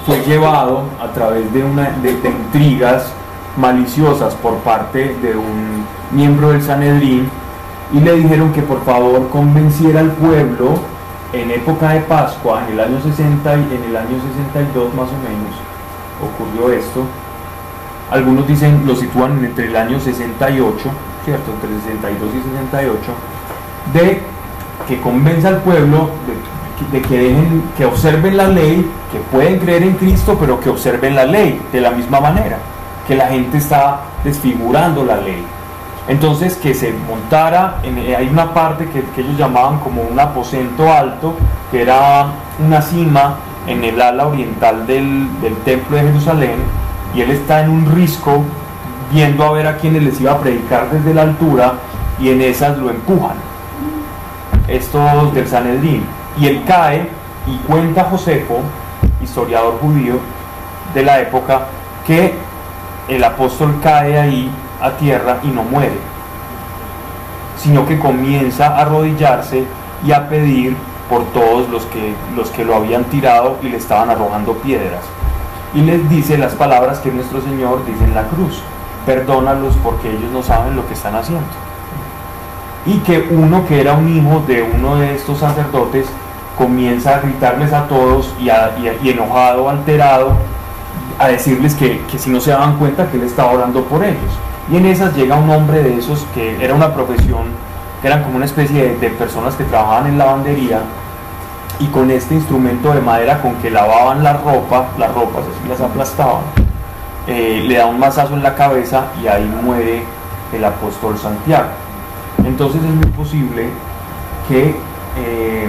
fue 0.07 0.21
llevado 0.25 0.85
a 1.01 1.09
través 1.13 1.51
de, 1.53 1.65
una, 1.65 1.91
de, 2.03 2.17
de 2.21 2.29
intrigas 2.29 3.13
maliciosas 3.57 4.35
por 4.35 4.57
parte 4.59 5.17
de 5.23 5.37
un 5.37 5.87
miembro 6.11 6.51
del 6.51 6.63
Sanedrín 6.63 7.31
y 7.93 8.01
le 8.01 8.15
dijeron 8.15 8.53
que 8.53 8.63
por 8.63 8.85
favor 8.85 9.29
convenciera 9.31 10.01
al 10.01 10.13
pueblo 10.13 10.79
en 11.33 11.51
época 11.51 11.91
de 11.91 12.01
Pascua, 12.01 12.63
en 12.67 12.75
el 12.75 12.81
año 12.81 13.01
60 13.01 13.57
y 13.57 13.77
en 13.77 13.85
el 13.91 13.97
año 13.97 14.17
62 14.37 14.95
más 14.95 15.09
o 15.09 15.19
menos, 15.23 15.55
ocurrió 16.21 16.73
esto. 16.73 17.05
Algunos 18.11 18.47
dicen, 18.47 18.83
lo 18.87 18.97
sitúan 18.97 19.45
entre 19.45 19.67
el 19.67 19.77
año 19.77 20.01
68, 20.01 20.91
¿cierto? 21.25 21.53
Entre 21.53 21.69
62 21.81 22.31
y 22.35 22.43
68, 22.51 22.99
de 23.95 24.23
que 24.89 25.01
convenza 25.01 25.49
al 25.49 25.59
pueblo 25.59 26.11
de, 26.91 27.03
que 27.03 27.19
dejen, 27.19 27.63
que 27.77 27.85
observen 27.85 28.37
la 28.37 28.49
ley, 28.49 28.91
que 29.13 29.19
pueden 29.31 29.59
creer 29.61 29.83
en 29.85 29.95
Cristo, 29.95 30.37
pero 30.41 30.59
que 30.61 30.71
observen 30.71 31.15
la 31.15 31.25
ley 31.25 31.61
de 31.73 31.81
la 31.81 31.91
misma 31.91 32.21
manera, 32.21 32.59
que 33.07 33.15
la 33.15 33.29
gente 33.29 33.59
está 33.59 34.01
desfigurando 34.25 35.05
la 35.05 35.17
ley. 35.17 35.45
Entonces 36.11 36.57
que 36.57 36.75
se 36.75 36.93
montara, 36.93 37.77
en- 37.85 37.97
eh, 37.99 38.17
hay 38.17 38.29
una 38.29 38.53
parte 38.53 38.89
que, 38.89 39.05
ellos 39.21 39.39
llamaban 39.39 39.79
como 39.79 40.03
un 40.03 40.19
aposento 40.19 40.93
alto, 40.93 41.37
que 41.71 41.83
era 41.83 42.27
una 42.59 42.83
cima 42.83 43.37
en 43.69 43.85
el 43.85 44.03
ala 44.03 44.27
oriental 44.27 44.89
del, 44.89 45.29
del 45.41 45.55
templo 45.59 45.97
de 45.97 46.03
Jerusalén, 46.03 46.57
y 47.15 47.21
él 47.21 47.31
está 47.31 47.61
en 47.61 47.71
un 47.71 47.87
risco 47.95 48.43
viendo 49.13 49.45
a 49.45 49.53
ver 49.53 49.69
a 49.69 49.77
quienes 49.77 50.03
les 50.03 50.21
iba 50.21 50.33
a 50.33 50.39
predicar 50.39 50.91
desde 50.91 51.15
la 51.15 51.23
altura, 51.23 51.75
y 52.19 52.31
en 52.31 52.41
esas 52.43 52.77
lo 52.79 52.91
empujan, 52.91 53.37
estos 54.67 55.33
del 55.33 55.47
Sanedrín, 55.47 56.05
y 56.37 56.47
él 56.49 56.65
cae 56.67 57.09
y 57.47 57.57
cuenta 57.69 58.09
Josefo, 58.11 58.59
historiador 59.23 59.79
judío 59.81 60.15
de 60.93 61.05
la 61.05 61.21
época, 61.21 61.67
que 62.05 62.35
el 63.09 63.23
apóstol 63.23 63.77
cae 63.81 64.19
ahí 64.19 64.51
a 64.81 64.93
tierra 64.93 65.39
y 65.43 65.49
no 65.49 65.63
muere, 65.63 65.99
sino 67.57 67.87
que 67.87 67.99
comienza 67.99 68.69
a 68.69 68.83
arrodillarse 68.83 69.65
y 70.05 70.13
a 70.13 70.29
pedir 70.29 70.77
por 71.09 71.25
todos 71.33 71.69
los 71.69 71.85
que, 71.87 72.15
los 72.37 72.51
que 72.51 72.65
lo 72.65 72.77
habían 72.77 73.05
tirado 73.05 73.59
y 73.63 73.69
le 73.69 73.77
estaban 73.77 74.11
arrojando 74.11 74.55
piedras. 74.55 75.03
Y 75.75 75.83
les 75.83 76.09
dice 76.09 76.39
las 76.39 76.55
palabras 76.55 77.01
que 77.01 77.11
nuestro 77.11 77.41
Señor 77.43 77.85
dice 77.85 78.05
en 78.05 78.15
la 78.15 78.25
cruz, 78.29 78.63
perdónalos 79.05 79.75
porque 79.83 80.11
ellos 80.11 80.31
no 80.33 80.43
saben 80.43 80.77
lo 80.77 80.87
que 80.87 80.95
están 80.95 81.17
haciendo. 81.17 81.47
Y 82.87 82.99
que 83.01 83.29
uno 83.31 83.67
que 83.67 83.81
era 83.81 83.95
un 83.95 84.17
hijo 84.17 84.43
de 84.47 84.63
uno 84.63 84.97
de 84.97 85.15
estos 85.15 85.39
sacerdotes 85.39 86.07
comienza 86.57 87.17
a 87.17 87.21
gritarles 87.21 87.73
a 87.73 87.87
todos 87.89 88.35
y, 88.39 89.09
enojado, 89.09 89.69
alterado, 89.69 90.33
a 91.19 91.29
decirles 91.29 91.75
que, 91.75 92.01
que 92.11 92.19
si 92.19 92.31
no 92.31 92.41
se 92.41 92.51
daban 92.51 92.79
cuenta 92.79 93.11
que 93.11 93.17
él 93.17 93.25
estaba 93.25 93.53
orando 93.53 93.83
por 93.85 94.05
ellos. 94.05 94.39
Y 94.71 94.77
en 94.77 94.87
esas 94.87 95.17
llega 95.17 95.37
un 95.37 95.51
hombre 95.51 95.83
de 95.83 95.99
esos 95.99 96.25
que 96.33 96.63
era 96.65 96.75
una 96.75 96.95
profesión, 96.95 97.47
que 98.01 98.07
eran 98.07 98.23
como 98.23 98.37
una 98.37 98.45
especie 98.45 98.95
de, 98.95 99.11
personas 99.11 99.57
que 99.57 99.65
trabajaban 99.65 100.07
en 100.07 100.19
lavandería 100.19 100.81
y 101.81 101.87
con 101.87 102.11
este 102.11 102.35
instrumento 102.35 102.93
de 102.93 103.01
madera 103.01 103.43
con 103.43 103.55
que 103.57 103.71
lavaban 103.71 104.23
la 104.23 104.35
ropa, 104.35 104.89
las 104.97 105.13
ropas 105.13 105.43
así 105.43 105.69
las 105.69 105.81
aplastaban, 105.81 106.43
eh, 107.27 107.65
le 107.67 107.77
da 107.79 107.87
un 107.87 107.99
mazazo 107.99 108.35
en 108.35 108.45
la 108.45 108.55
cabeza 108.55 109.07
y 109.21 109.27
ahí 109.27 109.45
muere 109.63 110.05
el 110.53 110.65
apóstol 110.65 111.19
Santiago. 111.19 111.69
Entonces 112.45 112.81
es 112.83 112.91
muy 112.91 113.07
posible 113.07 113.71
que 114.49 114.77
eh, 115.17 115.69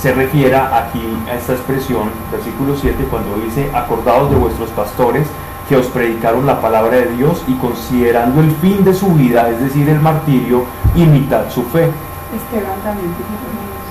se 0.00 0.14
refiera 0.14 0.78
aquí 0.78 1.02
a 1.30 1.34
esta 1.34 1.52
expresión, 1.52 2.10
versículo 2.32 2.74
7, 2.74 3.06
cuando 3.10 3.36
dice, 3.44 3.70
acordados 3.74 4.30
de 4.30 4.36
vuestros 4.36 4.70
pastores 4.70 5.26
que 5.68 5.76
os 5.76 5.86
predicaron 5.86 6.46
la 6.46 6.60
palabra 6.60 6.96
de 6.98 7.06
Dios 7.16 7.42
y 7.46 7.54
considerando 7.54 8.40
el 8.40 8.50
fin 8.52 8.84
de 8.84 8.94
su 8.94 9.14
vida, 9.14 9.48
es 9.48 9.60
decir, 9.60 9.88
el 9.88 10.00
martirio, 10.00 10.64
imitad 10.94 11.50
su 11.50 11.62
fe. 11.64 11.90
Esteban 12.34 12.78
también. 12.82 13.14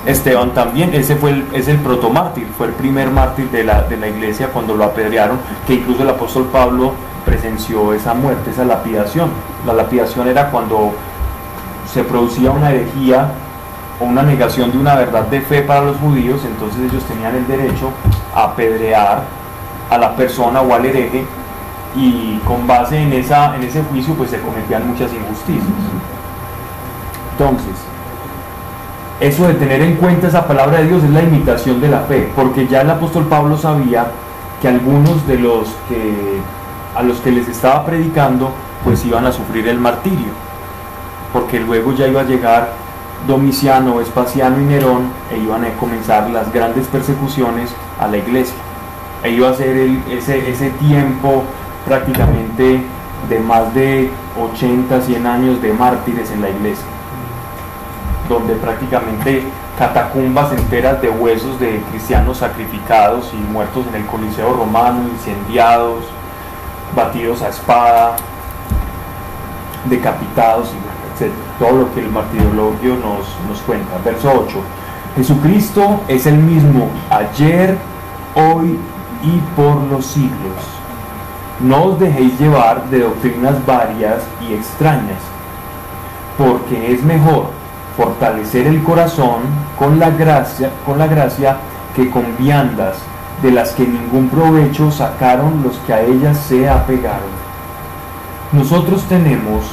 Esteban 0.06 0.50
también, 0.54 0.94
ese 0.94 1.16
fue 1.16 1.30
el, 1.30 1.46
es 1.52 1.66
el 1.66 1.78
protomártir, 1.78 2.46
fue 2.56 2.68
el 2.68 2.74
primer 2.74 3.10
mártir 3.10 3.50
de 3.50 3.64
la, 3.64 3.82
de 3.82 3.96
la 3.96 4.08
iglesia 4.08 4.48
cuando 4.48 4.76
lo 4.76 4.84
apedrearon, 4.84 5.38
que 5.66 5.74
incluso 5.74 6.02
el 6.02 6.10
apóstol 6.10 6.48
Pablo 6.52 6.92
presenció 7.24 7.92
esa 7.94 8.12
muerte, 8.14 8.50
esa 8.50 8.64
lapidación. 8.64 9.30
La 9.66 9.72
lapidación 9.72 10.28
era 10.28 10.50
cuando 10.50 10.92
se 11.90 12.04
producía 12.04 12.50
una 12.50 12.70
herejía 12.70 13.28
o 13.98 14.04
una 14.04 14.22
negación 14.22 14.70
de 14.72 14.78
una 14.78 14.94
verdad 14.94 15.22
de 15.22 15.40
fe 15.40 15.62
para 15.62 15.82
los 15.82 15.96
judíos, 15.96 16.42
entonces 16.44 16.80
ellos 16.90 17.02
tenían 17.04 17.34
el 17.34 17.46
derecho 17.46 17.90
a 18.34 18.44
apedrear 18.44 19.22
a 19.90 19.98
la 19.98 20.14
persona 20.14 20.60
o 20.60 20.74
al 20.74 20.84
hereje 20.84 21.24
y 21.96 22.40
con 22.44 22.66
base 22.66 22.98
en, 22.98 23.12
esa, 23.12 23.54
en 23.56 23.62
ese 23.62 23.82
juicio 23.84 24.14
pues 24.14 24.30
se 24.30 24.40
cometían 24.40 24.88
muchas 24.88 25.12
injusticias. 25.12 25.64
Entonces, 27.32 27.74
eso 29.20 29.46
de 29.46 29.54
tener 29.54 29.80
en 29.80 29.96
cuenta 29.96 30.28
esa 30.28 30.46
palabra 30.46 30.78
de 30.78 30.88
Dios 30.88 31.04
es 31.04 31.10
la 31.10 31.22
imitación 31.22 31.80
de 31.80 31.88
la 31.88 32.00
fe, 32.00 32.30
porque 32.34 32.66
ya 32.66 32.80
el 32.82 32.90
apóstol 32.90 33.26
Pablo 33.26 33.56
sabía 33.56 34.06
que 34.60 34.68
algunos 34.68 35.26
de 35.26 35.38
los 35.38 35.68
que 35.88 36.40
a 36.96 37.02
los 37.02 37.18
que 37.18 37.32
les 37.32 37.48
estaba 37.48 37.84
predicando 37.84 38.52
pues 38.84 39.04
iban 39.04 39.26
a 39.26 39.32
sufrir 39.32 39.66
el 39.68 39.78
martirio, 39.78 40.32
porque 41.32 41.58
luego 41.58 41.92
ya 41.92 42.06
iba 42.06 42.20
a 42.20 42.24
llegar 42.24 42.72
Domiciano, 43.26 44.00
Espaciano 44.00 44.60
y 44.60 44.64
Nerón 44.64 45.10
e 45.32 45.38
iban 45.38 45.64
a 45.64 45.70
comenzar 45.76 46.28
las 46.30 46.52
grandes 46.52 46.86
persecuciones 46.88 47.70
a 47.98 48.06
la 48.06 48.18
iglesia. 48.18 48.56
E 49.22 49.30
iba 49.30 49.48
a 49.48 49.54
ser 49.54 49.74
ese, 50.10 50.50
ese 50.50 50.70
tiempo 50.70 51.44
prácticamente 51.86 52.82
de 53.28 53.38
más 53.40 53.74
de 53.74 54.10
80, 54.40 55.00
100 55.00 55.26
años 55.26 55.62
de 55.62 55.72
mártires 55.72 56.30
en 56.30 56.42
la 56.42 56.50
iglesia 56.50 56.84
donde 58.28 58.54
prácticamente 58.54 59.42
catacumbas 59.78 60.52
enteras 60.52 61.00
de 61.02 61.10
huesos 61.10 61.58
de 61.60 61.80
cristianos 61.90 62.38
sacrificados 62.38 63.32
y 63.32 63.52
muertos 63.52 63.86
en 63.88 63.96
el 63.96 64.06
Coliseo 64.06 64.54
romano, 64.54 65.02
incendiados, 65.12 66.04
batidos 66.94 67.42
a 67.42 67.48
espada, 67.48 68.16
decapitados, 69.86 70.68
etc. 70.68 71.32
Todo 71.58 71.72
lo 71.72 71.94
que 71.94 72.00
el 72.00 72.10
martirologio 72.10 72.96
nos, 72.96 73.26
nos 73.48 73.60
cuenta. 73.66 73.98
Verso 74.04 74.32
8. 74.46 74.56
Jesucristo 75.16 76.00
es 76.08 76.26
el 76.26 76.36
mismo 76.36 76.88
ayer, 77.10 77.76
hoy 78.34 78.78
y 79.22 79.40
por 79.56 79.76
los 79.90 80.06
siglos. 80.06 80.73
No 81.60 81.84
os 81.84 82.00
dejéis 82.00 82.38
llevar 82.38 82.84
de 82.90 83.00
doctrinas 83.00 83.64
varias 83.64 84.22
y 84.40 84.54
extrañas, 84.54 85.20
porque 86.36 86.92
es 86.92 87.02
mejor 87.04 87.50
fortalecer 87.96 88.66
el 88.66 88.82
corazón 88.82 89.42
con 89.78 90.00
la 90.00 90.10
gracia, 90.10 90.70
con 90.84 90.98
la 90.98 91.06
gracia 91.06 91.56
que 91.94 92.10
con 92.10 92.36
viandas 92.36 92.96
de 93.40 93.52
las 93.52 93.70
que 93.72 93.86
ningún 93.86 94.28
provecho 94.28 94.90
sacaron 94.90 95.62
los 95.62 95.76
que 95.86 95.94
a 95.94 96.02
ellas 96.02 96.38
se 96.38 96.68
apegaron. 96.68 97.44
Nosotros 98.52 99.04
tenemos 99.04 99.64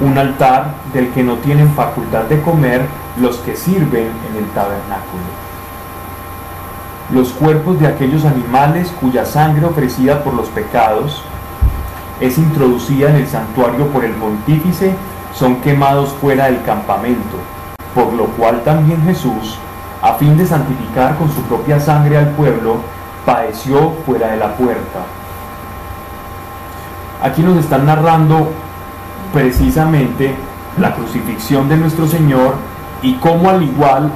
un 0.00 0.16
altar 0.16 0.74
del 0.94 1.10
que 1.10 1.22
no 1.22 1.36
tienen 1.36 1.70
facultad 1.74 2.24
de 2.24 2.40
comer 2.40 2.86
los 3.20 3.36
que 3.38 3.54
sirven 3.54 4.10
en 4.30 4.36
el 4.38 4.48
tabernáculo. 4.50 5.41
Los 7.12 7.28
cuerpos 7.32 7.78
de 7.78 7.88
aquellos 7.88 8.24
animales 8.24 8.90
cuya 8.98 9.26
sangre 9.26 9.66
ofrecida 9.66 10.24
por 10.24 10.32
los 10.32 10.48
pecados 10.48 11.22
es 12.20 12.38
introducida 12.38 13.10
en 13.10 13.16
el 13.16 13.28
santuario 13.28 13.88
por 13.88 14.02
el 14.02 14.12
pontífice 14.12 14.94
son 15.34 15.56
quemados 15.56 16.08
fuera 16.22 16.46
del 16.46 16.62
campamento, 16.62 17.36
por 17.94 18.14
lo 18.14 18.28
cual 18.28 18.62
también 18.64 19.02
Jesús, 19.04 19.58
a 20.00 20.14
fin 20.14 20.38
de 20.38 20.46
santificar 20.46 21.18
con 21.18 21.30
su 21.30 21.42
propia 21.42 21.78
sangre 21.78 22.16
al 22.16 22.30
pueblo, 22.30 22.76
padeció 23.26 23.92
fuera 24.06 24.28
de 24.28 24.38
la 24.38 24.54
puerta. 24.56 25.00
Aquí 27.22 27.42
nos 27.42 27.58
están 27.58 27.84
narrando 27.84 28.48
precisamente 29.34 30.34
la 30.80 30.94
crucifixión 30.94 31.68
de 31.68 31.76
nuestro 31.76 32.06
Señor 32.06 32.54
y 33.02 33.16
cómo 33.16 33.50
al 33.50 33.62
igual 33.62 34.10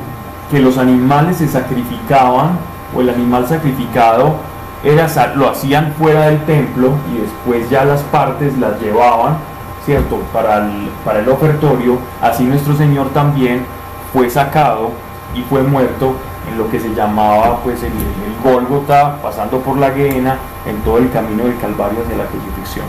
que 0.51 0.61
los 0.61 0.79
animales 0.79 1.37
se 1.37 1.49
sacrificaban 1.49 2.59
o 2.95 3.01
el 3.01 3.11
animal 3.11 3.47
sacrificado 3.49 4.37
era, 4.85 5.09
lo 5.35 5.49
hacían 5.51 5.93
fuera 5.99 6.27
del 6.27 6.45
templo 6.45 6.91
y 7.13 7.21
después 7.21 7.69
ya 7.71 7.85
las 7.85 8.03
partes 8.03 8.57
las 8.59 8.81
llevaban, 8.81 9.37
¿cierto? 9.85 10.19
Para 10.33 10.59
el, 10.59 10.89
para 11.05 11.21
el 11.21 11.29
ofertorio, 11.29 11.99
así 12.23 12.45
nuestro 12.45 12.77
Señor 12.77 13.09
también 13.11 13.65
fue 14.13 14.31
sacado 14.31 14.91
y 15.35 15.43
fue 15.43 15.63
muerto 15.63 16.15
en 16.51 16.59
lo 16.59 16.71
que 16.71 16.79
se 16.79 16.95
llamaba 16.95 17.59
pues 17.65 17.83
el, 17.83 17.91
el 17.91 18.37
Gólgota, 18.45 19.17
pasando 19.21 19.59
por 19.59 19.77
la 19.79 19.91
Guena, 19.91 20.37
en 20.65 20.77
todo 20.83 20.99
el 20.99 21.11
camino 21.11 21.45
del 21.45 21.59
Calvario 21.59 22.01
hacia 22.05 22.17
la 22.19 22.25
crucifixión. 22.27 22.87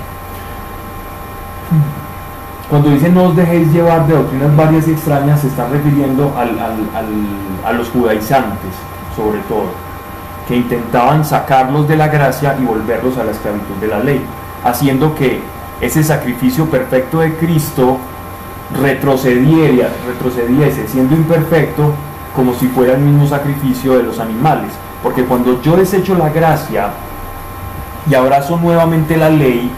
Cuando 2.69 2.89
dice 2.89 3.09
no 3.09 3.23
os 3.25 3.35
dejéis 3.35 3.71
llevar 3.71 4.05
de 4.07 4.13
doctrinas 4.13 4.55
varias 4.55 4.87
y 4.87 4.91
extrañas, 4.91 5.39
se 5.41 5.47
está 5.47 5.67
refiriendo 5.69 6.33
al- 6.37 6.59
al- 6.59 6.89
al- 6.95 7.65
a 7.65 7.71
los 7.71 7.89
judaizantes, 7.89 8.71
sobre 9.15 9.39
todo, 9.47 9.67
que 10.47 10.55
intentaban 10.55 11.25
sacarlos 11.25 11.87
de 11.87 11.97
la 11.97 12.07
gracia 12.07 12.55
y 12.59 12.63
volverlos 12.63 13.17
a 13.17 13.23
la 13.23 13.31
esclavitud 13.31 13.75
de 13.81 13.87
la 13.87 13.99
ley. 13.99 14.21
haciendo 14.63 15.13
que 15.13 15.39
ese 15.79 16.03
sacrificio 16.03 16.65
perfecto 16.65 17.19
de 17.19 17.35
Cristo 17.35 17.97
retrocediera, 18.81 19.89
retrocediese 20.05 20.87
siendo 20.87 21.15
imperfecto 21.15 21.93
como 22.35 22.53
si 22.53 22.67
fuera 22.67 22.93
el 22.93 22.99
mismo 22.99 23.27
sacrificio 23.27 23.97
de 23.97 24.03
los 24.03 24.19
animales. 24.19 24.71
Porque 25.03 25.23
cuando 25.23 25.61
yo 25.61 25.77
desecho 25.77 26.15
la 26.15 26.29
gracia 26.29 26.89
y 28.09 28.15
abrazo 28.15 28.57
nuevamente 28.57 29.15
la 29.15 29.29
ley, 29.29 29.71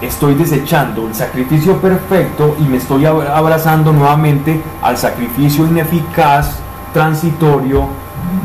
estoy 0.00 0.34
desechando 0.34 1.06
el 1.06 1.14
sacrificio 1.14 1.76
perfecto 1.78 2.56
y 2.58 2.62
me 2.62 2.78
estoy 2.78 3.04
abrazando 3.06 3.92
nuevamente 3.92 4.60
al 4.82 4.96
sacrificio 4.96 5.66
ineficaz, 5.66 6.58
transitorio 6.92 7.86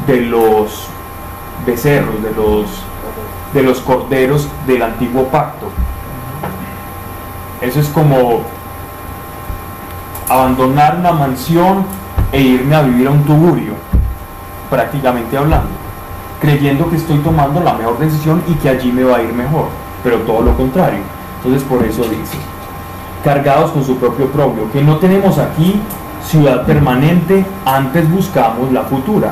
de 0.05 0.21
los 0.21 0.88
becerros, 1.65 2.21
de 2.23 2.31
los, 2.31 2.67
de 3.53 3.63
los 3.63 3.79
corderos 3.79 4.47
del 4.65 4.81
antiguo 4.81 5.25
pacto. 5.25 5.67
Eso 7.61 7.79
es 7.79 7.87
como 7.89 8.41
abandonar 10.29 10.97
una 10.97 11.11
mansión 11.11 11.85
e 12.31 12.41
irme 12.41 12.75
a 12.75 12.81
vivir 12.81 13.07
a 13.07 13.11
un 13.11 13.23
tugurio, 13.23 13.73
prácticamente 14.69 15.37
hablando, 15.37 15.69
creyendo 16.41 16.89
que 16.89 16.97
estoy 16.97 17.17
tomando 17.19 17.61
la 17.61 17.73
mejor 17.73 17.97
decisión 17.97 18.43
y 18.47 18.53
que 18.55 18.69
allí 18.69 18.91
me 18.91 19.03
va 19.03 19.17
a 19.17 19.23
ir 19.23 19.33
mejor, 19.33 19.67
pero 20.03 20.17
todo 20.19 20.41
lo 20.41 20.55
contrario. 20.55 20.99
Entonces 21.37 21.63
por 21.67 21.83
eso 21.83 22.03
dice, 22.03 22.37
cargados 23.23 23.71
con 23.71 23.83
su 23.83 23.97
propio 23.97 24.27
propio, 24.27 24.71
que 24.71 24.83
no 24.83 24.97
tenemos 24.97 25.37
aquí 25.37 25.81
ciudad 26.23 26.65
permanente, 26.65 27.45
antes 27.65 28.09
buscamos 28.11 28.71
la 28.71 28.83
futura. 28.83 29.31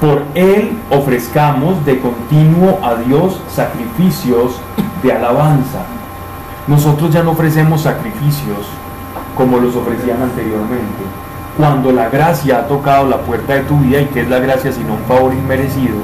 Por 0.00 0.22
él 0.34 0.72
ofrezcamos 0.90 1.84
de 1.84 2.00
continuo 2.00 2.78
a 2.82 2.94
Dios 2.94 3.38
sacrificios 3.54 4.58
de 5.02 5.12
alabanza. 5.12 5.80
Nosotros 6.66 7.12
ya 7.12 7.22
no 7.22 7.32
ofrecemos 7.32 7.82
sacrificios 7.82 8.66
como 9.36 9.58
los 9.58 9.76
ofrecían 9.76 10.22
anteriormente. 10.22 11.04
Cuando 11.58 11.92
la 11.92 12.08
gracia 12.08 12.60
ha 12.60 12.66
tocado 12.66 13.08
la 13.08 13.18
puerta 13.18 13.54
de 13.54 13.60
tu 13.60 13.76
vida, 13.76 14.00
y 14.00 14.06
que 14.06 14.22
es 14.22 14.30
la 14.30 14.38
gracia 14.38 14.72
sino 14.72 14.94
un 14.94 15.04
favor 15.04 15.34
inmerecido, 15.34 15.96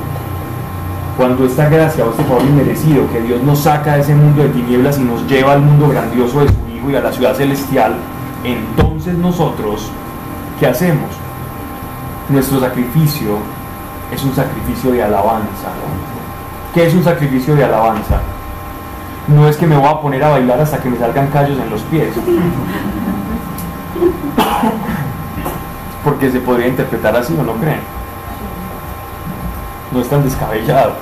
cuando 1.16 1.46
esta 1.46 1.70
gracia 1.70 2.04
o 2.04 2.10
este 2.10 2.24
favor 2.24 2.42
inmerecido 2.42 3.10
que 3.10 3.22
Dios 3.22 3.42
nos 3.42 3.60
saca 3.60 3.94
de 3.94 4.02
ese 4.02 4.14
mundo 4.14 4.42
de 4.42 4.50
tinieblas 4.50 4.98
y 4.98 5.04
nos 5.04 5.26
lleva 5.26 5.54
al 5.54 5.62
mundo 5.62 5.88
grandioso 5.88 6.40
de 6.40 6.48
su 6.48 6.76
Hijo 6.76 6.90
y 6.90 6.96
a 6.96 7.00
la 7.00 7.12
ciudad 7.12 7.34
celestial, 7.34 7.94
entonces 8.44 9.14
nosotros, 9.14 9.90
¿qué 10.60 10.66
hacemos? 10.66 11.08
Nuestro 12.28 12.60
sacrificio 12.60 13.38
es 14.12 14.22
un 14.24 14.34
sacrificio 14.34 14.92
de 14.92 15.02
alabanza. 15.02 15.68
¿Qué 16.74 16.86
es 16.86 16.94
un 16.94 17.02
sacrificio 17.02 17.56
de 17.56 17.64
alabanza? 17.64 18.20
No 19.28 19.48
es 19.48 19.56
que 19.56 19.66
me 19.66 19.76
voy 19.76 19.88
a 19.88 20.00
poner 20.00 20.22
a 20.22 20.28
bailar 20.30 20.60
hasta 20.60 20.78
que 20.78 20.88
me 20.88 20.96
salgan 20.98 21.26
callos 21.28 21.58
en 21.58 21.70
los 21.70 21.82
pies. 21.82 22.14
Porque 26.04 26.30
se 26.30 26.38
podría 26.40 26.68
interpretar 26.68 27.16
así 27.16 27.34
o 27.38 27.42
no 27.42 27.54
creen. 27.54 27.80
No 29.92 30.00
es 30.00 30.08
tan 30.08 30.22
descabellado. 30.22 30.92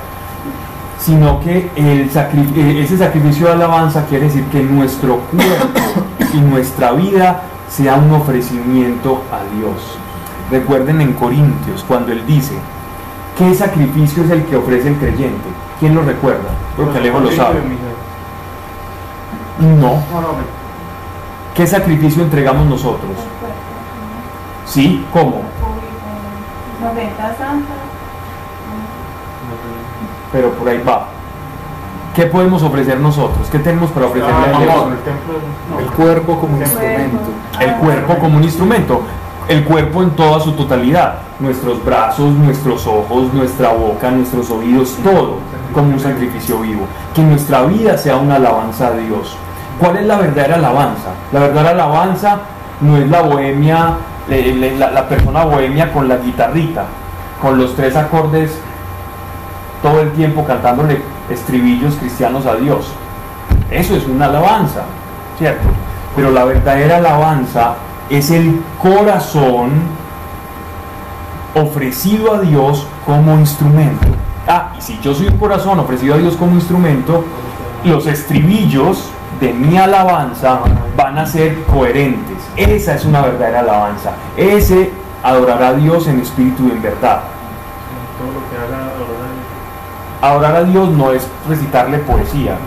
Sino 0.97 1.39
que 1.41 1.69
eh, 1.75 2.09
ese 2.83 2.97
sacrificio 2.97 3.47
de 3.47 3.53
alabanza 3.53 4.05
quiere 4.05 4.25
decir 4.25 4.43
que 4.45 4.63
nuestro 4.63 5.19
cuerpo 5.19 5.79
y 6.33 6.37
nuestra 6.37 6.93
vida 6.93 7.43
sea 7.69 7.93
un 7.95 8.11
ofrecimiento 8.11 9.21
a 9.31 9.43
Dios. 9.55 9.99
Recuerden 10.49 11.01
en 11.01 11.13
Corintios 11.13 11.85
cuando 11.87 12.11
él 12.11 12.25
dice, 12.25 12.55
¿qué 13.37 13.53
sacrificio 13.53 14.23
es 14.23 14.31
el 14.31 14.45
que 14.45 14.55
ofrece 14.55 14.89
el 14.89 14.95
creyente? 14.95 15.49
¿Quién 15.79 15.95
lo 15.95 16.03
recuerda? 16.03 16.49
Porque 16.75 16.97
Alejo 16.97 17.19
lo 17.19 17.31
sabe. 17.31 17.61
No. 19.59 20.01
¿Qué 21.53 21.65
sacrificio 21.65 22.23
entregamos 22.23 22.65
nosotros? 22.65 23.11
¿Sí? 24.65 25.05
¿Cómo? 25.13 25.41
Pero 30.31 30.51
por 30.51 30.67
ahí 30.67 30.81
va. 30.85 31.07
¿Qué 32.15 32.25
podemos 32.25 32.63
ofrecer 32.63 32.99
nosotros? 32.99 33.47
¿Qué 33.49 33.59
tenemos 33.59 33.91
para 33.91 34.07
ofrecerle 34.07 34.33
a 34.33 34.59
Dios? 34.59 34.85
El 35.79 35.85
cuerpo 35.87 36.39
como 36.39 36.55
un 36.55 36.61
instrumento. 36.61 37.19
El 37.59 37.73
cuerpo 37.75 38.17
como 38.17 38.37
un 38.37 38.43
instrumento. 38.43 39.01
El 39.47 39.63
cuerpo 39.65 40.03
en 40.03 40.11
toda 40.11 40.39
su 40.39 40.53
totalidad. 40.53 41.19
Nuestros 41.39 41.83
brazos, 41.83 42.31
nuestros 42.33 42.87
ojos, 42.87 43.33
nuestra 43.33 43.73
boca, 43.73 44.09
nuestros 44.11 44.49
oídos, 44.51 44.95
todo 45.03 45.37
como 45.73 45.93
un 45.93 45.99
sacrificio 45.99 46.59
vivo. 46.59 46.87
Que 47.13 47.21
nuestra 47.21 47.63
vida 47.63 47.97
sea 47.97 48.17
una 48.17 48.35
alabanza 48.35 48.87
a 48.87 48.91
Dios. 48.91 49.35
¿Cuál 49.79 49.97
es 49.97 50.05
la 50.05 50.17
verdadera 50.17 50.55
alabanza? 50.55 51.09
La 51.33 51.41
verdadera 51.41 51.71
alabanza 51.71 52.39
no 52.81 52.97
es 52.97 53.09
la 53.09 53.21
bohemia 53.21 53.97
la, 54.27 55.07
persona 55.07 55.43
bohemia 55.45 55.91
con 55.93 56.07
la 56.07 56.17
guitarrita, 56.17 56.85
con 57.41 57.57
los 57.57 57.75
tres 57.75 57.95
acordes 57.95 58.57
todo 59.81 60.01
el 60.01 60.11
tiempo 60.13 60.45
cantándole 60.45 61.01
estribillos 61.29 61.95
cristianos 61.95 62.45
a 62.45 62.55
Dios. 62.55 62.91
Eso 63.69 63.95
es 63.95 64.05
una 64.07 64.25
alabanza, 64.25 64.83
¿cierto? 65.37 65.67
Pero 66.15 66.31
la 66.31 66.45
verdadera 66.45 66.97
alabanza 66.97 67.75
es 68.09 68.31
el 68.31 68.61
corazón 68.81 69.71
ofrecido 71.55 72.35
a 72.35 72.41
Dios 72.41 72.85
como 73.05 73.33
instrumento. 73.35 74.05
Ah, 74.47 74.73
y 74.77 74.81
si 74.81 74.99
yo 74.99 75.15
soy 75.15 75.27
un 75.27 75.37
corazón 75.37 75.79
ofrecido 75.79 76.15
a 76.15 76.17
Dios 76.17 76.35
como 76.35 76.53
instrumento, 76.53 77.23
los 77.83 78.05
estribillos 78.05 79.09
de 79.39 79.53
mi 79.53 79.77
alabanza 79.77 80.59
van 80.95 81.17
a 81.17 81.25
ser 81.25 81.63
coherentes. 81.63 82.37
Esa 82.55 82.95
es 82.95 83.05
una 83.05 83.21
verdadera 83.21 83.61
alabanza. 83.61 84.11
Ese 84.37 84.91
adorará 85.23 85.69
a 85.69 85.73
Dios 85.73 86.07
en 86.07 86.19
espíritu 86.19 86.67
y 86.67 86.71
en 86.71 86.81
verdad. 86.81 87.21
Adorar 90.21 90.55
a 90.55 90.63
Dios 90.63 90.89
no 90.89 91.11
es 91.11 91.27
recitarle 91.47 91.99
poesía. 91.99 92.57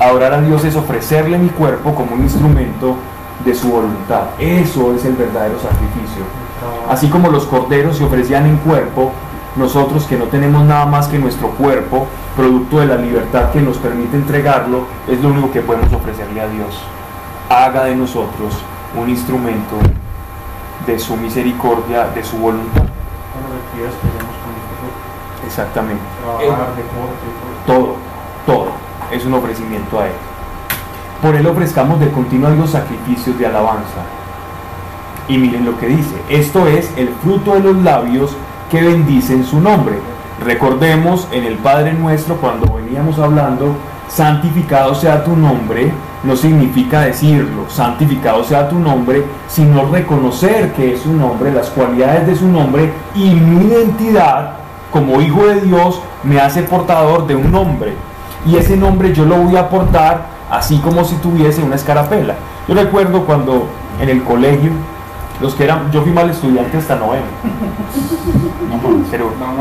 Adorar 0.00 0.34
a 0.34 0.40
Dios 0.40 0.64
es 0.64 0.76
ofrecerle 0.76 1.38
mi 1.38 1.48
cuerpo 1.48 1.94
como 1.94 2.14
un 2.14 2.22
instrumento 2.22 2.96
de 3.44 3.54
su 3.54 3.68
voluntad. 3.68 4.22
Eso 4.38 4.94
es 4.94 5.04
el 5.04 5.14
verdadero 5.14 5.58
sacrificio. 5.60 6.47
Así 6.88 7.08
como 7.08 7.30
los 7.30 7.46
corderos 7.46 7.96
se 7.96 8.04
ofrecían 8.04 8.46
en 8.46 8.56
cuerpo, 8.58 9.12
nosotros 9.56 10.04
que 10.04 10.16
no 10.16 10.24
tenemos 10.26 10.64
nada 10.64 10.86
más 10.86 11.08
que 11.08 11.18
nuestro 11.18 11.48
cuerpo, 11.50 12.06
producto 12.36 12.80
de 12.80 12.86
la 12.86 12.96
libertad 12.96 13.50
que 13.50 13.60
nos 13.60 13.76
permite 13.78 14.16
entregarlo, 14.16 14.82
es 15.08 15.20
lo 15.20 15.28
único 15.28 15.50
que 15.50 15.60
podemos 15.60 15.92
ofrecerle 15.92 16.40
a 16.40 16.48
Dios. 16.48 16.78
Haga 17.48 17.84
de 17.84 17.96
nosotros 17.96 18.54
un 18.96 19.08
instrumento 19.08 19.76
de 20.86 20.98
su 20.98 21.16
misericordia, 21.16 22.06
de 22.14 22.22
su 22.22 22.38
voluntad. 22.38 22.82
Exactamente. 25.46 26.02
todo, 27.66 27.96
todo 28.46 28.88
es 29.10 29.24
un 29.24 29.34
ofrecimiento 29.34 30.00
a 30.00 30.06
Él. 30.06 30.12
Por 31.22 31.34
Él 31.34 31.46
ofrezcamos 31.46 31.98
de 32.00 32.10
continuo 32.10 32.50
los 32.50 32.70
sacrificios 32.70 33.38
de 33.38 33.46
alabanza. 33.46 34.17
Y 35.28 35.36
miren 35.36 35.66
lo 35.66 35.78
que 35.78 35.86
dice, 35.86 36.14
esto 36.30 36.66
es 36.66 36.90
el 36.96 37.08
fruto 37.22 37.54
de 37.54 37.60
los 37.60 37.76
labios 37.82 38.34
que 38.70 38.82
bendicen 38.82 39.44
su 39.44 39.60
nombre. 39.60 39.96
Recordemos 40.44 41.28
en 41.32 41.44
el 41.44 41.56
Padre 41.56 41.92
nuestro 41.92 42.36
cuando 42.36 42.72
veníamos 42.72 43.18
hablando, 43.18 43.74
santificado 44.08 44.94
sea 44.94 45.24
tu 45.24 45.36
nombre, 45.36 45.92
no 46.22 46.34
significa 46.34 47.02
decirlo, 47.02 47.68
santificado 47.68 48.42
sea 48.42 48.68
tu 48.68 48.78
nombre, 48.78 49.24
sino 49.48 49.86
reconocer 49.86 50.72
que 50.72 50.94
es 50.94 51.00
su 51.02 51.12
nombre, 51.12 51.52
las 51.52 51.68
cualidades 51.68 52.26
de 52.26 52.36
su 52.36 52.48
nombre 52.48 52.90
y 53.14 53.30
mi 53.30 53.66
identidad 53.66 54.52
como 54.90 55.20
hijo 55.20 55.46
de 55.46 55.60
Dios 55.60 56.00
me 56.22 56.40
hace 56.40 56.62
portador 56.62 57.26
de 57.26 57.36
un 57.36 57.52
nombre. 57.52 57.92
Y 58.46 58.56
ese 58.56 58.76
nombre 58.76 59.12
yo 59.12 59.24
lo 59.24 59.36
voy 59.36 59.56
a 59.56 59.68
portar 59.68 60.26
así 60.50 60.78
como 60.78 61.04
si 61.04 61.16
tuviese 61.16 61.62
una 61.62 61.74
escarapela. 61.74 62.34
Yo 62.66 62.74
recuerdo 62.74 63.24
cuando 63.24 63.66
en 64.00 64.08
el 64.08 64.22
colegio 64.22 64.70
los 65.40 65.54
que 65.54 65.64
eran, 65.64 65.90
yo 65.92 66.02
fui 66.02 66.12
mal 66.12 66.28
estudiante 66.30 66.78
hasta 66.78 66.96
noveno. 66.96 67.26
No, 68.68 68.80
pero. 69.10 69.32
No, 69.38 69.54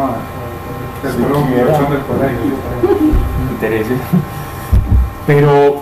Interese. 3.51 3.95
Pero 5.25 5.81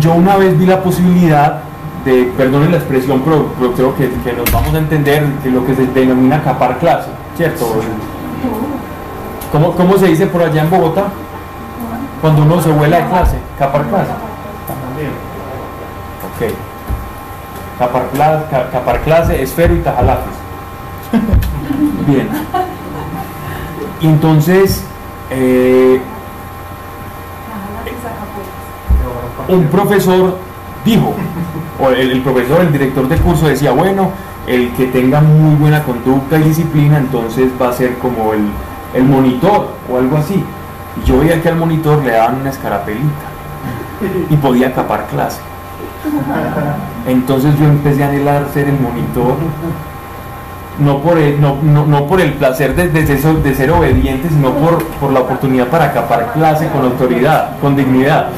yo 0.00 0.12
una 0.14 0.36
vez 0.36 0.58
vi 0.58 0.66
la 0.66 0.82
posibilidad 0.82 1.62
de, 2.04 2.32
perdonen 2.36 2.72
la 2.72 2.78
expresión, 2.78 3.22
pero, 3.24 3.72
creo 3.74 3.96
que, 3.96 4.10
que, 4.10 4.32
nos 4.32 4.50
vamos 4.52 4.74
a 4.74 4.78
entender 4.78 5.26
de 5.26 5.50
lo 5.50 5.64
que 5.64 5.74
se 5.74 5.86
denomina 5.86 6.42
capar 6.42 6.78
clase, 6.78 7.08
¿cierto? 7.36 7.80
¿Cómo, 9.52 9.72
¿Cómo 9.72 9.96
se 9.96 10.08
dice 10.08 10.26
por 10.26 10.42
allá 10.42 10.62
en 10.62 10.70
Bogotá? 10.70 11.04
Cuando 12.20 12.42
uno 12.42 12.60
se 12.60 12.70
vuela 12.70 12.98
de 12.98 13.08
clase, 13.08 13.38
capar 13.58 13.84
clase. 13.84 14.10
Ok. 16.46 16.52
Caparclase, 18.72 19.42
esfero 19.42 19.74
y. 19.74 19.80
Bien. 22.06 22.28
Y 24.00 24.06
entonces, 24.06 24.84
eh, 25.30 26.00
un 29.48 29.66
profesor 29.68 30.38
dijo, 30.84 31.14
o 31.80 31.90
el, 31.90 32.22
profesor, 32.22 32.60
el 32.60 32.72
director 32.72 33.08
de 33.08 33.16
curso 33.16 33.48
decía, 33.48 33.72
bueno, 33.72 34.10
el 34.46 34.72
que 34.74 34.86
tenga 34.86 35.20
muy 35.20 35.56
buena 35.56 35.82
conducta 35.82 36.38
y 36.38 36.44
disciplina, 36.44 36.98
entonces 36.98 37.50
va 37.60 37.70
a 37.70 37.72
ser 37.72 37.98
como 37.98 38.34
el, 38.34 38.46
el 38.94 39.02
monitor 39.04 39.70
o 39.90 39.98
algo 39.98 40.18
así. 40.18 40.44
Y 41.02 41.06
yo 41.06 41.18
veía 41.18 41.42
que 41.42 41.48
al 41.48 41.56
monitor 41.56 42.04
le 42.04 42.12
daban 42.12 42.40
una 42.40 42.50
escarapelita 42.50 43.34
y 44.30 44.36
podía 44.36 44.72
capar 44.74 45.06
clase. 45.06 45.40
Entonces 47.08 47.58
yo 47.58 47.66
empecé 47.66 48.04
a 48.04 48.08
anhelar 48.08 48.46
ser 48.52 48.68
el 48.68 48.78
monitor, 48.80 49.34
no 50.78 50.98
por 51.00 51.18
el, 51.18 51.40
no, 51.40 51.58
no- 51.62 51.86
no 51.86 52.06
por 52.06 52.20
el 52.20 52.32
placer 52.34 52.74
de, 52.74 52.88
de 52.88 53.06
ser, 53.06 53.34
de 53.36 53.54
ser 53.54 53.70
obediente, 53.70 54.28
sino 54.28 54.50
por, 54.54 54.82
por 54.84 55.12
la 55.12 55.20
oportunidad 55.20 55.68
para 55.68 55.92
capar 55.92 56.32
clase 56.32 56.68
con 56.68 56.82
autoridad, 56.82 57.58
con 57.60 57.76
dignidad. 57.76 58.28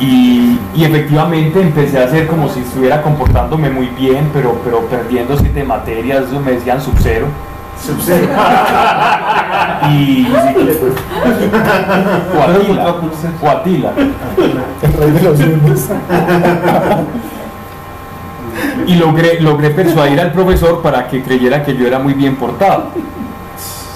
Y, 0.00 0.58
efectivamente 0.84 1.60
empecé 1.60 2.02
a 2.02 2.06
hacer 2.06 2.26
como 2.26 2.48
si 2.48 2.60
estuviera 2.60 3.00
comportándome 3.00 3.70
muy 3.70 3.86
bien, 3.88 4.28
pero, 4.32 4.58
pero 4.64 4.80
perdiendo 4.82 5.36
siete 5.36 5.62
materias, 5.64 6.30
me 6.44 6.52
decían 6.52 6.80
Y. 9.90 10.26
El 14.82 14.92
rey 14.92 15.10
de 15.10 15.22
los 15.22 15.38
niños. 15.38 15.88
Y 18.86 18.94
logré, 18.96 19.40
logré 19.40 19.70
persuadir 19.70 20.20
al 20.20 20.32
profesor 20.32 20.82
para 20.82 21.08
que 21.08 21.22
creyera 21.22 21.64
que 21.64 21.76
yo 21.76 21.86
era 21.86 21.98
muy 21.98 22.14
bien 22.14 22.36
portado. 22.36 22.90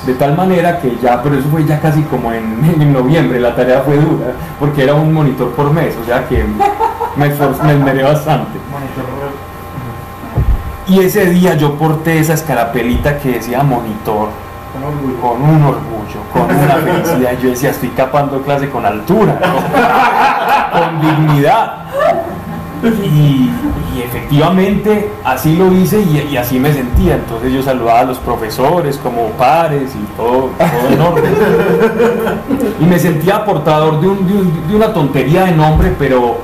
De 0.07 0.15
tal 0.15 0.37
manera 0.37 0.81
que 0.81 0.97
ya, 1.03 1.23
pero 1.23 1.37
eso 1.37 1.49
fue 1.51 1.67
ya 1.67 1.81
casi 1.81 2.03
como 2.03 2.33
en, 2.33 2.65
en 2.81 2.93
noviembre, 2.93 3.41
la 3.41 3.55
tarea 3.55 3.83
fue 3.83 3.97
dura, 3.97 4.33
porque 4.59 4.85
era 4.85 4.95
un 4.95 5.13
monitor 5.13 5.51
por 5.51 5.73
mes, 5.73 5.95
o 6.01 6.05
sea 6.07 6.27
que 6.27 6.45
me, 7.17 7.27
esforcé, 7.27 7.63
me 7.75 8.03
bastante. 8.03 8.59
Y 10.89 11.01
ese 11.01 11.27
día 11.27 11.55
yo 11.55 11.75
porté 11.75 12.19
esa 12.19 12.35
escarapelita 12.35 13.19
que 13.19 13.33
decía 13.33 13.63
monitor, 13.63 14.29
con 15.21 15.43
un 15.43 15.63
orgullo, 15.63 16.21
con 16.33 16.45
una 16.45 16.75
felicidad. 17.03 17.33
Yo 17.43 17.51
decía, 17.51 17.71
estoy 17.71 17.91
capando 17.91 18.41
clase 18.43 18.71
con 18.71 18.87
altura, 18.87 19.39
con, 20.73 20.81
con 20.81 21.01
dignidad. 21.01 21.75
Y, 23.05 23.51
y 23.97 24.03
efectivamente 24.05 25.11
así 25.25 25.57
lo 25.57 25.73
hice 25.73 26.01
y, 26.01 26.29
y 26.33 26.37
así 26.37 26.59
me 26.61 26.73
sentía. 26.73 27.17
Entonces 27.17 27.53
yo 27.53 27.63
saludaba 27.63 28.01
a 28.01 28.05
los 28.05 28.19
profesores 28.19 28.97
como 28.99 29.27
pares 29.33 29.91
y 29.95 30.17
todo, 30.17 30.51
todo 30.57 30.89
en 30.93 31.01
orden. 31.01 31.35
Y 32.81 32.85
me 32.85 32.99
sentía 32.99 33.45
portador 33.45 34.01
de, 34.01 34.09
un- 34.09 34.27
de 34.27 34.33
un- 34.33 34.69
de 34.69 34.77
una 34.77 34.93
tontería 34.95 35.45
de 35.45 35.53
nombre, 35.53 35.93
pero, 35.99 36.39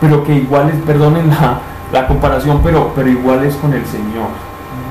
pero 0.00 0.22
que 0.22 0.34
igual 0.34 0.68
perdonen 0.86 1.30
la, 1.30 1.58
la 1.92 2.06
comparación, 2.06 2.60
pero, 2.62 2.92
pero 2.94 3.08
igual 3.08 3.44
es 3.44 3.56
con 3.56 3.72
el 3.72 3.84
Señor. 3.86 4.28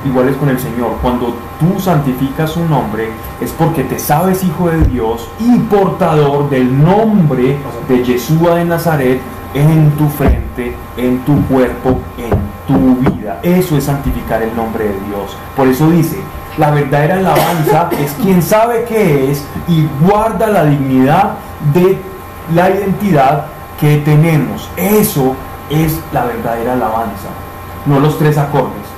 Igual 0.04 0.28
es 0.28 0.36
con 0.36 0.48
el 0.48 0.58
Señor. 0.58 0.96
Cuando 1.02 1.34
tú 1.58 1.78
santificas 1.78 2.56
un 2.56 2.70
nombre 2.70 3.10
es 3.40 3.50
porque 3.52 3.84
te 3.84 3.98
sabes 3.98 4.42
hijo 4.44 4.70
de 4.70 4.82
Dios 4.84 5.28
y 5.38 5.58
portador 5.60 6.48
del 6.50 6.82
nombre 6.82 7.56
de 7.88 8.04
Yeshua 8.04 8.56
de 8.56 8.64
Nazaret 8.64 9.20
en 9.54 9.90
tu 9.92 10.08
frente, 10.08 10.74
en 10.96 11.18
tu 11.24 11.40
cuerpo, 11.46 11.98
en 12.18 12.30
tu 12.66 12.96
vida. 12.96 13.40
Eso 13.42 13.76
es 13.76 13.84
santificar 13.84 14.42
el 14.42 14.54
nombre 14.54 14.84
de 14.84 15.00
Dios. 15.08 15.36
Por 15.56 15.68
eso 15.68 15.90
dice, 15.90 16.16
la 16.56 16.70
verdadera 16.70 17.16
alabanza 17.16 17.90
es 17.98 18.12
quien 18.22 18.42
sabe 18.42 18.84
qué 18.88 19.30
es 19.30 19.44
y 19.68 19.86
guarda 20.02 20.46
la 20.46 20.64
dignidad 20.64 21.34
de 21.74 21.98
la 22.54 22.70
identidad 22.70 23.46
que 23.78 23.98
tenemos. 23.98 24.68
Eso 24.76 25.34
es 25.70 26.00
la 26.12 26.24
verdadera 26.24 26.74
alabanza, 26.74 27.30
no 27.86 28.00
los 28.00 28.18
tres 28.18 28.36
acordes. 28.36 28.90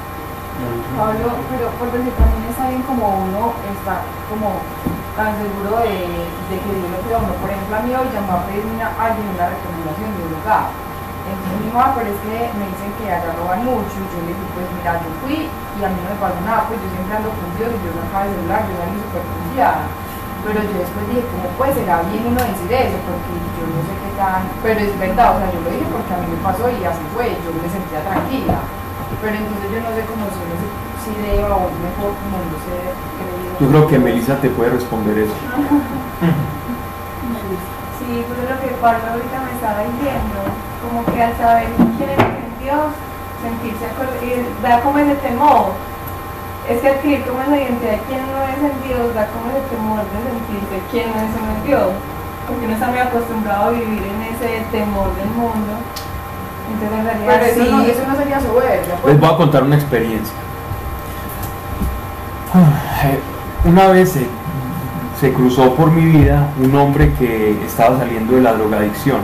Pablo, 0.96 1.32
pero 1.48 1.68
por 1.80 1.88
decir 1.92 2.12
también 2.16 2.44
está 2.48 2.68
bien 2.68 2.82
como 2.82 3.24
uno 3.24 3.52
está 3.72 4.04
como 4.28 4.60
tan 5.16 5.32
seguro 5.40 5.80
de, 5.84 6.28
de 6.48 6.54
que 6.60 6.70
Dios 6.72 6.88
lo 6.88 7.00
crea 7.04 7.18
uno. 7.20 7.32
Por 7.40 7.48
ejemplo, 7.48 7.76
a 7.76 7.82
mí 7.84 7.90
hoy 7.92 8.08
llamó 8.12 8.40
a 8.40 8.44
pedirme 8.48 8.76
una, 8.76 8.88
alguien 8.96 9.28
una 9.32 9.52
recomendación 9.52 10.08
de 10.16 10.20
un 10.24 10.30
lugar. 10.36 10.72
Entonces 11.22 11.58
dijo, 11.64 11.78
ah, 11.80 11.92
pero 11.96 12.08
es 12.12 12.20
que 12.24 12.36
me 12.56 12.66
dicen 12.68 12.92
que 12.98 13.04
allá 13.08 13.32
roban 13.36 13.64
mucho. 13.64 13.94
Y 13.94 14.06
yo 14.08 14.18
le 14.24 14.32
dije, 14.36 14.46
pues 14.52 14.66
mira, 14.76 15.00
yo 15.00 15.10
fui 15.24 15.38
y 15.48 15.80
a 15.80 15.88
mí 15.92 15.98
no 16.02 16.08
me 16.12 16.18
pasó 16.20 16.38
nada, 16.44 16.68
pues 16.68 16.76
yo 16.80 16.88
siempre 16.92 17.12
ando 17.16 17.30
con 17.32 17.48
Dios 17.56 17.70
y 17.72 17.78
yo 17.84 17.90
sacaba 17.96 18.24
el 18.28 18.32
celular, 18.36 18.60
yo 18.68 18.74
salí 18.76 18.96
súper 19.00 19.24
confiada. 19.28 19.84
Pero 20.42 20.58
yo 20.58 20.74
después 20.74 21.04
dije, 21.08 21.22
¿cómo 21.30 21.46
puede 21.54 21.72
será 21.74 22.02
bien 22.10 22.26
uno 22.26 22.40
decir 22.42 22.70
eso? 22.74 22.98
Porque 23.06 23.30
yo 23.56 23.62
no 23.70 23.80
sé 23.86 23.92
qué 23.94 24.10
tan... 24.18 24.42
Pero 24.62 24.78
es 24.82 24.94
verdad, 24.98 25.28
o 25.34 25.38
sea, 25.38 25.48
yo 25.54 25.60
lo 25.62 25.70
dije 25.70 25.86
porque 25.86 26.12
a 26.12 26.18
mí 26.18 26.26
me 26.34 26.40
pasó 26.42 26.64
y 26.66 26.82
así 26.82 27.04
fue, 27.14 27.30
yo 27.46 27.50
me 27.54 27.68
sentía 27.70 28.02
tranquila. 28.02 28.58
Pero 29.22 29.34
entonces 29.38 29.68
yo 29.70 29.78
no 29.86 29.90
sé 29.94 30.02
cómo 30.10 30.24
si 30.34 30.38
uno 30.42 30.54
se- 30.58 30.74
si 31.02 31.10
deba 31.22 31.54
o 31.54 31.70
mejor 31.82 32.10
como 32.18 32.36
no 32.42 32.58
sé 32.66 32.74
creído. 33.18 33.54
Yo 33.60 33.66
creo 33.70 33.86
que 33.86 33.98
Melissa 34.02 34.34
te 34.42 34.50
puede 34.50 34.70
responder 34.78 35.18
eso. 35.18 35.34
Sí, 37.98 38.24
pues 38.26 38.38
es 38.40 38.50
lo 38.50 38.58
que 38.60 38.74
Pablo 38.82 38.98
ahorita 39.10 39.40
me 39.46 39.52
estaba 39.52 39.78
diciendo, 39.86 40.38
como 40.82 41.04
que 41.06 41.22
al 41.22 41.36
saber 41.38 41.68
quién 41.96 42.10
es 42.10 42.18
en 42.18 42.50
Dios, 42.60 42.90
sentirse 43.40 43.86
da 44.62 44.80
como 44.80 44.98
ese 44.98 45.14
temor. 45.16 45.70
Es 46.68 46.80
que 46.80 46.88
adquirir 46.88 47.22
como 47.24 47.42
esa 47.42 47.56
identidad 47.56 47.92
de 47.92 48.00
quién 48.08 48.20
no 48.30 48.38
es 48.46 48.58
en 48.62 48.76
Dios, 48.88 49.14
da 49.14 49.26
como 49.34 49.50
ese 49.50 49.62
temor 49.74 49.98
de 50.06 50.18
sentirse 50.22 50.74
quién 50.90 51.10
no 51.10 51.18
es 51.18 51.34
en 51.34 51.66
Dios, 51.66 51.90
porque 52.46 52.64
uno 52.66 52.74
está 52.74 52.86
muy 52.88 52.98
acostumbrado 52.98 53.64
a 53.66 53.70
vivir 53.70 54.02
en 54.02 54.18
ese 54.30 54.62
temor 54.70 55.10
del 55.16 55.26
mundo. 55.34 55.72
Entonces 56.72 56.98
en 56.98 57.04
realidad 57.04 57.34
Pero 57.34 57.44
eso, 57.46 57.64
sí, 57.64 57.70
no, 57.70 57.82
eso 57.82 58.02
no 58.08 58.16
sería 58.16 58.40
soberbia. 58.40 58.94
pues. 59.02 59.12
Les 59.12 59.20
voy 59.20 59.30
a 59.30 59.36
contar 59.36 59.62
una 59.64 59.74
experiencia. 59.76 60.34
Eh, 63.04 63.18
Una 63.68 63.86
vez 63.88 64.12
se, 64.12 64.26
se 65.20 65.32
cruzó 65.32 65.74
por 65.74 65.90
mi 65.90 66.04
vida 66.04 66.48
un 66.62 66.74
hombre 66.74 67.12
que 67.14 67.58
estaba 67.64 67.98
saliendo 67.98 68.34
de 68.34 68.40
la 68.42 68.52
drogadicción. 68.54 69.20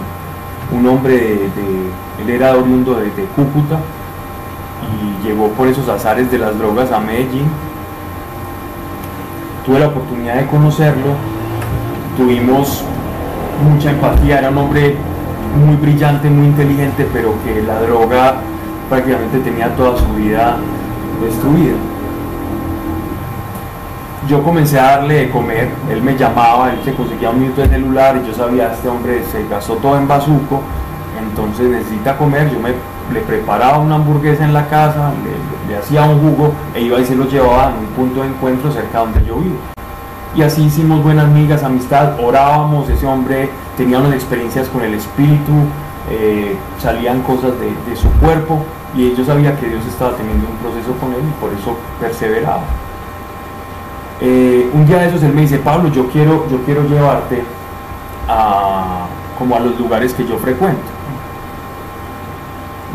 Un 0.72 0.86
hombre 0.86 1.14
de, 1.14 1.34
de- 1.36 1.90
él 2.22 2.30
era 2.30 2.52
oriundo 2.56 2.94
de, 2.94 3.10
de 3.12 3.24
Cúcuta 3.36 3.78
y 4.92 5.26
llegó 5.26 5.48
por 5.48 5.68
esos 5.68 5.88
azares 5.88 6.30
de 6.30 6.38
las 6.38 6.58
drogas 6.58 6.90
a 6.92 7.00
Medellín. 7.00 7.48
Tuve 9.64 9.80
la 9.80 9.88
oportunidad 9.88 10.36
de 10.36 10.46
conocerlo, 10.46 11.12
tuvimos 12.16 12.84
mucha 13.62 13.90
empatía, 13.90 14.38
era 14.38 14.50
un 14.50 14.58
hombre 14.58 14.96
muy 15.64 15.76
brillante, 15.76 16.30
muy 16.30 16.46
inteligente, 16.46 17.06
pero 17.12 17.34
que 17.44 17.62
la 17.62 17.80
droga 17.80 18.36
prácticamente 18.88 19.38
tenía 19.40 19.74
toda 19.76 19.98
su 19.98 20.06
vida 20.14 20.56
destruida. 21.22 21.74
Yo 24.28 24.42
comencé 24.42 24.78
a 24.78 24.98
darle 24.98 25.14
de 25.14 25.30
comer, 25.30 25.70
él 25.90 26.02
me 26.02 26.16
llamaba, 26.16 26.70
él 26.70 26.80
se 26.84 26.92
conseguía 26.94 27.30
un 27.30 27.40
minuto 27.40 27.62
de 27.62 27.68
celular 27.68 28.20
y 28.22 28.26
yo 28.26 28.34
sabía, 28.34 28.72
este 28.72 28.88
hombre 28.88 29.22
se 29.30 29.46
gastó 29.48 29.74
todo 29.74 29.96
en 29.96 30.06
bazuco, 30.06 30.60
entonces 31.18 31.68
necesita 31.68 32.16
comer, 32.16 32.50
yo 32.50 32.60
me, 32.60 32.70
le 33.12 33.20
preparaba 33.20 33.78
una 33.78 33.96
hamburguesa 33.96 34.44
en 34.44 34.52
la 34.52 34.68
casa, 34.68 35.12
le, 35.68 35.76
hacía 35.76 36.04
un 36.04 36.20
jugo 36.20 36.52
e 36.74 36.82
iba 36.82 36.98
y 36.98 37.04
se 37.04 37.14
lo 37.14 37.28
llevaba 37.28 37.70
en 37.70 37.78
un 37.78 37.86
punto 37.94 38.22
de 38.22 38.28
encuentro 38.28 38.72
cerca 38.72 39.00
donde 39.00 39.24
yo 39.24 39.36
vivo. 39.36 39.56
Y 40.34 40.42
así 40.42 40.64
hicimos 40.64 41.02
buenas 41.02 41.28
migas, 41.28 41.62
amistad, 41.62 42.18
orábamos, 42.20 42.88
ese 42.88 43.06
hombre 43.06 43.50
tenía 43.76 43.98
unas 43.98 44.14
experiencias 44.14 44.68
con 44.68 44.82
el 44.82 44.94
espíritu, 44.94 45.52
eh, 46.10 46.56
salían 46.80 47.22
cosas 47.22 47.52
de, 47.60 47.72
de 47.90 47.96
su 47.96 48.08
cuerpo 48.12 48.64
y 48.94 49.14
yo 49.14 49.24
sabía 49.24 49.56
que 49.58 49.68
Dios 49.68 49.84
estaba 49.86 50.16
teniendo 50.16 50.46
un 50.48 50.56
proceso 50.56 50.92
con 50.98 51.12
él 51.12 51.20
y 51.20 51.40
por 51.40 51.52
eso 51.52 51.76
perseveraba. 52.00 52.62
Eh, 54.20 54.68
un 54.72 54.84
día 54.84 54.98
de 54.98 55.08
esos 55.08 55.22
él 55.22 55.32
me 55.32 55.42
dice, 55.42 55.58
Pablo, 55.58 55.90
yo 55.90 56.08
quiero, 56.08 56.48
yo 56.50 56.58
quiero 56.64 56.82
llevarte 56.88 57.42
a, 58.28 59.06
como 59.38 59.56
a 59.56 59.60
los 59.60 59.78
lugares 59.78 60.12
que 60.12 60.26
yo 60.26 60.38
frecuento. 60.38 60.97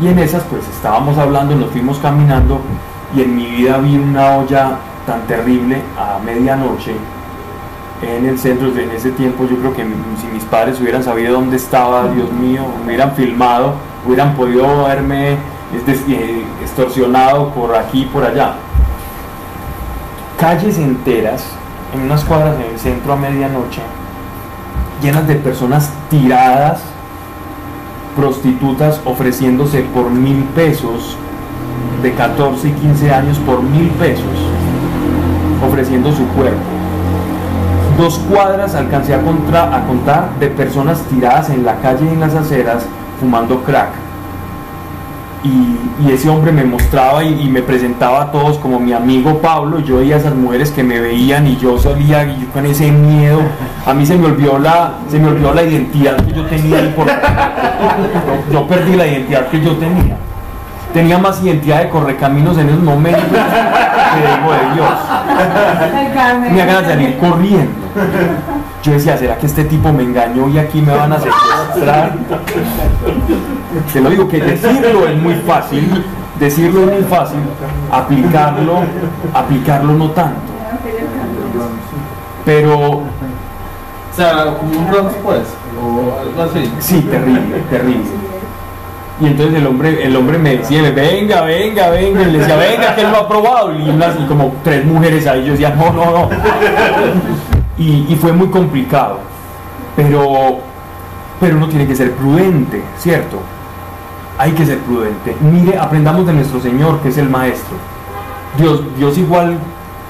Y 0.00 0.08
en 0.08 0.18
esas 0.18 0.42
pues 0.44 0.66
estábamos 0.68 1.16
hablando, 1.18 1.54
nos 1.54 1.70
fuimos 1.70 1.98
caminando 1.98 2.60
y 3.14 3.22
en 3.22 3.36
mi 3.36 3.46
vida 3.46 3.78
vi 3.78 3.96
una 3.96 4.36
olla 4.36 4.78
tan 5.06 5.26
terrible 5.26 5.82
a 5.98 6.18
medianoche 6.18 6.96
en 8.02 8.26
el 8.26 8.38
centro, 8.38 8.68
en 8.68 8.90
ese 8.90 9.10
tiempo 9.12 9.46
yo 9.48 9.56
creo 9.56 9.74
que 9.74 9.82
si 10.20 10.26
mis 10.32 10.44
padres 10.44 10.80
hubieran 10.80 11.02
sabido 11.02 11.34
dónde 11.34 11.56
estaba, 11.56 12.08
Dios 12.08 12.30
mío, 12.32 12.62
me 12.80 12.86
hubieran 12.86 13.12
filmado, 13.12 13.74
hubieran 14.06 14.34
podido 14.34 14.88
es 14.88 15.86
decir, 15.86 16.20
eh, 16.20 16.44
extorsionado 16.62 17.50
por 17.50 17.74
aquí 17.74 18.02
y 18.02 18.06
por 18.06 18.24
allá. 18.24 18.54
Calles 20.38 20.78
enteras, 20.78 21.46
en 21.94 22.02
unas 22.02 22.24
cuadras 22.24 22.56
en 22.56 22.72
el 22.72 22.78
centro 22.78 23.12
a 23.12 23.16
medianoche, 23.16 23.80
llenas 25.02 25.26
de 25.26 25.36
personas 25.36 25.90
tiradas, 26.10 26.82
prostitutas 28.16 29.00
ofreciéndose 29.04 29.82
por 29.94 30.10
mil 30.10 30.44
pesos, 30.54 31.16
de 32.02 32.12
14 32.12 32.68
y 32.68 32.72
15 32.72 33.12
años 33.12 33.38
por 33.40 33.62
mil 33.62 33.88
pesos, 33.90 34.24
ofreciendo 35.66 36.12
su 36.12 36.26
cuerpo 36.28 36.74
dos 37.96 38.18
cuadras 38.30 38.74
alcancé 38.74 39.14
a, 39.14 39.18
a 39.18 39.86
contar 39.86 40.28
de 40.40 40.48
personas 40.48 41.00
tiradas 41.02 41.50
en 41.50 41.64
la 41.64 41.76
calle 41.76 42.04
y 42.06 42.08
en 42.08 42.20
las 42.20 42.34
aceras 42.34 42.84
fumando 43.20 43.62
crack. 43.62 44.03
Y, 45.44 45.76
y 46.08 46.10
ese 46.12 46.30
hombre 46.30 46.50
me 46.52 46.64
mostraba 46.64 47.22
y, 47.22 47.38
y 47.42 47.48
me 47.50 47.60
presentaba 47.60 48.22
a 48.22 48.32
todos 48.32 48.56
como 48.58 48.80
mi 48.80 48.94
amigo 48.94 49.40
Pablo. 49.42 49.78
Yo 49.80 49.98
veía 49.98 50.14
a 50.16 50.18
esas 50.18 50.34
mujeres 50.34 50.70
que 50.70 50.82
me 50.82 50.98
veían 51.00 51.46
y 51.46 51.58
yo 51.58 51.78
salía 51.78 52.24
y 52.24 52.40
yo 52.40 52.48
con 52.50 52.64
ese 52.64 52.90
miedo. 52.90 53.40
A 53.86 53.92
mí 53.92 54.06
se 54.06 54.16
me 54.16 54.26
olvidó 54.26 54.58
la, 54.58 54.94
se 55.10 55.18
me 55.18 55.28
olvidó 55.28 55.52
la 55.52 55.62
identidad 55.62 56.16
que 56.24 56.32
yo 56.32 56.46
tenía. 56.46 56.80
y 56.82 56.88
por- 56.96 57.06
yo, 57.06 57.12
yo 58.52 58.66
perdí 58.66 58.96
la 58.96 59.06
identidad 59.06 59.48
que 59.48 59.60
yo 59.60 59.72
tenía. 59.76 60.16
Tenía 60.94 61.18
más 61.18 61.42
identidad 61.42 61.80
de 61.82 61.88
correcaminos 61.90 62.56
en 62.56 62.68
esos 62.68 62.82
momentos 62.82 63.22
que 63.24 64.20
digo 64.20 64.52
de 64.52 64.74
Dios 64.76 64.88
me 66.54 66.62
hagan 66.62 66.84
salir 66.84 67.18
corriendo. 67.18 67.72
Yo 68.84 68.92
decía, 68.92 69.16
¿será 69.16 69.38
que 69.38 69.46
este 69.46 69.64
tipo 69.64 69.90
me 69.92 70.02
engañó 70.02 70.46
y 70.50 70.58
aquí 70.58 70.82
me 70.82 70.94
van 70.94 71.10
a 71.12 71.18
secuestrar? 71.18 72.12
Te 73.92 74.00
lo 74.00 74.10
digo 74.10 74.28
que 74.28 74.40
decirlo 74.40 75.08
es 75.08 75.16
muy 75.16 75.34
fácil, 75.36 76.04
decirlo 76.38 76.80
es 76.90 77.00
muy 77.00 77.02
fácil, 77.08 77.38
aplicarlo, 77.90 78.80
aplicarlo 79.32 79.92
no 79.94 80.10
tanto. 80.10 80.52
Pero 82.44 82.78
O 82.78 83.02
sea, 84.14 84.54
como 84.58 84.78
un 84.78 84.90
Bronx 84.90 85.14
pues, 85.24 85.40
o 85.82 86.20
algo 86.20 86.42
así. 86.42 86.70
sí, 86.78 87.00
terrible, 87.10 87.62
terrible. 87.70 88.04
Y 89.20 89.26
entonces 89.28 89.54
el 89.56 89.66
hombre, 89.66 90.04
el 90.04 90.14
hombre 90.14 90.36
me 90.38 90.58
decía, 90.58 90.82
venga, 90.90 91.40
venga, 91.42 91.88
venga, 91.88 92.22
y 92.22 92.30
le 92.32 92.38
decía, 92.38 92.56
venga, 92.56 92.94
que 92.94 93.00
él 93.00 93.10
lo 93.12 93.16
ha 93.18 93.28
probado. 93.28 93.72
Y, 93.78 93.88
unas- 93.88 94.18
y 94.20 94.26
como 94.26 94.52
tres 94.62 94.84
mujeres 94.84 95.26
ahí, 95.26 95.46
yo 95.46 95.52
decía, 95.52 95.70
no, 95.70 95.90
no, 95.92 96.04
no. 96.04 96.28
Y, 97.76 98.16
fue 98.16 98.32
muy 98.32 98.48
complicado. 98.48 99.18
Pero, 99.96 100.58
pero 101.40 101.56
uno 101.56 101.68
tiene 101.68 101.86
que 101.86 101.96
ser 101.96 102.12
prudente, 102.12 102.82
¿cierto? 102.98 103.38
Hay 104.38 104.52
que 104.52 104.66
ser 104.66 104.78
prudente. 104.78 105.36
Mire, 105.40 105.78
aprendamos 105.78 106.26
de 106.26 106.32
nuestro 106.32 106.60
Señor, 106.60 107.00
que 107.00 107.08
es 107.08 107.18
el 107.18 107.28
Maestro. 107.28 107.76
Dios, 108.56 108.82
Dios 108.96 109.18
igual, 109.18 109.58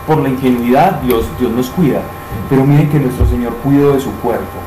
por 0.06 0.18
la 0.18 0.28
ingenuidad, 0.28 1.00
Dios, 1.02 1.26
Dios 1.38 1.52
nos 1.52 1.68
cuida. 1.70 2.00
Pero 2.50 2.64
miren 2.64 2.88
que 2.90 2.98
nuestro 2.98 3.26
Señor 3.26 3.54
cuidó 3.62 3.92
de 3.92 4.00
su 4.00 4.10
cuerpo. 4.16 4.58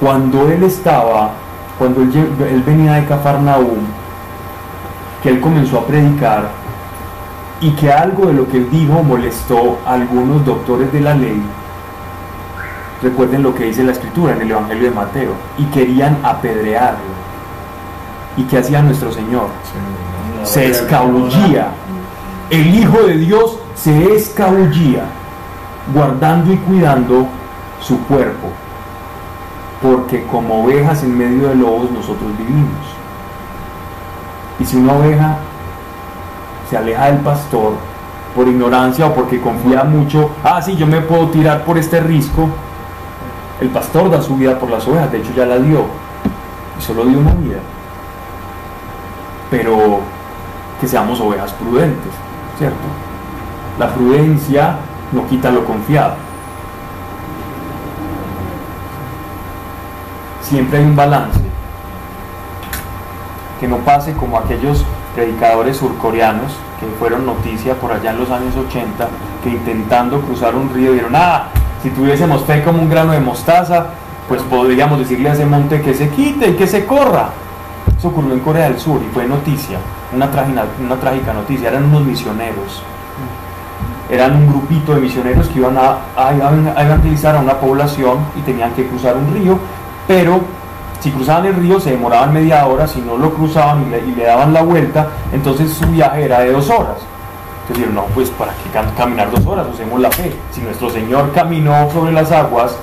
Cuando 0.00 0.48
Él 0.48 0.62
estaba, 0.64 1.30
cuando 1.78 2.02
Él, 2.02 2.12
él 2.50 2.62
venía 2.64 2.94
de 2.94 3.04
Cafarnaúm, 3.06 3.78
que 5.22 5.30
Él 5.30 5.40
comenzó 5.40 5.78
a 5.78 5.86
predicar 5.86 6.50
y 7.62 7.70
que 7.70 7.92
algo 7.92 8.26
de 8.26 8.34
lo 8.34 8.48
que 8.48 8.58
Él 8.58 8.68
dijo 8.70 9.02
molestó 9.02 9.78
a 9.86 9.94
algunos 9.94 10.44
doctores 10.44 10.92
de 10.92 11.00
la 11.00 11.14
ley, 11.14 11.40
recuerden 13.00 13.42
lo 13.44 13.54
que 13.54 13.66
dice 13.66 13.84
la 13.84 13.92
Escritura 13.92 14.34
en 14.34 14.42
el 14.42 14.50
Evangelio 14.50 14.90
de 14.90 14.90
Mateo, 14.90 15.32
y 15.56 15.64
querían 15.66 16.18
apedrearlo. 16.24 17.12
¿Y 18.36 18.42
qué 18.44 18.58
hacía 18.58 18.82
nuestro 18.82 19.12
Señor? 19.12 19.46
se 20.44 20.70
escabullía. 20.70 21.68
El 22.50 22.74
Hijo 22.74 22.98
de 23.02 23.16
Dios 23.16 23.58
se 23.76 24.14
escabullía, 24.16 25.04
guardando 25.94 26.52
y 26.52 26.56
cuidando 26.56 27.26
su 27.80 27.98
cuerpo, 28.04 28.48
porque 29.80 30.24
como 30.26 30.64
ovejas 30.64 31.04
en 31.04 31.16
medio 31.16 31.48
de 31.48 31.54
lobos 31.54 31.90
nosotros 31.92 32.36
vivimos. 32.38 32.86
Y 34.58 34.64
si 34.64 34.76
una 34.76 34.94
oveja 34.94 35.38
se 36.72 36.78
aleja 36.78 37.04
del 37.04 37.18
pastor 37.18 37.74
por 38.34 38.48
ignorancia 38.48 39.06
o 39.06 39.14
porque 39.14 39.38
confía 39.38 39.84
mucho, 39.84 40.30
ah, 40.42 40.62
sí, 40.62 40.74
yo 40.74 40.86
me 40.86 41.02
puedo 41.02 41.28
tirar 41.28 41.66
por 41.66 41.76
este 41.76 42.00
risco, 42.00 42.48
el 43.60 43.68
pastor 43.68 44.10
da 44.10 44.22
su 44.22 44.36
vida 44.36 44.58
por 44.58 44.70
las 44.70 44.88
ovejas, 44.88 45.12
de 45.12 45.18
hecho 45.18 45.34
ya 45.36 45.44
la 45.44 45.58
dio, 45.58 45.84
y 46.78 46.82
solo 46.82 47.04
dio 47.04 47.18
una 47.18 47.32
vida. 47.32 47.58
Pero 49.50 50.00
que 50.80 50.88
seamos 50.88 51.20
ovejas 51.20 51.52
prudentes, 51.52 52.12
¿cierto? 52.56 52.88
La 53.78 53.92
prudencia 53.92 54.76
no 55.12 55.26
quita 55.26 55.50
lo 55.50 55.66
confiado. 55.66 56.14
Siempre 60.40 60.78
hay 60.78 60.84
un 60.86 60.96
balance. 60.96 61.38
Que 63.60 63.68
no 63.68 63.76
pase 63.76 64.14
como 64.14 64.38
aquellos 64.38 64.86
predicadores 65.14 65.76
surcoreanos 65.76 66.52
que 66.80 66.86
fueron 66.98 67.26
noticia 67.26 67.74
por 67.74 67.92
allá 67.92 68.10
en 68.10 68.18
los 68.18 68.30
años 68.30 68.54
80, 68.56 69.08
que 69.42 69.50
intentando 69.50 70.20
cruzar 70.20 70.54
un 70.54 70.72
río 70.72 70.92
dijeron, 70.92 71.14
ah, 71.14 71.48
si 71.82 71.90
tuviésemos 71.90 72.44
fe 72.44 72.62
como 72.62 72.82
un 72.82 72.88
grano 72.88 73.12
de 73.12 73.20
mostaza, 73.20 73.86
pues 74.28 74.42
podríamos 74.42 74.98
decirle 74.98 75.30
a 75.30 75.32
ese 75.32 75.44
monte 75.44 75.80
que 75.82 75.94
se 75.94 76.08
quite 76.08 76.50
y 76.50 76.54
que 76.54 76.66
se 76.66 76.86
corra. 76.86 77.30
Eso 77.96 78.08
ocurrió 78.08 78.32
en 78.32 78.40
Corea 78.40 78.64
del 78.64 78.78
Sur 78.78 79.00
y 79.02 79.12
fue 79.12 79.26
noticia, 79.26 79.78
una, 80.12 80.30
trágica, 80.30 81.32
noticia. 81.32 81.68
Eran 81.68 81.84
unos 81.84 82.04
misioneros, 82.04 82.82
eran 84.10 84.34
un 84.36 84.48
grupito 84.48 84.94
de 84.94 85.00
misioneros 85.00 85.48
que 85.48 85.58
iban 85.58 85.76
a 85.76 86.82
evangelizar 86.82 87.36
a 87.36 87.40
una 87.40 87.54
población 87.54 88.18
y 88.36 88.40
tenían 88.42 88.72
que 88.72 88.86
cruzar 88.86 89.16
un 89.16 89.32
río, 89.32 89.58
pero 90.06 90.40
si 91.02 91.10
cruzaban 91.10 91.46
el 91.46 91.54
río 91.56 91.80
se 91.80 91.90
demoraban 91.90 92.32
media 92.32 92.64
hora, 92.66 92.86
si 92.86 93.00
no 93.00 93.16
lo 93.18 93.34
cruzaban 93.34 93.84
y 94.06 94.14
le, 94.14 94.24
daban 94.24 94.52
la 94.52 94.62
vuelta, 94.62 95.08
entonces 95.32 95.72
su 95.72 95.86
viaje 95.86 96.24
era 96.24 96.40
de 96.40 96.52
dos 96.52 96.70
horas. 96.70 96.96
Entonces 97.62 97.76
dijeron, 97.76 97.94
no, 97.94 98.04
pues 98.14 98.30
para 98.30 98.52
qué 98.52 98.70
cam- 98.78 98.94
caminar 98.96 99.30
dos 99.30 99.44
horas, 99.46 99.66
usemos 99.72 100.00
la 100.00 100.10
fe. 100.10 100.32
Si 100.52 100.60
nuestro 100.60 100.90
Señor 100.90 101.32
caminó 101.32 101.90
sobre 101.90 102.12
las 102.12 102.30
aguas 102.32 102.76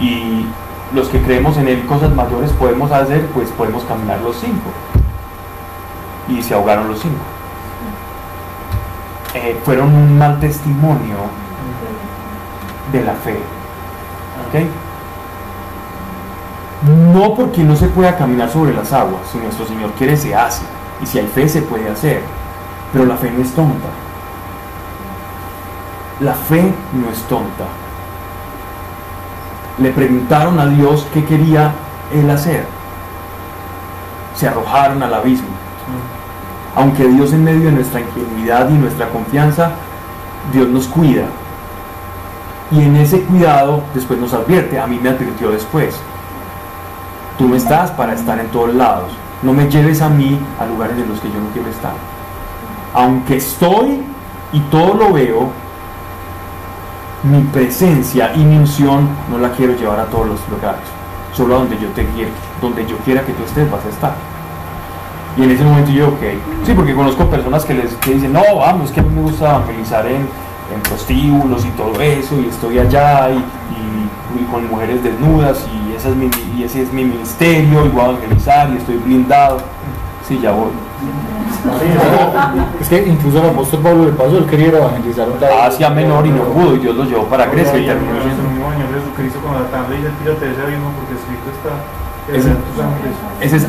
y 0.00 0.46
los 0.92 1.08
que 1.08 1.22
creemos 1.22 1.56
en 1.58 1.68
Él 1.68 1.86
cosas 1.86 2.10
mayores 2.14 2.50
podemos 2.52 2.90
hacer, 2.90 3.24
pues 3.34 3.48
podemos 3.50 3.84
caminar 3.84 4.20
los 4.20 4.36
cinco. 4.36 4.70
Y 6.28 6.42
se 6.42 6.54
ahogaron 6.54 6.88
los 6.88 6.98
cinco. 7.00 7.22
Eh, 9.34 9.60
fueron 9.64 9.94
un 9.94 10.18
mal 10.18 10.40
testimonio 10.40 11.16
de 12.92 13.04
la 13.04 13.12
fe. 13.14 13.38
¿ok? 14.48 14.66
No 16.82 17.34
porque 17.34 17.62
no 17.62 17.76
se 17.76 17.88
pueda 17.88 18.16
caminar 18.16 18.48
sobre 18.50 18.72
las 18.72 18.92
aguas, 18.92 19.22
si 19.30 19.38
nuestro 19.38 19.66
Señor 19.66 19.90
quiere 19.92 20.16
se 20.16 20.34
hace, 20.34 20.62
y 21.02 21.06
si 21.06 21.18
hay 21.18 21.26
fe 21.26 21.48
se 21.48 21.60
puede 21.62 21.90
hacer, 21.90 22.22
pero 22.92 23.04
la 23.04 23.16
fe 23.16 23.30
no 23.30 23.42
es 23.42 23.52
tonta. 23.52 23.88
La 26.20 26.34
fe 26.34 26.72
no 26.92 27.10
es 27.10 27.18
tonta. 27.22 27.64
Le 29.78 29.90
preguntaron 29.90 30.58
a 30.58 30.66
Dios 30.66 31.06
qué 31.12 31.24
quería 31.24 31.72
Él 32.12 32.28
hacer. 32.30 32.64
Se 34.34 34.48
arrojaron 34.48 35.02
al 35.02 35.14
abismo. 35.14 35.48
Aunque 36.76 37.06
Dios 37.08 37.32
en 37.32 37.44
medio 37.44 37.66
de 37.66 37.72
nuestra 37.72 38.00
ingenuidad 38.00 38.70
y 38.70 38.74
nuestra 38.74 39.08
confianza, 39.08 39.72
Dios 40.52 40.68
nos 40.68 40.86
cuida. 40.86 41.24
Y 42.70 42.82
en 42.82 42.96
ese 42.96 43.22
cuidado 43.22 43.82
después 43.94 44.18
nos 44.18 44.32
advierte, 44.32 44.78
a 44.78 44.86
mí 44.86 44.98
me 45.02 45.10
advirtió 45.10 45.50
después, 45.50 46.00
tú 47.40 47.48
no 47.48 47.56
estás 47.56 47.90
para 47.92 48.12
estar 48.12 48.38
en 48.38 48.48
todos 48.48 48.74
lados, 48.74 49.10
no 49.42 49.54
me 49.54 49.66
lleves 49.70 50.02
a 50.02 50.10
mí 50.10 50.38
a 50.60 50.66
lugares 50.66 50.98
en 50.98 51.08
los 51.08 51.18
que 51.20 51.28
yo 51.28 51.40
no 51.40 51.48
quiero 51.54 51.70
estar. 51.70 51.92
Aunque 52.92 53.36
estoy 53.38 54.02
y 54.52 54.60
todo 54.70 54.92
lo 54.92 55.10
veo, 55.14 55.48
mi 57.22 57.40
presencia 57.44 58.32
y 58.34 58.40
mi 58.44 58.58
unción 58.58 59.08
no 59.30 59.38
la 59.38 59.50
quiero 59.52 59.74
llevar 59.74 60.00
a 60.00 60.04
todos 60.04 60.26
los 60.26 60.48
lugares, 60.50 60.82
solo 61.32 61.54
a 61.56 61.58
donde 61.60 61.78
yo 61.78 61.88
te 61.92 62.04
quiero, 62.08 62.30
donde 62.60 62.84
yo 62.86 62.98
quiera 62.98 63.22
que 63.22 63.32
tú 63.32 63.42
estés 63.44 63.70
vas 63.70 63.86
a 63.86 63.88
estar. 63.88 64.12
Y 65.38 65.44
en 65.44 65.50
ese 65.52 65.64
momento 65.64 65.90
yo, 65.92 66.08
ok, 66.08 66.22
sí, 66.66 66.74
porque 66.74 66.94
conozco 66.94 67.24
personas 67.30 67.64
que 67.64 67.72
les 67.72 67.94
que 67.94 68.14
dicen, 68.16 68.34
no, 68.34 68.42
vamos, 68.58 68.86
es 68.88 68.92
que 68.92 69.00
a 69.00 69.02
mí 69.02 69.14
me 69.14 69.22
gusta 69.22 69.48
evangelizar 69.48 70.04
en, 70.06 70.28
en 70.74 70.80
prostíbulos 70.82 71.64
y 71.64 71.70
todo 71.70 71.98
eso, 72.02 72.38
y 72.38 72.48
estoy 72.50 72.78
allá 72.80 73.30
y- 73.30 73.36
y 74.38 74.44
con 74.52 74.68
mujeres 74.68 75.02
desnudas, 75.02 75.66
y, 75.72 75.79
esa 76.00 76.08
es 76.08 76.16
mi, 76.16 76.30
y 76.58 76.64
ese 76.64 76.82
es 76.82 76.92
mi 76.92 77.04
ministerio, 77.04 77.84
y 77.84 77.88
voy 77.88 78.00
a 78.00 78.08
evangelizar, 78.10 78.70
y 78.72 78.76
estoy 78.78 78.96
blindado. 78.96 79.58
Sí, 80.26 80.38
ya 80.42 80.52
voy. 80.52 80.70
Es 82.80 82.88
que 82.88 83.06
incluso 83.06 83.38
el 83.42 83.50
apóstol 83.50 83.80
Pablo 83.80 84.04
le 84.06 84.12
pasó, 84.12 84.38
él 84.38 84.46
quería 84.46 84.68
ir 84.68 84.74
a 84.76 84.78
evangelizar 84.78 85.28
un 85.28 85.40
lado. 85.40 85.62
Asia 85.62 85.90
Menor 85.90 86.26
y 86.26 86.30
no 86.30 86.44
pudo, 86.44 86.76
y 86.76 86.78
Dios 86.78 86.96
los 86.96 87.08
llevó 87.08 87.24
para 87.24 87.46
Grecia 87.46 87.76
y 87.78 87.82
y 87.82 87.86
terminó 87.86 88.14
Jesucristo 88.94 89.38
cuando 89.42 89.60
la 89.60 89.66
tarde 89.70 89.96
dice 89.96 90.08
tírate 90.22 90.44
de 90.46 90.52
ese 90.52 90.62
abismo 90.62 90.90
porque 90.96 91.14
escrito 91.14 91.50
está 91.52 91.72
Ese- 92.32 92.56
ese 93.40 93.56
es- 93.56 93.68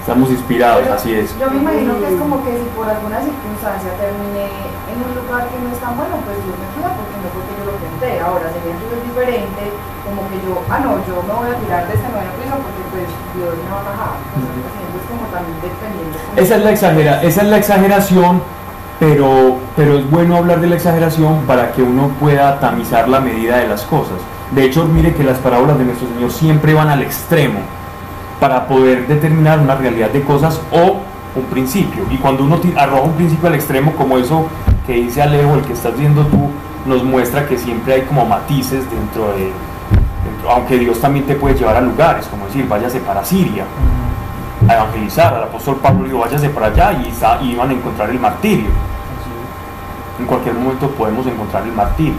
Estamos 0.00 0.30
inspirados, 0.30 0.88
así 0.88 1.14
es. 1.14 1.36
Yo 1.38 1.50
me 1.50 1.58
imagino 1.60 2.00
que 2.00 2.08
es 2.08 2.16
como 2.18 2.42
que 2.42 2.50
si 2.56 2.66
por 2.74 2.88
alguna 2.88 3.20
circunstancia 3.20 3.92
terminé 4.00 4.48
en 4.90 4.96
un 4.98 5.12
lugar 5.14 5.46
que 5.52 5.56
no 5.60 5.68
es 5.70 5.78
tan 5.78 5.94
bueno, 5.94 6.16
pues 6.24 6.34
Dios 6.42 6.56
me 6.56 6.66
cuida 6.74 6.90
porque 6.96 7.14
no 7.20 7.28
porque 7.30 7.52
yo 7.60 7.64
lo 7.68 7.74
tenté. 7.78 8.10
Ahora 8.18 8.48
sería 8.50 8.72
entonces 8.74 8.98
diferente, 9.06 9.62
como 10.02 10.24
que 10.32 10.36
yo, 10.42 10.52
ah 10.72 10.80
no, 10.80 10.98
yo 11.06 11.20
me 11.22 11.32
voy 11.36 11.48
a 11.52 11.56
tirar 11.62 11.86
de 11.86 11.94
este 11.94 12.08
noveno 12.10 12.32
piso 12.40 12.56
porque 12.58 12.82
pues 12.90 13.06
Dios 13.36 13.52
me 13.54 13.68
va 13.70 13.80
a 13.80 13.86
bajar. 13.92 14.12
Como 15.06 15.26
también 15.30 15.58
dependiendo. 15.62 16.16
como- 16.18 16.38
Esa 16.40 16.54
es 16.56 16.62
la, 16.64 16.70
exagera, 16.70 17.12
esa 17.22 17.40
es 17.42 17.48
la 17.48 17.58
exageración 17.58 18.42
pero, 19.00 19.56
pero 19.76 19.98
es 19.98 20.10
bueno 20.10 20.36
hablar 20.36 20.60
de 20.60 20.66
la 20.66 20.74
exageración 20.76 21.40
para 21.46 21.72
que 21.72 21.82
uno 21.82 22.08
pueda 22.20 22.60
tamizar 22.60 23.08
la 23.08 23.18
medida 23.20 23.56
de 23.56 23.66
las 23.66 23.82
cosas. 23.82 24.16
De 24.50 24.64
hecho, 24.64 24.84
mire 24.84 25.14
que 25.14 25.24
las 25.24 25.38
parábolas 25.38 25.78
de 25.78 25.84
nuestro 25.84 26.06
Señor 26.08 26.30
siempre 26.30 26.74
van 26.74 26.88
al 26.90 27.00
extremo 27.02 27.60
para 28.40 28.66
poder 28.66 29.06
determinar 29.06 29.58
una 29.60 29.74
realidad 29.76 30.10
de 30.10 30.22
cosas 30.22 30.60
o 30.72 30.96
un 31.38 31.44
principio. 31.50 32.04
Y 32.10 32.16
cuando 32.16 32.42
uno 32.44 32.58
arroja 32.76 33.02
un 33.02 33.12
principio 33.12 33.48
al 33.48 33.54
extremo, 33.54 33.92
como 33.92 34.16
eso 34.18 34.46
que 34.86 34.94
dice 34.94 35.22
Alejo, 35.22 35.54
el 35.54 35.62
que 35.62 35.74
estás 35.74 35.96
viendo 35.96 36.24
tú, 36.26 36.48
nos 36.86 37.04
muestra 37.04 37.46
que 37.46 37.58
siempre 37.58 37.94
hay 37.94 38.02
como 38.02 38.24
matices 38.26 38.90
dentro 38.90 39.28
de, 39.34 39.52
dentro- 40.24 40.50
aunque 40.50 40.78
Dios 40.78 40.98
también 41.00 41.26
te 41.26 41.34
puede 41.36 41.54
llevar 41.54 41.76
a 41.76 41.80
lugares, 41.82 42.26
como 42.26 42.46
decir, 42.46 42.66
váyase 42.66 43.00
para 43.00 43.24
Siria 43.24 43.64
a 44.68 44.74
evangelizar, 44.74 45.34
al 45.34 45.44
apóstol 45.44 45.76
Pablo 45.82 46.04
dijo, 46.04 46.18
váyase 46.18 46.48
para 46.50 46.66
allá 46.66 46.92
y 46.92 47.50
iban 47.52 47.70
a 47.70 47.72
encontrar 47.72 48.10
el 48.10 48.18
martirio. 48.18 48.68
En 50.18 50.26
cualquier 50.26 50.54
momento 50.54 50.90
podemos 50.90 51.26
encontrar 51.26 51.62
el 51.64 51.72
martirio. 51.72 52.14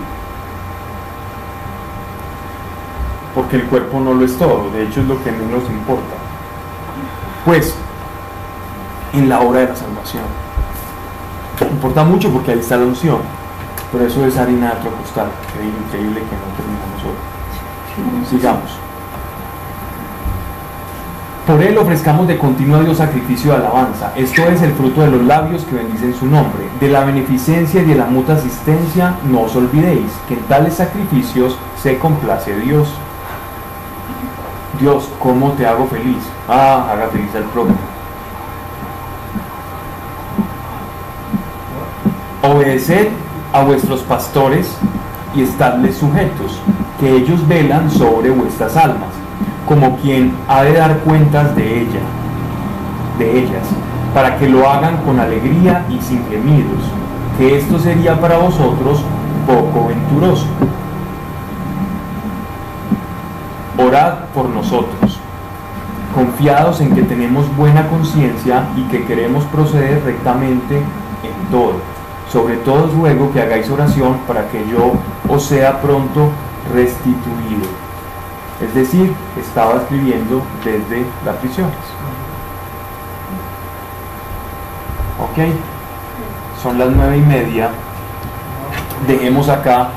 Porque 3.33 3.57
el 3.57 3.63
cuerpo 3.63 3.99
no 3.99 4.13
lo 4.13 4.25
es 4.25 4.37
todo, 4.37 4.69
de 4.71 4.83
hecho 4.83 5.01
es 5.01 5.07
lo 5.07 5.23
que 5.23 5.31
menos 5.31 5.63
importa. 5.69 6.15
Pues, 7.45 7.75
en 9.13 9.29
la 9.29 9.39
hora 9.39 9.61
de 9.61 9.67
la 9.67 9.75
salvación. 9.75 10.23
Importa 11.69 12.03
mucho 12.03 12.31
porque 12.31 12.51
ahí 12.51 12.59
está 12.59 12.77
la 12.77 12.85
unción, 12.85 13.19
pero 13.91 14.05
eso 14.05 14.25
es 14.25 14.37
harina 14.37 14.71
de 14.71 14.79
otro 14.79 14.91
costal. 14.97 15.27
Qué 15.53 15.63
increíble 15.63 16.21
que 16.21 16.35
no 16.35 16.47
terminamos 16.57 17.03
hoy. 17.05 18.29
Sigamos. 18.29 18.81
Por 21.45 21.61
él 21.61 21.77
ofrezcamos 21.77 22.27
de 22.27 22.37
continuo 22.37 22.77
a 22.77 22.83
Dios 22.83 22.97
sacrificio 22.97 23.51
de 23.51 23.57
alabanza. 23.57 24.13
Esto 24.15 24.47
es 24.47 24.61
el 24.61 24.73
fruto 24.73 25.01
de 25.01 25.09
los 25.09 25.23
labios 25.23 25.63
que 25.65 25.75
bendicen 25.75 26.13
su 26.13 26.27
nombre. 26.27 26.63
De 26.79 26.87
la 26.87 27.03
beneficencia 27.03 27.81
y 27.81 27.85
de 27.85 27.95
la 27.95 28.05
mutua 28.05 28.35
asistencia 28.35 29.15
no 29.29 29.41
os 29.41 29.55
olvidéis 29.55 30.11
que 30.27 30.35
en 30.35 30.41
tales 30.41 30.75
sacrificios 30.75 31.57
se 31.81 31.97
complace 31.97 32.55
Dios. 32.59 32.87
Dios, 34.81 35.07
¿cómo 35.19 35.51
te 35.51 35.67
hago 35.67 35.85
feliz? 35.85 36.17
Ah, 36.49 36.87
haga 36.91 37.07
feliz 37.09 37.29
al 37.35 37.43
prójimo. 37.43 37.77
Obedeced 42.41 43.09
a 43.53 43.61
vuestros 43.61 44.01
pastores 44.01 44.75
y 45.35 45.43
estadles 45.43 45.97
sujetos, 45.97 46.59
que 46.99 47.15
ellos 47.15 47.47
velan 47.47 47.91
sobre 47.91 48.31
vuestras 48.31 48.75
almas, 48.75 49.11
como 49.67 49.97
quien 49.97 50.33
ha 50.47 50.63
de 50.63 50.73
dar 50.73 50.97
cuentas 51.01 51.55
de 51.55 51.81
ella, 51.81 52.01
de 53.19 53.37
ellas, 53.37 53.67
para 54.15 54.39
que 54.39 54.49
lo 54.49 54.67
hagan 54.67 54.97
con 55.03 55.19
alegría 55.19 55.85
y 55.89 56.01
sin 56.01 56.27
gemidos, 56.27 56.81
que 57.37 57.59
esto 57.59 57.77
sería 57.77 58.19
para 58.19 58.39
vosotros 58.39 59.03
poco 59.45 59.89
venturoso. 59.89 60.47
Orad 63.77 64.20
por 64.33 64.49
nosotros, 64.49 65.19
confiados 66.13 66.81
en 66.81 66.93
que 66.93 67.03
tenemos 67.03 67.55
buena 67.55 67.87
conciencia 67.87 68.67
y 68.75 68.83
que 68.83 69.05
queremos 69.05 69.43
proceder 69.45 70.03
rectamente 70.03 70.77
en 70.77 71.51
todo. 71.51 71.75
Sobre 72.31 72.57
todo 72.57 72.85
os 72.85 72.93
ruego 72.93 73.31
que 73.33 73.41
hagáis 73.41 73.69
oración 73.69 74.19
para 74.27 74.47
que 74.49 74.65
yo 74.69 74.93
os 75.27 75.43
sea 75.43 75.81
pronto 75.81 76.29
restituido. 76.73 77.67
Es 78.61 78.73
decir, 78.73 79.13
estaba 79.39 79.77
escribiendo 79.77 80.41
desde 80.63 81.05
las 81.25 81.35
prisiones. 81.37 81.75
Ok, 85.19 85.53
son 86.61 86.77
las 86.77 86.89
nueve 86.89 87.17
y 87.17 87.21
media. 87.21 87.69
Dejemos 89.07 89.49
acá. 89.49 89.89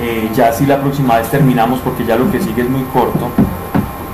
Eh, 0.00 0.30
ya 0.34 0.52
si 0.52 0.64
la 0.66 0.78
próxima 0.80 1.16
vez 1.16 1.28
terminamos 1.28 1.80
porque 1.80 2.04
ya 2.04 2.16
lo 2.16 2.30
que 2.30 2.40
sigue 2.40 2.62
es 2.62 2.70
muy 2.70 2.82
corto. 2.92 3.28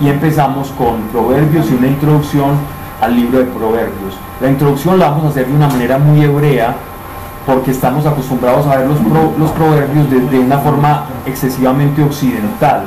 Y 0.01 0.09
empezamos 0.09 0.69
con 0.78 1.02
proverbios 1.12 1.70
y 1.70 1.74
una 1.74 1.86
introducción 1.89 2.56
al 3.01 3.15
libro 3.15 3.39
de 3.39 3.44
proverbios. 3.44 4.15
La 4.40 4.48
introducción 4.48 4.98
la 4.98 5.11
vamos 5.11 5.27
a 5.27 5.28
hacer 5.28 5.47
de 5.47 5.52
una 5.55 5.69
manera 5.69 5.98
muy 5.98 6.23
hebrea 6.23 6.74
porque 7.47 7.70
estamos 7.73 8.06
acostumbrados 8.06 8.66
a 8.66 8.77
ver 8.77 8.86
los, 8.86 8.98
pro- 8.98 9.35
los 9.39 9.51
proverbios 9.51 10.11
de, 10.11 10.20
de 10.20 10.39
una 10.39 10.59
forma 10.59 11.05
excesivamente 11.27 12.02
occidental. 12.02 12.85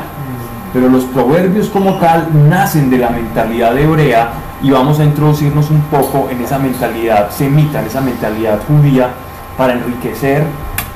Pero 0.74 0.90
los 0.90 1.04
proverbios 1.06 1.68
como 1.70 1.96
tal 1.96 2.28
nacen 2.50 2.90
de 2.90 2.98
la 2.98 3.10
mentalidad 3.10 3.78
hebrea 3.78 4.30
y 4.62 4.72
vamos 4.72 5.00
a 5.00 5.04
introducirnos 5.04 5.70
un 5.70 5.82
poco 5.84 6.30
en 6.32 6.42
esa 6.42 6.58
mentalidad 6.58 7.30
semita, 7.30 7.80
en 7.80 7.88
esa 7.88 8.02
mentalidad 8.02 8.60
judía, 8.68 9.10
para 9.56 9.74
enriquecer 9.74 10.44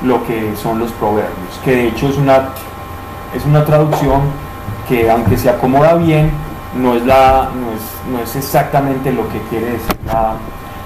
lo 0.04 0.26
que 0.26 0.56
son 0.56 0.80
los 0.80 0.92
proverbios, 0.94 1.60
que 1.64 1.72
de 1.72 1.88
hecho 1.90 2.10
es 2.10 2.18
una, 2.18 2.50
es 3.36 3.46
una 3.46 3.64
traducción 3.66 4.22
que 4.88 5.10
aunque 5.10 5.38
se 5.38 5.50
acomoda 5.50 5.96
bien, 5.96 6.32
no 6.76 6.96
es, 6.96 7.06
la, 7.06 7.50
no 7.54 7.72
es, 7.72 8.12
no 8.12 8.20
es 8.20 8.36
exactamente 8.36 9.12
lo 9.12 9.28
que 9.30 9.40
quiere 9.50 9.72
decir 9.72 9.96
la, 10.06 10.36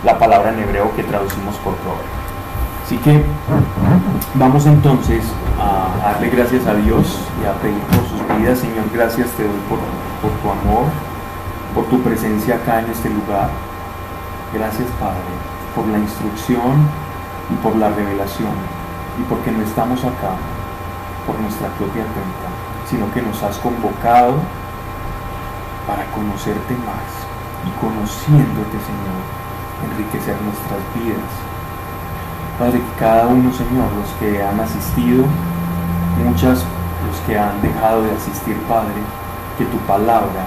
la 0.04 0.18
palabra 0.18 0.52
en 0.52 0.60
hebreo 0.60 0.94
que 0.96 1.04
traducimos 1.04 1.56
por 1.58 1.76
proverbio. 1.76 2.26
Así 2.86 2.98
que 2.98 3.24
vamos 4.36 4.66
entonces 4.66 5.24
a 5.60 6.06
darle 6.06 6.30
gracias 6.30 6.68
a 6.68 6.76
Dios 6.76 7.20
y 7.42 7.48
a 7.48 7.54
pedir 7.54 7.82
por 7.84 8.06
sus 8.08 8.38
vidas. 8.38 8.60
Señor, 8.60 8.86
gracias 8.94 9.30
te 9.30 9.44
doy 9.44 9.60
por, 9.70 9.80
por 10.22 10.32
tu 10.40 10.50
amor, 10.52 10.86
por 11.74 11.86
tu 11.86 12.02
presencia 12.02 12.56
acá 12.56 12.82
en 12.82 12.92
este 12.92 13.10
lugar. 13.10 13.50
Gracias 14.54 14.88
Padre 15.00 15.56
por 15.76 15.86
la 15.88 15.98
instrucción 16.00 16.88
y 17.52 17.56
por 17.56 17.76
la 17.76 17.90
revelación 17.90 18.54
y 19.20 19.24
porque 19.30 19.52
no 19.52 19.62
estamos 19.62 20.04
acá 20.04 20.36
por 21.26 21.40
nuestra 21.40 21.68
propia 21.80 22.04
cuenta, 22.04 22.48
sino 22.90 23.12
que 23.14 23.22
nos 23.22 23.42
has 23.44 23.58
convocado 23.58 24.36
para 25.88 26.06
conocerte 26.12 26.74
más 26.86 27.10
y 27.66 27.72
conociéndote, 27.80 28.78
Señor, 28.78 29.22
enriquecer 29.86 30.36
nuestras 30.42 30.82
vidas. 30.94 31.32
Padre, 32.60 32.80
que 32.80 33.00
cada 33.00 33.28
uno, 33.28 33.52
Señor, 33.52 33.92
los 33.94 34.10
que 34.20 34.42
han 34.42 34.60
asistido, 34.60 35.26
muchas 36.24 36.64
los 37.06 37.18
que 37.28 37.38
han 37.38 37.62
dejado 37.62 38.04
de 38.04 38.12
asistir, 38.12 38.58
Padre, 38.68 39.02
que 39.58 39.66
tu 39.66 39.78
palabra, 39.80 40.46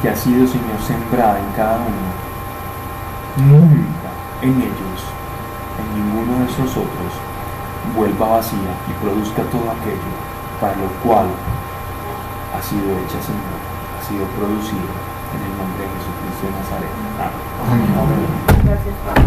que 0.00 0.08
ha 0.08 0.16
sido, 0.16 0.46
Señor, 0.46 0.80
sembrada 0.86 1.38
en 1.38 1.52
cada 1.56 1.76
uno, 1.76 2.08
nunca 3.36 4.10
en 4.42 4.56
ellos, 4.60 5.00
en 5.80 5.86
ninguno 5.98 6.38
de 6.40 6.52
esos 6.52 6.70
otros, 6.70 7.12
vuelva 7.94 8.36
vacía 8.36 8.72
y 8.88 8.92
produzca 9.02 9.42
todo 9.50 9.70
aquello 9.70 10.12
para 10.60 10.76
lo 10.76 10.88
cual 11.04 11.26
ha 12.56 12.62
sido 12.62 12.90
hecha, 12.98 13.20
Señor, 13.20 13.60
ha 13.94 14.02
sido 14.08 14.24
producido 14.38 14.88
en 15.34 15.40
el 15.44 15.52
nombre 15.58 15.84
de 15.84 15.90
Jesucristo 15.94 16.46
de 16.46 16.52
Nazaret. 16.56 16.92
Amén. 17.70 17.90
Gracias, 18.64 18.94
Padre. 19.04 19.24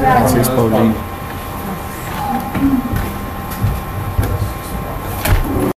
Gracias. 0.00 0.48
Amén. 0.48 0.94